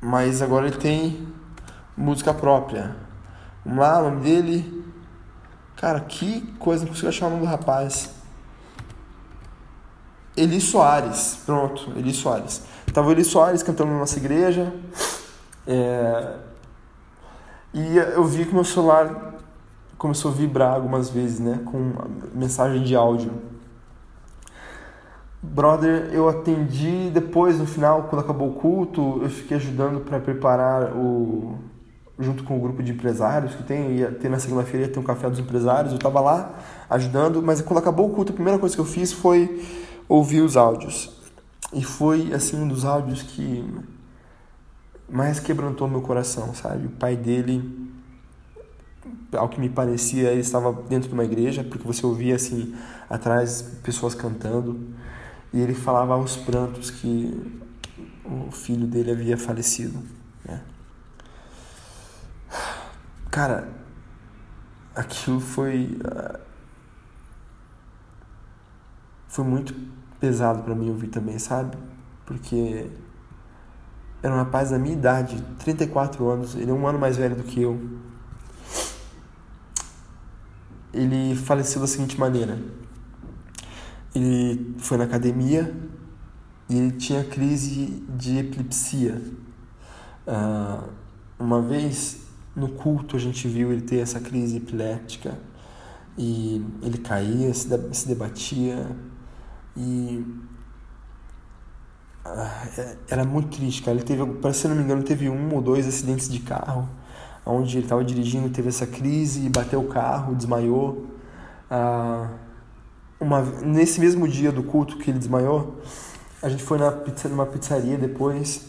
Mas 0.00 0.40
agora 0.40 0.68
ele 0.68 0.76
tem 0.76 1.28
música 1.94 2.32
própria. 2.32 2.96
Vamos 3.64 3.80
lá, 3.80 3.98
o 3.98 4.10
nome 4.10 4.22
dele. 4.22 4.84
Cara, 5.76 6.00
que 6.00 6.40
coisa, 6.58 6.84
não 6.84 6.92
consigo 6.92 7.08
achar 7.08 7.26
o 7.26 7.30
nome 7.30 7.42
do 7.42 7.46
rapaz. 7.46 8.10
Eli 10.34 10.60
Soares, 10.60 11.40
pronto, 11.44 11.92
Eli 11.96 12.14
Soares. 12.14 12.62
Tava 12.94 13.08
o 13.08 13.12
Eli 13.12 13.24
Soares 13.24 13.62
cantando 13.62 13.92
na 13.92 13.98
nossa 13.98 14.16
igreja. 14.18 14.72
É... 15.66 16.47
E 17.78 17.96
eu 17.96 18.24
vi 18.24 18.44
que 18.44 18.52
meu 18.52 18.64
celular 18.64 19.36
começou 19.96 20.32
a 20.32 20.34
vibrar 20.34 20.74
algumas 20.74 21.10
vezes, 21.10 21.38
né? 21.38 21.60
Com 21.64 21.92
mensagem 22.34 22.82
de 22.82 22.96
áudio. 22.96 23.30
Brother, 25.40 26.10
eu 26.12 26.28
atendi 26.28 27.08
depois, 27.14 27.56
no 27.56 27.66
final, 27.66 28.08
quando 28.10 28.22
acabou 28.22 28.48
o 28.48 28.54
culto, 28.54 29.20
eu 29.22 29.30
fiquei 29.30 29.58
ajudando 29.58 30.00
para 30.00 30.18
preparar 30.18 30.92
o. 30.92 31.56
junto 32.18 32.42
com 32.42 32.56
o 32.56 32.60
grupo 32.60 32.82
de 32.82 32.90
empresários 32.90 33.54
que 33.54 33.62
tem, 33.62 33.92
ia 33.92 34.10
ter 34.10 34.28
na 34.28 34.40
segunda-feira 34.40 34.86
ia 34.86 34.92
ter 34.92 34.98
um 34.98 35.04
café 35.04 35.30
dos 35.30 35.38
empresários, 35.38 35.92
eu 35.92 36.00
tava 36.00 36.18
lá 36.18 36.58
ajudando, 36.90 37.40
mas 37.40 37.62
quando 37.62 37.78
acabou 37.78 38.10
o 38.10 38.12
culto, 38.12 38.32
a 38.32 38.34
primeira 38.34 38.58
coisa 38.58 38.74
que 38.74 38.80
eu 38.80 38.84
fiz 38.84 39.12
foi 39.12 39.64
ouvir 40.08 40.40
os 40.40 40.56
áudios. 40.56 41.16
E 41.72 41.84
foi, 41.84 42.32
assim, 42.34 42.60
um 42.60 42.66
dos 42.66 42.84
áudios 42.84 43.22
que 43.22 43.64
mais 45.08 45.40
quebrantou 45.40 45.88
meu 45.88 46.00
coração, 46.00 46.54
sabe? 46.54 46.86
O 46.86 46.90
pai 46.90 47.16
dele, 47.16 47.90
ao 49.32 49.48
que 49.48 49.60
me 49.60 49.68
parecia, 49.68 50.30
ele 50.30 50.40
estava 50.40 50.72
dentro 50.72 51.08
de 51.08 51.14
uma 51.14 51.24
igreja, 51.24 51.64
porque 51.64 51.86
você 51.86 52.04
ouvia, 52.04 52.36
assim, 52.36 52.74
atrás 53.08 53.62
pessoas 53.82 54.14
cantando 54.14 54.78
e 55.52 55.60
ele 55.60 55.74
falava 55.74 56.14
aos 56.14 56.36
prantos 56.36 56.90
que 56.90 57.60
o 58.24 58.50
filho 58.50 58.86
dele 58.86 59.10
havia 59.10 59.36
falecido. 59.36 60.02
Né? 60.44 60.62
Cara, 63.30 63.68
aquilo 64.94 65.40
foi. 65.40 65.98
Ah, 66.04 66.40
foi 69.28 69.44
muito 69.44 69.74
pesado 70.18 70.62
para 70.62 70.74
mim 70.74 70.88
ouvir 70.88 71.08
também, 71.08 71.38
sabe? 71.38 71.76
Porque 72.26 72.90
era 74.22 74.34
um 74.34 74.36
rapaz 74.36 74.70
da 74.70 74.78
minha 74.78 74.94
idade, 74.94 75.42
34 75.58 76.28
anos, 76.28 76.54
ele 76.54 76.70
é 76.70 76.74
um 76.74 76.86
ano 76.86 76.98
mais 76.98 77.16
velho 77.16 77.36
do 77.36 77.42
que 77.42 77.62
eu. 77.62 77.80
Ele 80.92 81.36
faleceu 81.36 81.80
da 81.80 81.86
seguinte 81.86 82.18
maneira: 82.18 82.58
ele 84.14 84.74
foi 84.78 84.96
na 84.96 85.04
academia 85.04 85.72
e 86.68 86.76
ele 86.76 86.92
tinha 86.92 87.22
crise 87.24 88.02
de 88.08 88.38
epilepsia. 88.38 89.22
Uh, 90.26 90.88
uma 91.38 91.62
vez 91.62 92.22
no 92.54 92.68
culto 92.70 93.16
a 93.16 93.18
gente 93.18 93.46
viu 93.46 93.72
ele 93.72 93.82
ter 93.82 93.98
essa 93.98 94.20
crise 94.20 94.56
epiléptica 94.56 95.38
e 96.18 96.64
ele 96.82 96.98
caía, 96.98 97.54
se, 97.54 98.08
debatia 98.08 98.90
e 99.76 100.24
era 103.08 103.24
muito 103.24 103.56
triste, 103.56 103.82
cara. 103.82 103.96
Ele 103.96 104.04
teve, 104.04 104.22
se 104.52 104.68
não 104.68 104.76
me 104.76 104.82
engano, 104.82 105.02
teve 105.02 105.28
um 105.28 105.54
ou 105.54 105.62
dois 105.62 105.86
acidentes 105.86 106.28
de 106.28 106.40
carro, 106.40 106.88
onde 107.44 107.76
ele 107.76 107.86
estava 107.86 108.04
dirigindo, 108.04 108.48
teve 108.50 108.68
essa 108.68 108.86
crise 108.86 109.48
bateu 109.48 109.80
o 109.80 109.88
carro, 109.88 110.34
desmaiou. 110.34 111.06
Uh, 111.70 112.28
uma, 113.20 113.42
nesse 113.42 114.00
mesmo 114.00 114.28
dia 114.28 114.52
do 114.52 114.62
culto 114.62 114.96
que 114.98 115.10
ele 115.10 115.18
desmaiou, 115.18 115.80
a 116.42 116.48
gente 116.48 116.62
foi 116.62 116.78
na 116.78 116.92
pizza, 116.92 117.28
numa 117.28 117.46
pizzaria 117.46 117.98
depois 117.98 118.66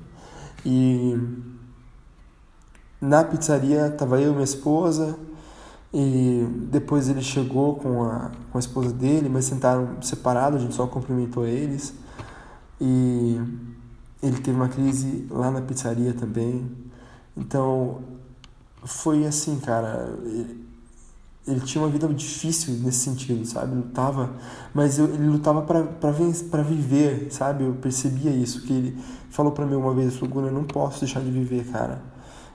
e 0.64 1.18
na 3.00 3.22
pizzaria 3.22 3.90
tava 3.90 4.18
eu 4.20 4.30
e 4.30 4.32
minha 4.32 4.44
esposa 4.44 5.18
e 5.92 6.46
depois 6.70 7.08
ele 7.10 7.20
chegou 7.20 7.76
com 7.76 8.02
a, 8.04 8.30
com 8.50 8.56
a 8.56 8.60
esposa 8.60 8.92
dele, 8.92 9.28
mas 9.28 9.44
sentaram 9.44 10.00
separados, 10.00 10.60
a 10.60 10.62
gente 10.62 10.74
só 10.74 10.86
cumprimentou 10.86 11.46
eles 11.46 11.92
e 12.84 13.40
ele 14.20 14.38
teve 14.38 14.56
uma 14.56 14.68
crise 14.68 15.24
lá 15.30 15.52
na 15.52 15.60
pizzaria 15.60 16.12
também. 16.12 16.68
Então 17.36 18.00
foi 18.84 19.24
assim, 19.24 19.60
cara. 19.60 20.18
Ele, 20.24 20.62
ele 21.46 21.60
tinha 21.60 21.82
uma 21.82 21.90
vida 21.90 22.08
difícil 22.08 22.74
nesse 22.74 22.98
sentido, 22.98 23.44
sabe? 23.44 23.74
Lutava, 23.74 24.30
mas 24.74 24.98
eu, 24.98 25.06
ele 25.06 25.28
lutava 25.28 25.62
para 25.62 26.62
viver, 26.62 27.28
sabe? 27.32 27.64
Eu 27.64 27.74
percebia 27.74 28.30
isso, 28.30 28.62
que 28.62 28.72
ele 28.72 28.98
falou 29.30 29.52
para 29.52 29.66
mim 29.66 29.74
uma 29.74 29.94
vez, 29.94 30.16
falou, 30.16 30.46
eu 30.46 30.52
não 30.52 30.64
posso 30.64 31.00
deixar 31.00 31.20
de 31.20 31.30
viver, 31.30 31.64
cara. 31.66 32.02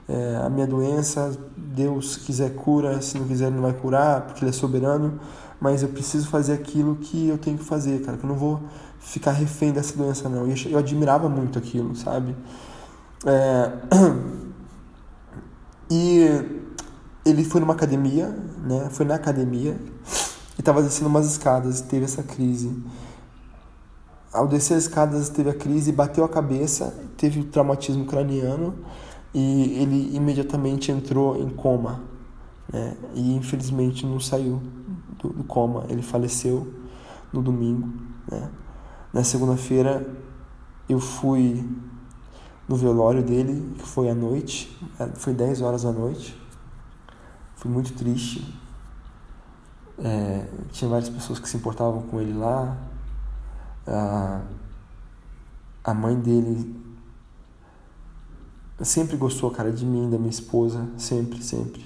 É, 0.08 0.42
a 0.42 0.50
minha 0.50 0.66
doença, 0.66 1.38
Deus 1.58 2.16
quiser 2.16 2.56
cura, 2.56 3.02
se 3.02 3.18
não 3.18 3.28
quiser 3.28 3.52
não 3.52 3.62
vai 3.62 3.74
curar, 3.74 4.22
porque 4.22 4.44
ele 4.44 4.50
é 4.52 4.54
soberano, 4.54 5.20
mas 5.60 5.84
eu 5.84 5.90
preciso 5.90 6.28
fazer 6.30 6.54
aquilo 6.54 6.96
que 6.96 7.28
eu 7.28 7.38
tenho 7.38 7.58
que 7.58 7.66
fazer, 7.66 8.02
cara, 8.04 8.18
que 8.18 8.24
eu 8.24 8.30
não 8.30 8.38
vou 8.38 8.62
ficar 9.08 9.32
refém 9.32 9.72
dessa 9.72 9.96
doença, 9.96 10.28
não. 10.28 10.48
E 10.48 10.72
eu, 10.72 10.78
admirava 10.78 11.30
muito 11.30 11.58
aquilo, 11.58 11.96
sabe? 11.96 12.36
É... 13.26 13.72
E 15.90 16.28
ele 17.26 17.46
foi 17.46 17.62
numa 17.62 17.72
academia, 17.72 18.28
né? 18.62 18.90
Foi 18.92 19.06
na 19.06 19.16
academia 19.16 19.80
e 20.58 20.60
estava 20.60 20.84
descendo 20.84 21.08
umas 21.10 21.26
escadas 21.26 21.80
e 21.80 21.84
teve 21.84 22.04
essa 22.04 22.22
crise. 22.22 22.78
Ao 24.34 24.46
descer 24.50 24.74
as 24.74 24.84
escadas 24.84 25.30
teve 25.30 25.50
a 25.50 25.54
crise, 25.54 25.94
bateu 25.94 26.26
a 26.26 26.30
cabeça, 26.30 26.94
teve 27.16 27.40
o 27.40 27.46
traumatismo 27.46 28.04
craniano 28.04 28.76
e 29.34 29.82
ele 29.82 30.14
imediatamente 30.14 30.92
entrou 30.92 31.38
em 31.38 31.50
coma, 31.52 32.04
né? 32.70 32.98
E 33.14 33.34
infelizmente 33.34 34.06
não 34.06 34.20
saiu 34.20 34.62
do 35.24 35.46
coma. 35.46 35.86
Ele 35.88 36.02
faleceu 36.02 36.68
no 37.32 37.42
domingo, 37.42 37.88
né? 38.30 38.50
Na 39.18 39.24
segunda-feira 39.24 40.08
eu 40.88 41.00
fui 41.00 41.68
no 42.70 42.76
velório 42.76 43.24
dele, 43.24 43.74
que 43.80 43.84
foi 43.84 44.12
à 44.12 44.14
noite, 44.14 44.80
foi 45.16 45.34
10 45.34 45.64
horas 45.64 45.82
da 45.82 45.92
noite. 45.92 46.40
Fui 47.56 47.72
muito 47.72 47.96
triste. 47.96 48.56
É, 49.98 50.48
tinha 50.72 50.88
várias 50.88 51.10
pessoas 51.10 51.40
que 51.40 51.50
se 51.50 51.58
importavam 51.58 52.04
com 52.04 52.22
ele 52.22 52.38
lá. 52.38 52.78
A, 53.88 54.42
a 55.84 55.94
mãe 55.96 56.16
dele 56.20 56.80
sempre 58.84 59.18
gostou, 59.18 59.50
cara, 59.50 59.72
de 59.72 59.84
mim, 59.84 60.12
da 60.12 60.20
minha 60.20 60.30
esposa, 60.30 60.88
sempre, 60.96 61.42
sempre. 61.42 61.84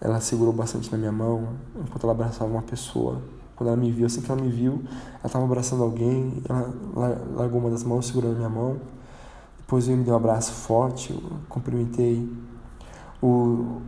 Ela 0.00 0.20
segurou 0.20 0.52
bastante 0.52 0.90
na 0.90 0.98
minha 0.98 1.12
mão 1.12 1.54
enquanto 1.76 2.02
ela 2.02 2.12
abraçava 2.12 2.50
uma 2.50 2.62
pessoa. 2.62 3.22
Quando 3.56 3.68
ela 3.68 3.76
me 3.76 3.90
viu, 3.90 4.06
assim 4.06 4.20
que 4.20 4.30
ela 4.30 4.40
me 4.40 4.50
viu, 4.50 4.82
ela 4.84 5.26
estava 5.26 5.44
abraçando 5.44 5.82
alguém, 5.82 6.42
ela 6.48 6.74
largou 7.36 7.60
uma 7.60 7.70
das 7.70 7.84
mãos 7.84 8.06
segurando 8.06 8.36
minha 8.36 8.48
mão. 8.48 8.78
Depois 9.58 9.88
ele 9.88 9.98
me 9.98 10.04
deu 10.04 10.14
um 10.14 10.16
abraço 10.16 10.52
forte, 10.52 11.12
eu 11.12 11.22
cumprimentei 11.48 12.28
o, 13.22 13.80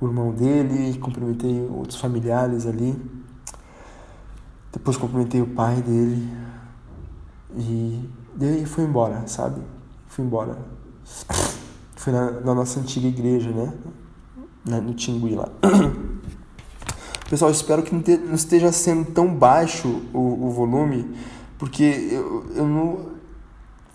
o 0.00 0.06
irmão 0.06 0.32
dele, 0.32 0.98
cumprimentei 0.98 1.66
outros 1.70 2.00
familiares 2.00 2.66
ali. 2.66 3.00
Depois 4.72 4.96
cumprimentei 4.96 5.40
o 5.40 5.46
pai 5.46 5.80
dele. 5.80 6.28
E 7.56 8.10
daí 8.34 8.66
foi 8.66 8.84
embora, 8.84 9.26
sabe? 9.26 9.62
Fui 10.06 10.24
embora. 10.24 10.58
Foi 11.94 12.12
na, 12.12 12.30
na 12.32 12.54
nossa 12.54 12.80
antiga 12.80 13.06
igreja, 13.06 13.50
né? 13.50 13.72
no 14.66 14.94
Tingui 14.94 15.34
lá. 15.34 15.48
Pessoal, 17.28 17.50
espero 17.50 17.82
que 17.82 17.92
não 17.92 18.34
esteja 18.34 18.70
sendo 18.70 19.10
tão 19.10 19.34
baixo 19.34 20.02
o, 20.14 20.46
o 20.46 20.50
volume, 20.50 21.16
porque 21.58 21.82
eu, 22.12 22.46
eu 22.54 22.66
não 22.66 23.16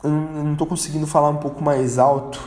não 0.04 0.54
estou 0.54 0.66
conseguindo 0.66 1.06
falar 1.06 1.30
um 1.30 1.38
pouco 1.38 1.64
mais 1.64 1.98
alto. 2.00 2.42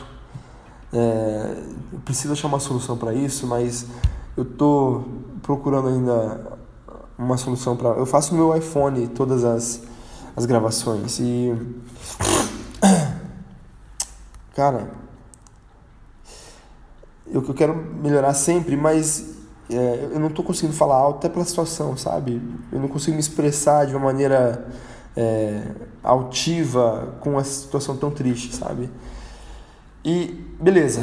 É, 0.91 1.57
eu 1.93 1.99
preciso 1.99 2.33
achar 2.33 2.47
uma 2.47 2.59
solução 2.59 2.97
para 2.97 3.13
isso, 3.13 3.47
mas 3.47 3.87
eu 4.35 4.43
estou 4.43 5.05
procurando 5.41 5.87
ainda 5.87 6.57
uma 7.17 7.37
solução 7.37 7.75
para. 7.75 7.89
Eu 7.89 8.05
faço 8.05 8.35
no 8.35 8.45
meu 8.45 8.57
iPhone 8.57 9.07
todas 9.07 9.43
as, 9.43 9.81
as 10.35 10.45
gravações 10.45 11.19
e. 11.19 11.53
Cara, 14.55 14.91
eu, 17.27 17.43
eu 17.45 17.53
quero 17.53 17.75
melhorar 17.75 18.33
sempre, 18.33 18.77
mas 18.77 19.35
é, 19.69 20.09
eu 20.13 20.19
não 20.19 20.27
estou 20.27 20.45
conseguindo 20.45 20.75
falar 20.75 20.95
alto 20.95 21.17
até 21.17 21.29
pela 21.29 21.45
situação, 21.45 21.97
sabe? 21.97 22.41
Eu 22.71 22.79
não 22.79 22.87
consigo 22.87 23.15
me 23.15 23.19
expressar 23.19 23.85
de 23.85 23.95
uma 23.95 24.05
maneira 24.05 24.67
é, 25.15 25.63
altiva 26.03 27.15
com 27.19 27.31
uma 27.31 27.43
situação 27.43 27.97
tão 27.97 28.11
triste, 28.11 28.55
sabe? 28.55 28.89
E 30.03 30.45
beleza. 30.59 31.01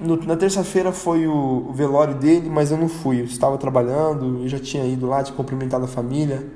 No, 0.00 0.16
na 0.16 0.36
terça-feira 0.36 0.92
foi 0.92 1.26
o, 1.26 1.66
o, 1.68 1.72
velório 1.72 2.14
dele, 2.14 2.48
mas 2.48 2.70
eu 2.70 2.76
não 2.76 2.88
fui. 2.88 3.20
Eu 3.20 3.24
estava 3.24 3.58
trabalhando, 3.58 4.42
eu 4.42 4.48
já 4.48 4.58
tinha 4.58 4.84
ido 4.84 5.06
lá, 5.06 5.22
tinha 5.22 5.36
cumprimentado 5.36 5.84
a 5.84 5.88
família. 5.88 6.46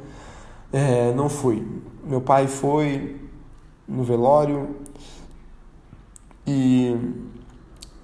É, 0.72 1.12
não 1.12 1.28
fui. 1.28 1.66
Meu 2.04 2.20
pai 2.20 2.46
foi 2.46 3.20
no 3.86 4.02
velório 4.04 4.76
e 6.46 6.96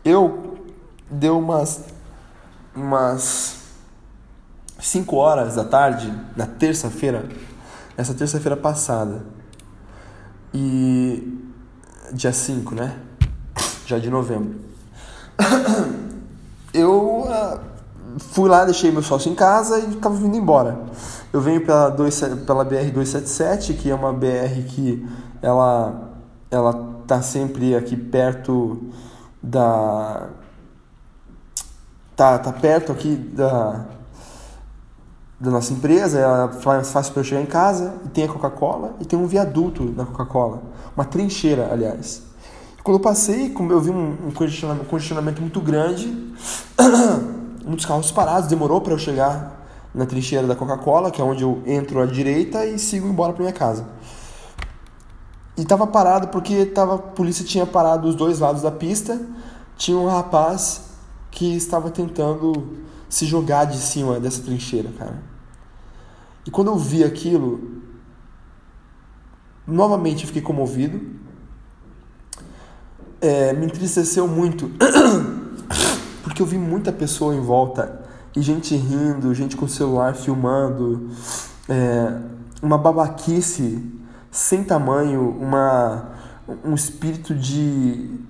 eu 0.05 0.59
deu 1.11 1.39
umas 1.39 1.85
umas 2.81 3.57
5 4.79 5.17
horas 5.17 5.57
da 5.57 5.65
tarde, 5.65 6.13
na 6.37 6.47
terça-feira, 6.47 7.29
essa 7.97 8.15
terça-feira 8.15 8.57
passada. 8.57 9.23
E 10.55 11.39
dia 12.13 12.33
5, 12.33 12.75
né? 12.75 12.97
Já 13.87 13.99
de 13.99 14.11
novembro. 14.11 14.61
Eu 16.73 17.23
uh, 17.23 17.61
fui 18.19 18.49
lá, 18.49 18.65
deixei 18.65 18.91
meu 18.91 19.03
sócio 19.03 19.31
em 19.33 19.35
casa 19.35 19.79
e 19.79 19.95
estava 19.95 20.15
vindo 20.15 20.37
embora. 20.37 20.79
Eu 21.33 21.41
venho 21.41 21.65
pela, 21.65 21.89
2, 21.89 22.21
pela 22.47 22.65
BR 22.65 22.91
277, 22.93 23.75
que 23.75 23.91
é 23.91 23.95
uma 23.95 24.13
BR 24.13 24.63
que 24.69 25.07
ela 25.41 26.09
ela 26.51 27.03
tá 27.07 27.21
sempre 27.23 27.75
aqui 27.75 27.97
perto 27.97 28.91
da 29.43 30.29
tá, 32.19 32.37
tá 32.37 32.53
perto 32.53 32.91
aqui 32.91 33.15
da 33.15 33.87
da 35.41 35.53
nossa 35.53 35.73
empresa, 35.73 36.19
ela 36.19 36.51
mais 36.65 36.91
fácil 36.91 37.13
para 37.13 37.21
eu 37.21 37.25
chegar 37.25 37.41
em 37.41 37.47
casa, 37.47 37.95
e 38.05 38.09
tem 38.09 38.25
a 38.25 38.29
Coca-Cola 38.29 38.97
e 38.99 39.05
tem 39.05 39.17
um 39.17 39.25
viaduto 39.25 39.85
da 39.91 40.05
Coca-Cola, 40.05 40.61
uma 40.97 41.05
trincheira, 41.05 41.69
aliás. 41.71 42.25
Quando 42.83 42.97
eu 42.97 43.01
passei, 43.01 43.55
eu 43.57 43.81
vi 43.81 43.91
um, 43.91 44.17
um 44.27 44.33
congestionamento 44.33 45.41
muito 45.41 45.61
grande, 45.61 46.09
muitos 47.65 47.87
carros 47.87 48.11
parados, 48.11 48.49
demorou 48.49 48.81
para 48.81 48.95
eu 48.95 48.99
chegar 48.99 49.65
na 49.95 50.07
trincheira 50.07 50.45
da 50.45 50.57
Coca-Cola, 50.57 51.13
que 51.13 51.21
é 51.21 51.25
onde 51.25 51.45
eu 51.45 51.63
entro 51.65 52.01
à 52.01 52.07
direita 52.07 52.67
e 52.67 52.77
sigo 52.77 53.07
embora 53.07 53.33
para 53.33 53.43
minha 53.43 53.55
casa. 53.55 53.87
E 55.57 55.65
tava 55.65 55.87
parado 55.87 56.29
porque 56.29 56.67
tava, 56.67 56.97
a 56.97 56.99
polícia 56.99 57.45
tinha 57.45 57.65
parado 57.65 58.09
os 58.09 58.17
dois 58.17 58.41
lados 58.41 58.63
da 58.63 58.73
pista, 58.73 59.21
tinha 59.77 59.97
um 59.97 60.09
rapaz 60.09 60.88
que 61.39 61.55
estava 61.55 61.89
tentando 61.89 62.79
se 63.09 63.25
jogar 63.25 63.65
de 63.65 63.77
cima 63.77 64.19
dessa 64.19 64.43
trincheira, 64.43 64.91
cara. 64.99 65.23
E 66.45 66.51
quando 66.51 66.67
eu 66.67 66.77
vi 66.77 67.05
aquilo, 67.05 67.81
novamente 69.65 70.27
fiquei 70.27 70.43
comovido. 70.43 71.01
É, 73.21 73.53
me 73.53 73.67
entristeceu 73.67 74.27
muito, 74.27 74.69
porque 76.25 76.43
eu 76.43 76.47
vi 76.47 76.59
muita 76.59 76.93
pessoa 76.93 77.33
em 77.33 77.41
volta 77.41 78.05
e 78.35 78.43
gente 78.43 78.75
rindo, 78.75 79.33
gente 79.33 79.57
com 79.57 79.69
celular 79.69 80.15
filmando, 80.17 81.09
é, 81.69 82.21
uma 82.61 82.79
babaquice 82.79 83.85
sem 84.31 84.65
tamanho, 84.65 85.37
uma, 85.41 86.13
um 86.65 86.75
espírito 86.75 87.33
de 87.33 88.27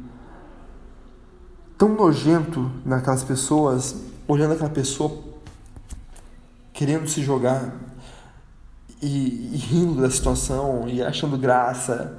tão 1.78 1.94
nojento 1.94 2.68
naquelas 2.84 3.22
pessoas, 3.22 3.94
olhando 4.26 4.54
aquela 4.54 4.68
pessoa 4.68 5.22
querendo 6.72 7.08
se 7.08 7.22
jogar 7.22 7.72
e, 9.00 9.54
e, 9.54 9.56
rindo 9.56 10.00
da 10.00 10.10
situação 10.10 10.88
e 10.88 11.00
achando 11.00 11.38
graça, 11.38 12.18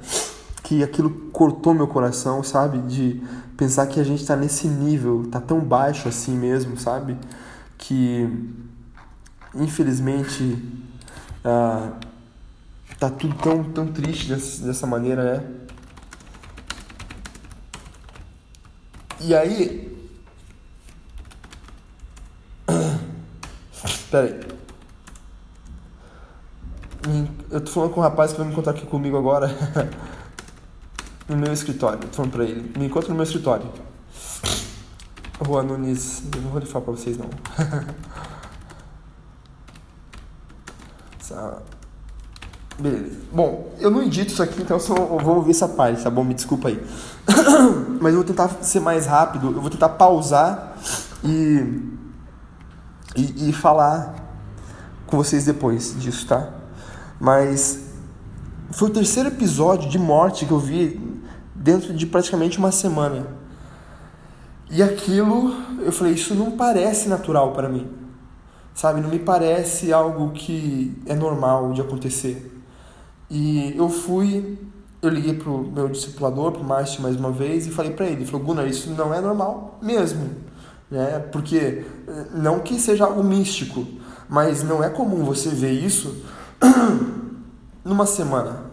que 0.62 0.82
aquilo 0.82 1.10
cortou 1.32 1.74
meu 1.74 1.86
coração, 1.86 2.42
sabe? 2.42 2.78
De 2.78 3.22
pensar 3.56 3.86
que 3.86 4.00
a 4.00 4.04
gente 4.04 4.24
tá 4.24 4.34
nesse 4.34 4.66
nível, 4.66 5.28
tá 5.30 5.40
tão 5.40 5.60
baixo 5.60 6.08
assim 6.08 6.36
mesmo, 6.36 6.78
sabe? 6.78 7.18
Que 7.76 8.28
infelizmente 9.54 10.58
ah, 11.44 11.92
tá 12.98 13.10
tudo 13.10 13.34
tão, 13.36 13.64
tão 13.64 13.86
triste 13.88 14.28
dessa, 14.28 14.64
dessa 14.64 14.86
maneira, 14.86 15.38
né? 15.38 15.44
E 19.20 19.34
aí. 19.34 19.96
Pera 24.10 24.26
aí. 24.26 24.40
Eu 27.50 27.60
tô 27.60 27.70
falando 27.70 27.92
com 27.92 28.00
um 28.00 28.02
rapaz 28.02 28.32
que 28.32 28.38
vai 28.38 28.46
me 28.46 28.52
encontrar 28.52 28.72
aqui 28.72 28.86
comigo 28.86 29.16
agora. 29.16 29.48
no 31.28 31.36
meu 31.36 31.52
escritório. 31.52 31.98
Tô 31.98 32.08
falando 32.08 32.32
pra 32.32 32.44
ele. 32.44 32.72
Me 32.78 32.86
encontra 32.86 33.10
no 33.10 33.14
meu 33.14 33.24
escritório. 33.24 33.70
Rua 35.46 35.62
Nunes. 35.62 36.22
Eu 36.34 36.42
não 36.42 36.50
vou 36.50 36.60
falar 36.62 36.84
pra 36.84 36.92
vocês 36.92 37.18
não. 37.18 37.28
Beleza. 42.80 43.20
Bom, 43.30 43.74
eu 43.78 43.90
não 43.90 44.02
edito 44.02 44.32
isso 44.32 44.42
aqui, 44.42 44.62
então 44.62 44.78
eu 44.78 44.80
só 44.80 44.94
vou 44.94 45.36
ouvir 45.36 45.50
essa 45.50 45.68
parte, 45.68 46.02
tá 46.02 46.08
bom? 46.08 46.24
Me 46.24 46.32
desculpa 46.32 46.68
aí. 46.68 46.82
Mas 48.00 48.12
eu 48.12 48.20
vou 48.20 48.24
tentar 48.24 48.48
ser 48.62 48.80
mais 48.80 49.04
rápido, 49.04 49.48
eu 49.48 49.60
vou 49.60 49.68
tentar 49.68 49.90
pausar 49.90 50.78
e, 51.22 51.82
e, 53.14 53.50
e 53.50 53.52
falar 53.52 54.14
com 55.06 55.16
vocês 55.18 55.44
depois 55.44 55.94
disso, 56.00 56.26
tá? 56.26 56.48
Mas 57.20 57.80
foi 58.70 58.88
o 58.88 58.92
terceiro 58.92 59.28
episódio 59.28 59.90
de 59.90 59.98
morte 59.98 60.46
que 60.46 60.52
eu 60.52 60.58
vi 60.58 60.98
dentro 61.54 61.92
de 61.92 62.06
praticamente 62.06 62.58
uma 62.58 62.72
semana. 62.72 63.26
E 64.70 64.82
aquilo, 64.82 65.54
eu 65.80 65.92
falei, 65.92 66.14
isso 66.14 66.34
não 66.34 66.52
parece 66.52 67.10
natural 67.10 67.52
para 67.52 67.68
mim. 67.68 67.90
Sabe, 68.72 69.02
não 69.02 69.10
me 69.10 69.18
parece 69.18 69.92
algo 69.92 70.30
que 70.30 70.96
é 71.04 71.14
normal 71.14 71.72
de 71.72 71.82
acontecer. 71.82 72.59
E 73.30 73.74
eu 73.76 73.88
fui, 73.88 74.58
eu 75.00 75.08
liguei 75.08 75.34
pro 75.34 75.62
meu 75.62 75.88
discipulador, 75.88 76.50
pro 76.50 76.64
Márcio 76.64 77.00
mais 77.00 77.14
uma 77.14 77.30
vez, 77.30 77.64
e 77.66 77.70
falei 77.70 77.92
para 77.92 78.06
ele, 78.06 78.16
ele 78.16 78.26
falou, 78.26 78.44
Gunnar, 78.44 78.66
isso 78.66 78.90
não 78.90 79.14
é 79.14 79.20
normal 79.20 79.78
mesmo, 79.80 80.30
né? 80.90 81.20
Porque 81.30 81.84
eh, 82.08 82.26
não 82.34 82.58
que 82.58 82.78
seja 82.80 83.04
algo 83.04 83.22
místico, 83.22 83.86
mas 84.28 84.64
não 84.64 84.82
é 84.82 84.90
comum 84.90 85.24
você 85.24 85.48
ver 85.48 85.70
isso 85.72 86.24
numa 87.84 88.04
semana. 88.04 88.64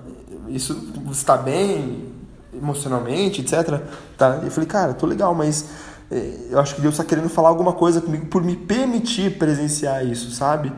Isso 0.47 0.91
está 1.11 1.37
bem 1.37 2.05
emocionalmente, 2.51 3.41
etc. 3.41 3.79
Tá? 4.17 4.39
Eu 4.43 4.49
falei, 4.49 4.67
cara, 4.67 4.93
tô 4.95 5.05
legal, 5.05 5.35
mas 5.35 5.69
eh, 6.09 6.47
eu 6.49 6.59
acho 6.59 6.73
que 6.73 6.81
Deus 6.81 6.95
está 6.95 7.03
querendo 7.03 7.29
falar 7.29 7.49
alguma 7.49 7.73
coisa 7.73 8.01
comigo 8.01 8.25
por 8.25 8.43
me 8.43 8.55
permitir 8.55 9.37
presenciar 9.37 10.03
isso, 10.03 10.31
sabe? 10.31 10.73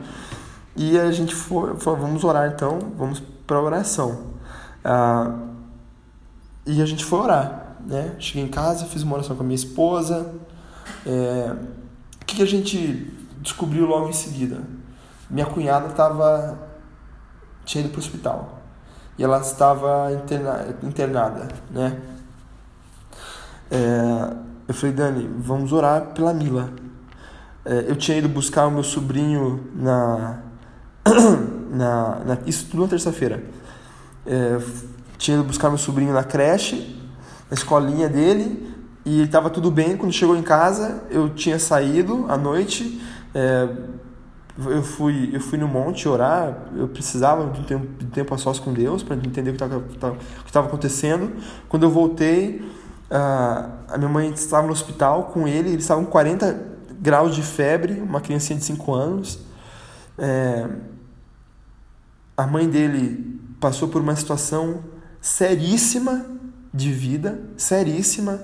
E 0.76 0.98
a 0.98 1.10
gente 1.10 1.34
foi, 1.34 1.76
foi 1.78 1.96
vamos 1.96 2.24
orar 2.24 2.52
então, 2.54 2.78
vamos 2.96 3.22
para 3.50 3.60
oração. 3.60 4.26
Ah, 4.84 5.34
e 6.64 6.80
a 6.80 6.86
gente 6.86 7.04
foi 7.04 7.18
orar, 7.18 7.78
né? 7.84 8.14
Cheguei 8.20 8.44
em 8.44 8.48
casa, 8.48 8.86
fiz 8.86 9.02
uma 9.02 9.16
oração 9.16 9.34
com 9.34 9.42
a 9.42 9.44
minha 9.44 9.56
esposa. 9.56 10.32
É, 11.04 11.56
o 12.22 12.24
que 12.24 12.40
a 12.40 12.46
gente 12.46 13.12
descobriu 13.38 13.86
logo 13.86 14.08
em 14.08 14.12
seguida? 14.12 14.62
Minha 15.28 15.46
cunhada 15.46 15.88
estava 15.88 16.58
tinha 17.64 17.82
ido 17.82 17.90
para 17.90 17.98
o 17.98 18.00
hospital 18.00 18.60
e 19.18 19.24
ela 19.24 19.40
estava 19.40 20.12
interna, 20.12 20.76
internada, 20.84 21.48
né? 21.72 22.00
É, 23.68 24.36
eu 24.68 24.74
falei, 24.74 24.94
Dani, 24.94 25.28
vamos 25.38 25.72
orar 25.72 26.06
pela 26.14 26.32
Mila. 26.32 26.70
É, 27.64 27.86
eu 27.88 27.96
tinha 27.96 28.16
ido 28.16 28.28
buscar 28.28 28.68
o 28.68 28.70
meu 28.70 28.84
sobrinho 28.84 29.68
na. 29.74 30.38
na, 31.70 32.20
na 32.26 32.38
isso 32.46 32.66
tudo 32.70 32.82
na 32.82 32.88
terça-feira. 32.88 33.42
É, 34.26 34.58
tinha 35.16 35.36
ido 35.36 35.44
buscar 35.44 35.68
meu 35.68 35.78
sobrinho 35.78 36.12
na 36.12 36.24
creche, 36.24 36.98
na 37.50 37.54
escolinha 37.54 38.08
dele, 38.08 38.74
e 39.04 39.22
estava 39.22 39.50
tudo 39.50 39.70
bem. 39.70 39.96
Quando 39.96 40.12
chegou 40.12 40.36
em 40.36 40.42
casa, 40.42 41.04
eu 41.10 41.30
tinha 41.30 41.58
saído 41.58 42.26
à 42.28 42.36
noite. 42.36 43.00
É, 43.34 43.68
eu 44.66 44.82
fui, 44.82 45.30
eu 45.32 45.40
fui 45.40 45.58
no 45.58 45.68
monte 45.68 46.08
orar, 46.08 46.66
eu 46.76 46.88
precisava 46.88 47.50
de 47.50 47.62
tempo, 47.62 47.86
de 47.98 48.06
tempo 48.06 48.34
a 48.34 48.38
sós 48.38 48.58
com 48.58 48.72
Deus 48.72 49.02
para 49.02 49.16
entender 49.16 49.50
o 49.50 49.54
que 49.54 50.46
estava 50.46 50.66
acontecendo. 50.66 51.32
Quando 51.68 51.84
eu 51.84 51.90
voltei, 51.90 52.62
a 53.10 53.96
minha 53.96 54.08
mãe 54.08 54.30
estava 54.30 54.66
no 54.66 54.72
hospital 54.72 55.24
com 55.32 55.48
ele, 55.48 55.70
eles 55.70 55.82
estavam 55.82 56.04
com 56.04 56.10
40 56.10 56.70
graus 57.00 57.34
de 57.34 57.42
febre, 57.42 58.00
uma 58.00 58.20
criancinha 58.20 58.58
de 58.58 58.64
5 58.64 58.94
anos. 58.94 59.40
É, 60.18 60.68
a 62.40 62.46
mãe 62.46 62.66
dele 62.66 63.38
passou 63.60 63.88
por 63.88 64.00
uma 64.00 64.16
situação 64.16 64.82
seríssima 65.20 66.24
de 66.72 66.90
vida, 66.90 67.38
seríssima. 67.54 68.40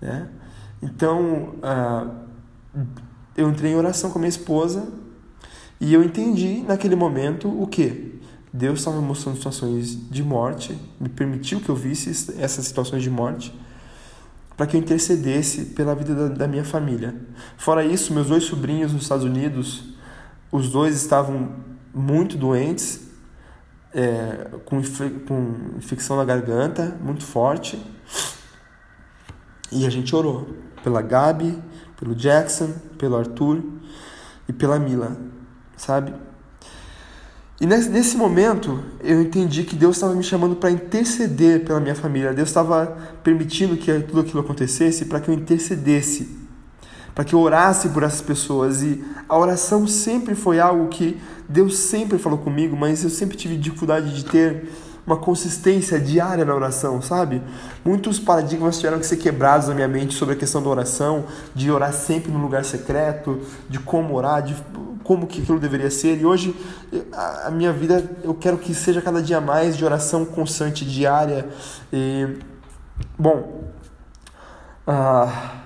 Né? 0.00 0.28
Então, 0.82 1.54
eu 3.36 3.48
entrei 3.48 3.70
em 3.70 3.76
oração 3.76 4.10
com 4.10 4.18
a 4.18 4.22
minha 4.22 4.28
esposa 4.28 4.88
e 5.80 5.94
eu 5.94 6.02
entendi 6.02 6.64
naquele 6.66 6.96
momento 6.96 7.48
o 7.48 7.64
que? 7.68 8.20
Deus 8.52 8.80
estava 8.80 9.00
mostrando 9.00 9.36
situações 9.36 9.96
de 10.10 10.24
morte, 10.24 10.76
me 10.98 11.08
permitiu 11.08 11.60
que 11.60 11.68
eu 11.68 11.76
visse 11.76 12.10
essas 12.40 12.66
situações 12.66 13.04
de 13.04 13.10
morte 13.10 13.56
para 14.56 14.66
que 14.66 14.76
eu 14.76 14.80
intercedesse 14.80 15.66
pela 15.66 15.94
vida 15.94 16.12
da, 16.12 16.28
da, 16.34 16.48
minha 16.48 16.64
família. 16.64 17.14
Fora 17.56 17.84
isso, 17.84 18.12
meus 18.12 18.26
dois 18.26 18.42
sobrinhos 18.42 18.92
nos 18.92 19.02
Estados 19.02 19.24
Unidos, 19.24 19.94
os 20.50 20.70
dois 20.70 20.96
estavam 20.96 21.52
muito 21.94 22.36
doentes, 22.36 23.11
é, 23.94 24.48
com, 24.64 24.80
com 25.26 25.76
infecção 25.76 26.16
na 26.16 26.24
garganta 26.24 26.96
muito 27.00 27.24
forte, 27.24 27.80
e 29.70 29.86
a 29.86 29.90
gente 29.90 30.14
orou 30.14 30.48
pela 30.82 31.00
Gabi, 31.00 31.58
pelo 31.98 32.14
Jackson, 32.14 32.72
pelo 32.98 33.16
Arthur 33.16 33.62
e 34.48 34.52
pela 34.52 34.78
Mila 34.78 35.16
sabe? 35.82 36.14
E 37.60 37.66
nesse 37.66 38.16
momento 38.16 38.82
eu 39.00 39.20
entendi 39.22 39.64
que 39.64 39.76
Deus 39.76 39.96
estava 39.96 40.14
me 40.14 40.22
chamando 40.22 40.56
para 40.56 40.70
interceder 40.70 41.64
pela 41.64 41.78
minha 41.78 41.94
família. 41.94 42.32
Deus 42.32 42.48
estava 42.48 42.96
permitindo 43.22 43.76
que 43.76 44.00
tudo 44.00 44.20
aquilo 44.20 44.40
acontecesse 44.40 45.04
para 45.04 45.20
que 45.20 45.28
eu 45.28 45.34
intercedesse, 45.34 46.28
para 47.14 47.24
que 47.24 47.34
eu 47.34 47.40
orasse 47.40 47.88
por 47.90 48.02
essas 48.02 48.20
pessoas. 48.20 48.82
E 48.82 49.04
a 49.28 49.36
oração 49.36 49.86
sempre 49.86 50.34
foi 50.34 50.60
algo 50.60 50.88
que 50.88 51.20
Deus 51.48 51.76
sempre 51.76 52.18
falou 52.18 52.38
comigo, 52.38 52.76
mas 52.76 53.04
eu 53.04 53.10
sempre 53.10 53.36
tive 53.36 53.56
dificuldade 53.56 54.14
de 54.14 54.24
ter 54.24 54.68
uma 55.06 55.16
consistência 55.16 55.98
diária 55.98 56.44
na 56.44 56.54
oração, 56.54 57.02
sabe? 57.02 57.42
Muitos 57.84 58.20
paradigmas 58.20 58.76
tiveram 58.76 59.00
que 59.00 59.06
ser 59.06 59.16
quebrados 59.16 59.68
na 59.68 59.74
minha 59.74 59.88
mente 59.88 60.14
sobre 60.14 60.34
a 60.34 60.36
questão 60.38 60.62
da 60.62 60.68
oração, 60.68 61.24
de 61.54 61.70
orar 61.70 61.92
sempre 61.92 62.30
no 62.30 62.38
lugar 62.38 62.64
secreto, 62.64 63.40
de 63.68 63.80
como 63.80 64.14
orar, 64.14 64.42
de 64.42 64.54
como 65.02 65.26
que 65.26 65.42
aquilo 65.42 65.58
deveria 65.58 65.90
ser. 65.90 66.20
E 66.20 66.24
hoje 66.24 66.54
a 67.44 67.50
minha 67.50 67.72
vida 67.72 68.08
eu 68.22 68.32
quero 68.32 68.56
que 68.58 68.74
seja 68.74 69.02
cada 69.02 69.20
dia 69.20 69.40
mais 69.40 69.76
de 69.76 69.84
oração 69.84 70.24
constante, 70.24 70.84
diária. 70.84 71.48
E, 71.92 72.38
bom, 73.18 73.64
ah, 74.86 75.61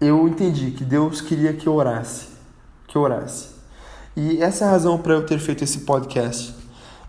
eu 0.00 0.28
entendi 0.28 0.70
que 0.70 0.84
Deus 0.84 1.20
queria 1.20 1.52
que 1.52 1.66
eu 1.66 1.74
orasse, 1.74 2.28
que 2.86 2.96
eu 2.96 3.02
orasse. 3.02 3.48
E 4.16 4.42
essa 4.42 4.64
é 4.64 4.68
a 4.68 4.70
razão 4.70 4.98
para 4.98 5.14
eu 5.14 5.24
ter 5.24 5.38
feito 5.38 5.64
esse 5.64 5.80
podcast 5.80 6.58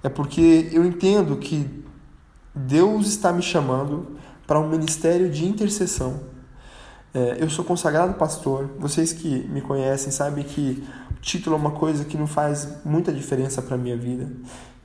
é 0.04 0.10
porque 0.10 0.70
eu 0.72 0.86
entendo 0.86 1.36
que 1.38 1.84
Deus 2.56 3.08
está 3.08 3.32
me 3.32 3.42
chamando 3.42 4.18
para 4.48 4.60
um 4.60 4.70
ministério 4.70 5.30
de 5.30 5.46
intercessão. 5.46 6.22
É, 7.14 7.38
eu 7.40 7.50
sou 7.50 7.66
consagrado 7.66 8.14
pastor. 8.14 8.70
Vocês 8.78 9.12
que 9.12 9.48
me 9.50 9.62
conhecem 9.62 10.12
sabem 10.12 10.44
que 10.44 10.84
o 11.12 11.22
título 11.22 11.56
é 11.56 11.60
uma 11.60 11.72
coisa 11.72 12.06
que 12.06 12.18
não 12.18 12.28
faz 12.28 12.68
muita 12.86 13.12
diferença 13.12 13.62
para 13.62 13.78
minha 13.78 13.98
vida. 13.98 14.32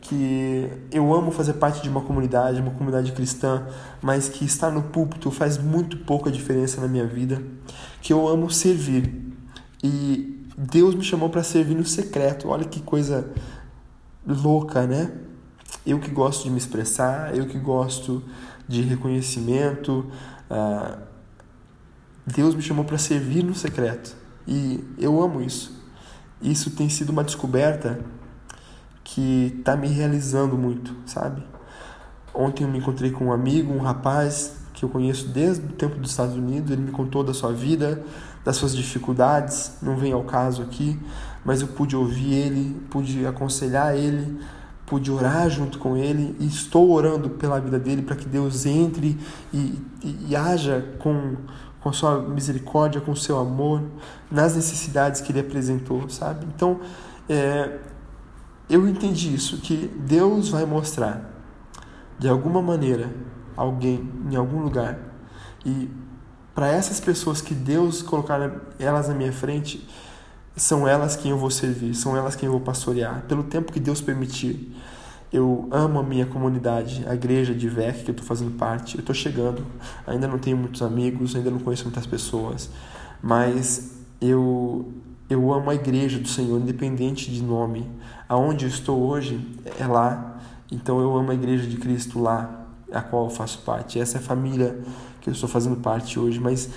Que 0.04 0.70
eu 0.92 1.14
amo 1.14 1.30
fazer 1.30 1.54
parte 1.54 1.82
de 1.82 1.88
uma 1.88 2.02
comunidade, 2.02 2.60
uma 2.60 2.70
comunidade 2.70 3.10
cristã, 3.12 3.66
mas 4.00 4.28
que 4.28 4.44
estar 4.44 4.70
no 4.70 4.82
púlpito 4.82 5.30
faz 5.30 5.58
muito 5.58 5.98
pouca 5.98 6.30
diferença 6.30 6.80
na 6.80 6.86
minha 6.86 7.06
vida. 7.06 7.42
Que 8.00 8.12
eu 8.12 8.28
amo 8.28 8.50
servir. 8.50 9.32
E 9.82 10.46
Deus 10.56 10.94
me 10.94 11.02
chamou 11.02 11.30
para 11.30 11.42
servir 11.42 11.74
no 11.74 11.86
secreto. 11.86 12.48
Olha 12.48 12.64
que 12.64 12.80
coisa 12.80 13.30
louca, 14.26 14.86
né? 14.86 15.10
Eu 15.86 15.98
que 15.98 16.10
gosto 16.10 16.44
de 16.44 16.50
me 16.50 16.58
expressar, 16.58 17.36
eu 17.36 17.46
que 17.46 17.58
gosto 17.58 18.22
de 18.68 18.82
reconhecimento. 18.82 20.06
Uh, 20.50 20.98
Deus 22.26 22.54
me 22.54 22.62
chamou 22.62 22.84
para 22.84 22.96
servir 22.96 23.42
no 23.42 23.54
secreto 23.54 24.16
e 24.46 24.82
eu 24.98 25.22
amo 25.22 25.40
isso. 25.42 25.82
Isso 26.40 26.70
tem 26.70 26.88
sido 26.88 27.10
uma 27.10 27.24
descoberta 27.24 28.00
que 29.04 29.54
está 29.58 29.76
me 29.76 29.86
realizando 29.88 30.56
muito, 30.56 30.96
sabe? 31.06 31.44
Ontem 32.34 32.64
eu 32.64 32.70
me 32.70 32.78
encontrei 32.78 33.12
com 33.12 33.26
um 33.26 33.32
amigo, 33.32 33.72
um 33.72 33.78
rapaz 33.78 34.56
que 34.72 34.84
eu 34.84 34.88
conheço 34.88 35.28
desde 35.28 35.64
o 35.64 35.68
tempo 35.68 35.96
dos 35.96 36.10
Estados 36.10 36.34
Unidos. 36.34 36.70
Ele 36.70 36.82
me 36.82 36.90
contou 36.90 37.22
da 37.22 37.32
sua 37.32 37.52
vida, 37.52 38.02
das 38.44 38.56
suas 38.56 38.74
dificuldades, 38.74 39.74
não 39.80 39.96
vem 39.96 40.12
ao 40.12 40.24
caso 40.24 40.62
aqui, 40.62 40.98
mas 41.44 41.60
eu 41.60 41.68
pude 41.68 41.94
ouvir 41.94 42.32
ele, 42.32 42.80
pude 42.90 43.24
aconselhar 43.24 43.94
ele, 43.94 44.38
pude 44.84 45.10
orar 45.10 45.48
junto 45.48 45.78
com 45.78 45.96
ele 45.96 46.36
e 46.40 46.46
estou 46.46 46.90
orando 46.90 47.30
pela 47.30 47.60
vida 47.60 47.78
dele 47.78 48.02
para 48.02 48.16
que 48.16 48.26
Deus 48.26 48.66
entre 48.66 49.18
e, 49.52 49.80
e, 50.02 50.26
e 50.28 50.36
haja 50.36 50.84
com, 50.98 51.36
com 51.80 51.88
a 51.88 51.92
sua 51.92 52.20
misericórdia, 52.20 53.00
com 53.00 53.12
o 53.12 53.16
seu 53.16 53.38
amor 53.38 53.82
nas 54.30 54.56
necessidades 54.56 55.20
que 55.20 55.30
ele 55.32 55.40
apresentou, 55.40 56.08
sabe? 56.08 56.46
Então, 56.54 56.80
é, 57.28 57.78
eu 58.68 58.86
entendi 58.88 59.34
isso, 59.34 59.58
que 59.58 59.88
Deus 59.88 60.48
vai 60.48 60.64
mostrar 60.64 61.30
de 62.18 62.28
alguma 62.28 62.62
maneira 62.62 63.10
alguém 63.56 64.08
em 64.30 64.36
algum 64.36 64.60
lugar 64.60 64.98
e 65.64 65.90
para 66.54 66.68
essas 66.68 67.00
pessoas 67.00 67.40
que 67.40 67.54
Deus 67.54 68.00
colocar 68.00 68.38
elas 68.78 69.08
na 69.08 69.14
minha 69.14 69.32
frente, 69.32 69.86
são 70.56 70.86
elas 70.86 71.16
quem 71.16 71.32
eu 71.32 71.38
vou 71.38 71.50
servir, 71.50 71.94
são 71.94 72.16
elas 72.16 72.36
quem 72.36 72.46
eu 72.46 72.52
vou 72.52 72.60
pastorear, 72.60 73.24
pelo 73.26 73.42
tempo 73.42 73.72
que 73.72 73.80
Deus 73.80 74.00
permitir. 74.00 74.72
Eu 75.32 75.66
amo 75.72 75.98
a 75.98 76.02
minha 76.02 76.26
comunidade, 76.26 77.04
a 77.08 77.14
igreja 77.14 77.52
de 77.52 77.68
VEC 77.68 78.04
que 78.04 78.10
eu 78.10 78.12
estou 78.12 78.24
fazendo 78.24 78.56
parte. 78.56 78.94
Eu 78.94 79.00
estou 79.00 79.14
chegando, 79.14 79.66
ainda 80.06 80.28
não 80.28 80.38
tenho 80.38 80.56
muitos 80.56 80.80
amigos, 80.80 81.34
ainda 81.34 81.50
não 81.50 81.58
conheço 81.58 81.82
muitas 81.82 82.06
pessoas, 82.06 82.70
mas 83.20 83.96
eu 84.20 84.92
eu 85.34 85.52
amo 85.52 85.70
a 85.70 85.74
igreja 85.74 86.18
do 86.18 86.28
Senhor, 86.28 86.60
independente 86.60 87.30
de 87.30 87.42
nome. 87.42 87.90
Aonde 88.28 88.64
eu 88.64 88.68
estou 88.68 89.02
hoje 89.02 89.40
é 89.78 89.86
lá. 89.86 90.38
Então 90.70 91.00
eu 91.00 91.16
amo 91.16 91.30
a 91.30 91.34
igreja 91.34 91.66
de 91.66 91.76
Cristo 91.76 92.20
lá, 92.20 92.66
a 92.92 93.00
qual 93.00 93.24
eu 93.24 93.30
faço 93.30 93.58
parte. 93.62 93.98
Essa 93.98 94.18
é 94.18 94.20
a 94.20 94.22
família 94.22 94.78
que 95.20 95.28
eu 95.28 95.32
estou 95.32 95.48
fazendo 95.48 95.76
parte 95.76 96.18
hoje, 96.18 96.38
mas 96.38 96.70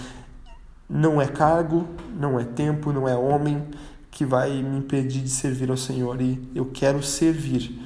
não 0.89 1.21
é 1.21 1.27
cargo, 1.27 1.85
não 2.19 2.39
é 2.39 2.43
tempo, 2.43 2.91
não 2.91 3.07
é 3.07 3.15
homem 3.15 3.63
que 4.09 4.25
vai 4.25 4.61
me 4.63 4.79
impedir 4.79 5.21
de 5.21 5.29
servir 5.29 5.69
ao 5.69 5.77
Senhor 5.77 6.19
e 6.21 6.49
eu 6.55 6.65
quero 6.65 7.03
servir. 7.03 7.79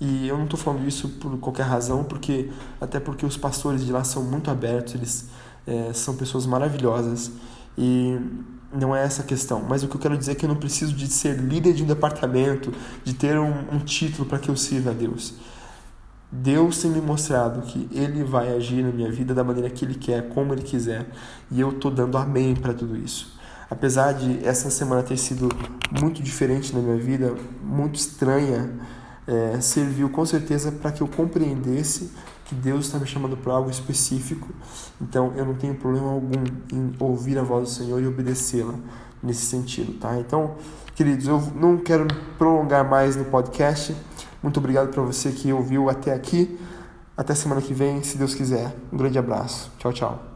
E 0.00 0.26
eu 0.26 0.36
não 0.36 0.44
estou 0.44 0.58
falando 0.58 0.86
isso 0.88 1.08
por 1.20 1.38
qualquer 1.38 1.64
razão, 1.64 2.04
porque 2.04 2.50
até 2.80 2.98
porque 2.98 3.26
os 3.26 3.36
pastores 3.36 3.84
de 3.84 3.92
lá 3.92 4.02
são 4.04 4.22
muito 4.22 4.50
abertos, 4.50 4.94
eles 4.94 5.28
é, 5.66 5.92
são 5.92 6.16
pessoas 6.16 6.46
maravilhosas 6.46 7.30
e 7.76 8.18
não 8.74 8.94
é 8.94 9.04
essa 9.04 9.22
a 9.22 9.24
questão. 9.24 9.64
Mas 9.68 9.82
o 9.82 9.88
que 9.88 9.96
eu 9.96 10.00
quero 10.00 10.16
dizer 10.16 10.32
é 10.32 10.34
que 10.34 10.44
eu 10.44 10.48
não 10.48 10.56
preciso 10.56 10.94
de 10.94 11.06
ser 11.06 11.38
líder 11.38 11.72
de 11.72 11.82
um 11.82 11.86
departamento, 11.86 12.72
de 13.04 13.14
ter 13.14 13.38
um, 13.38 13.52
um 13.72 13.78
título 13.78 14.28
para 14.28 14.38
que 14.38 14.48
eu 14.48 14.56
sirva 14.56 14.90
a 14.90 14.94
Deus. 14.94 15.34
Deus 16.30 16.82
tem 16.82 16.90
me 16.90 17.00
mostrado 17.00 17.62
que 17.62 17.88
Ele 17.92 18.24
vai 18.24 18.54
agir 18.54 18.82
na 18.82 18.90
minha 18.90 19.10
vida 19.10 19.32
da 19.32 19.44
maneira 19.44 19.70
que 19.70 19.84
Ele 19.84 19.94
quer, 19.94 20.28
como 20.30 20.52
Ele 20.52 20.62
quiser, 20.62 21.06
e 21.50 21.60
eu 21.60 21.70
estou 21.70 21.90
dando 21.90 22.18
amém 22.18 22.56
para 22.56 22.74
tudo 22.74 22.96
isso. 22.96 23.38
Apesar 23.70 24.12
de 24.12 24.44
essa 24.44 24.68
semana 24.68 25.02
ter 25.02 25.16
sido 25.16 25.48
muito 26.00 26.22
diferente 26.22 26.74
na 26.74 26.80
minha 26.80 26.96
vida, 26.96 27.34
muito 27.62 27.94
estranha, 27.96 28.70
é, 29.26 29.60
serviu 29.60 30.10
com 30.10 30.26
certeza 30.26 30.72
para 30.72 30.92
que 30.92 31.00
eu 31.00 31.08
compreendesse 31.08 32.10
que 32.44 32.54
Deus 32.54 32.86
está 32.86 32.98
me 32.98 33.06
chamando 33.06 33.36
para 33.36 33.52
algo 33.52 33.70
específico. 33.70 34.48
Então 35.00 35.32
eu 35.36 35.44
não 35.44 35.54
tenho 35.54 35.74
problema 35.74 36.10
algum 36.10 36.44
em 36.72 36.92
ouvir 36.98 37.38
a 37.38 37.42
voz 37.42 37.64
do 37.64 37.70
Senhor 37.70 38.02
e 38.02 38.06
obedecê-la 38.06 38.74
nesse 39.22 39.46
sentido, 39.46 39.98
tá? 39.98 40.18
Então, 40.18 40.56
queridos, 40.94 41.26
eu 41.26 41.40
não 41.54 41.78
quero 41.78 42.06
prolongar 42.36 42.88
mais 42.88 43.16
no 43.16 43.24
podcast. 43.24 43.96
Muito 44.42 44.58
obrigado 44.58 44.90
para 44.90 45.02
você 45.02 45.32
que 45.32 45.52
ouviu 45.52 45.88
até 45.88 46.12
aqui. 46.12 46.58
Até 47.16 47.34
semana 47.34 47.62
que 47.62 47.72
vem, 47.72 48.02
se 48.02 48.18
Deus 48.18 48.34
quiser. 48.34 48.74
Um 48.92 48.96
grande 48.96 49.18
abraço. 49.18 49.72
Tchau, 49.78 49.92
tchau. 49.92 50.33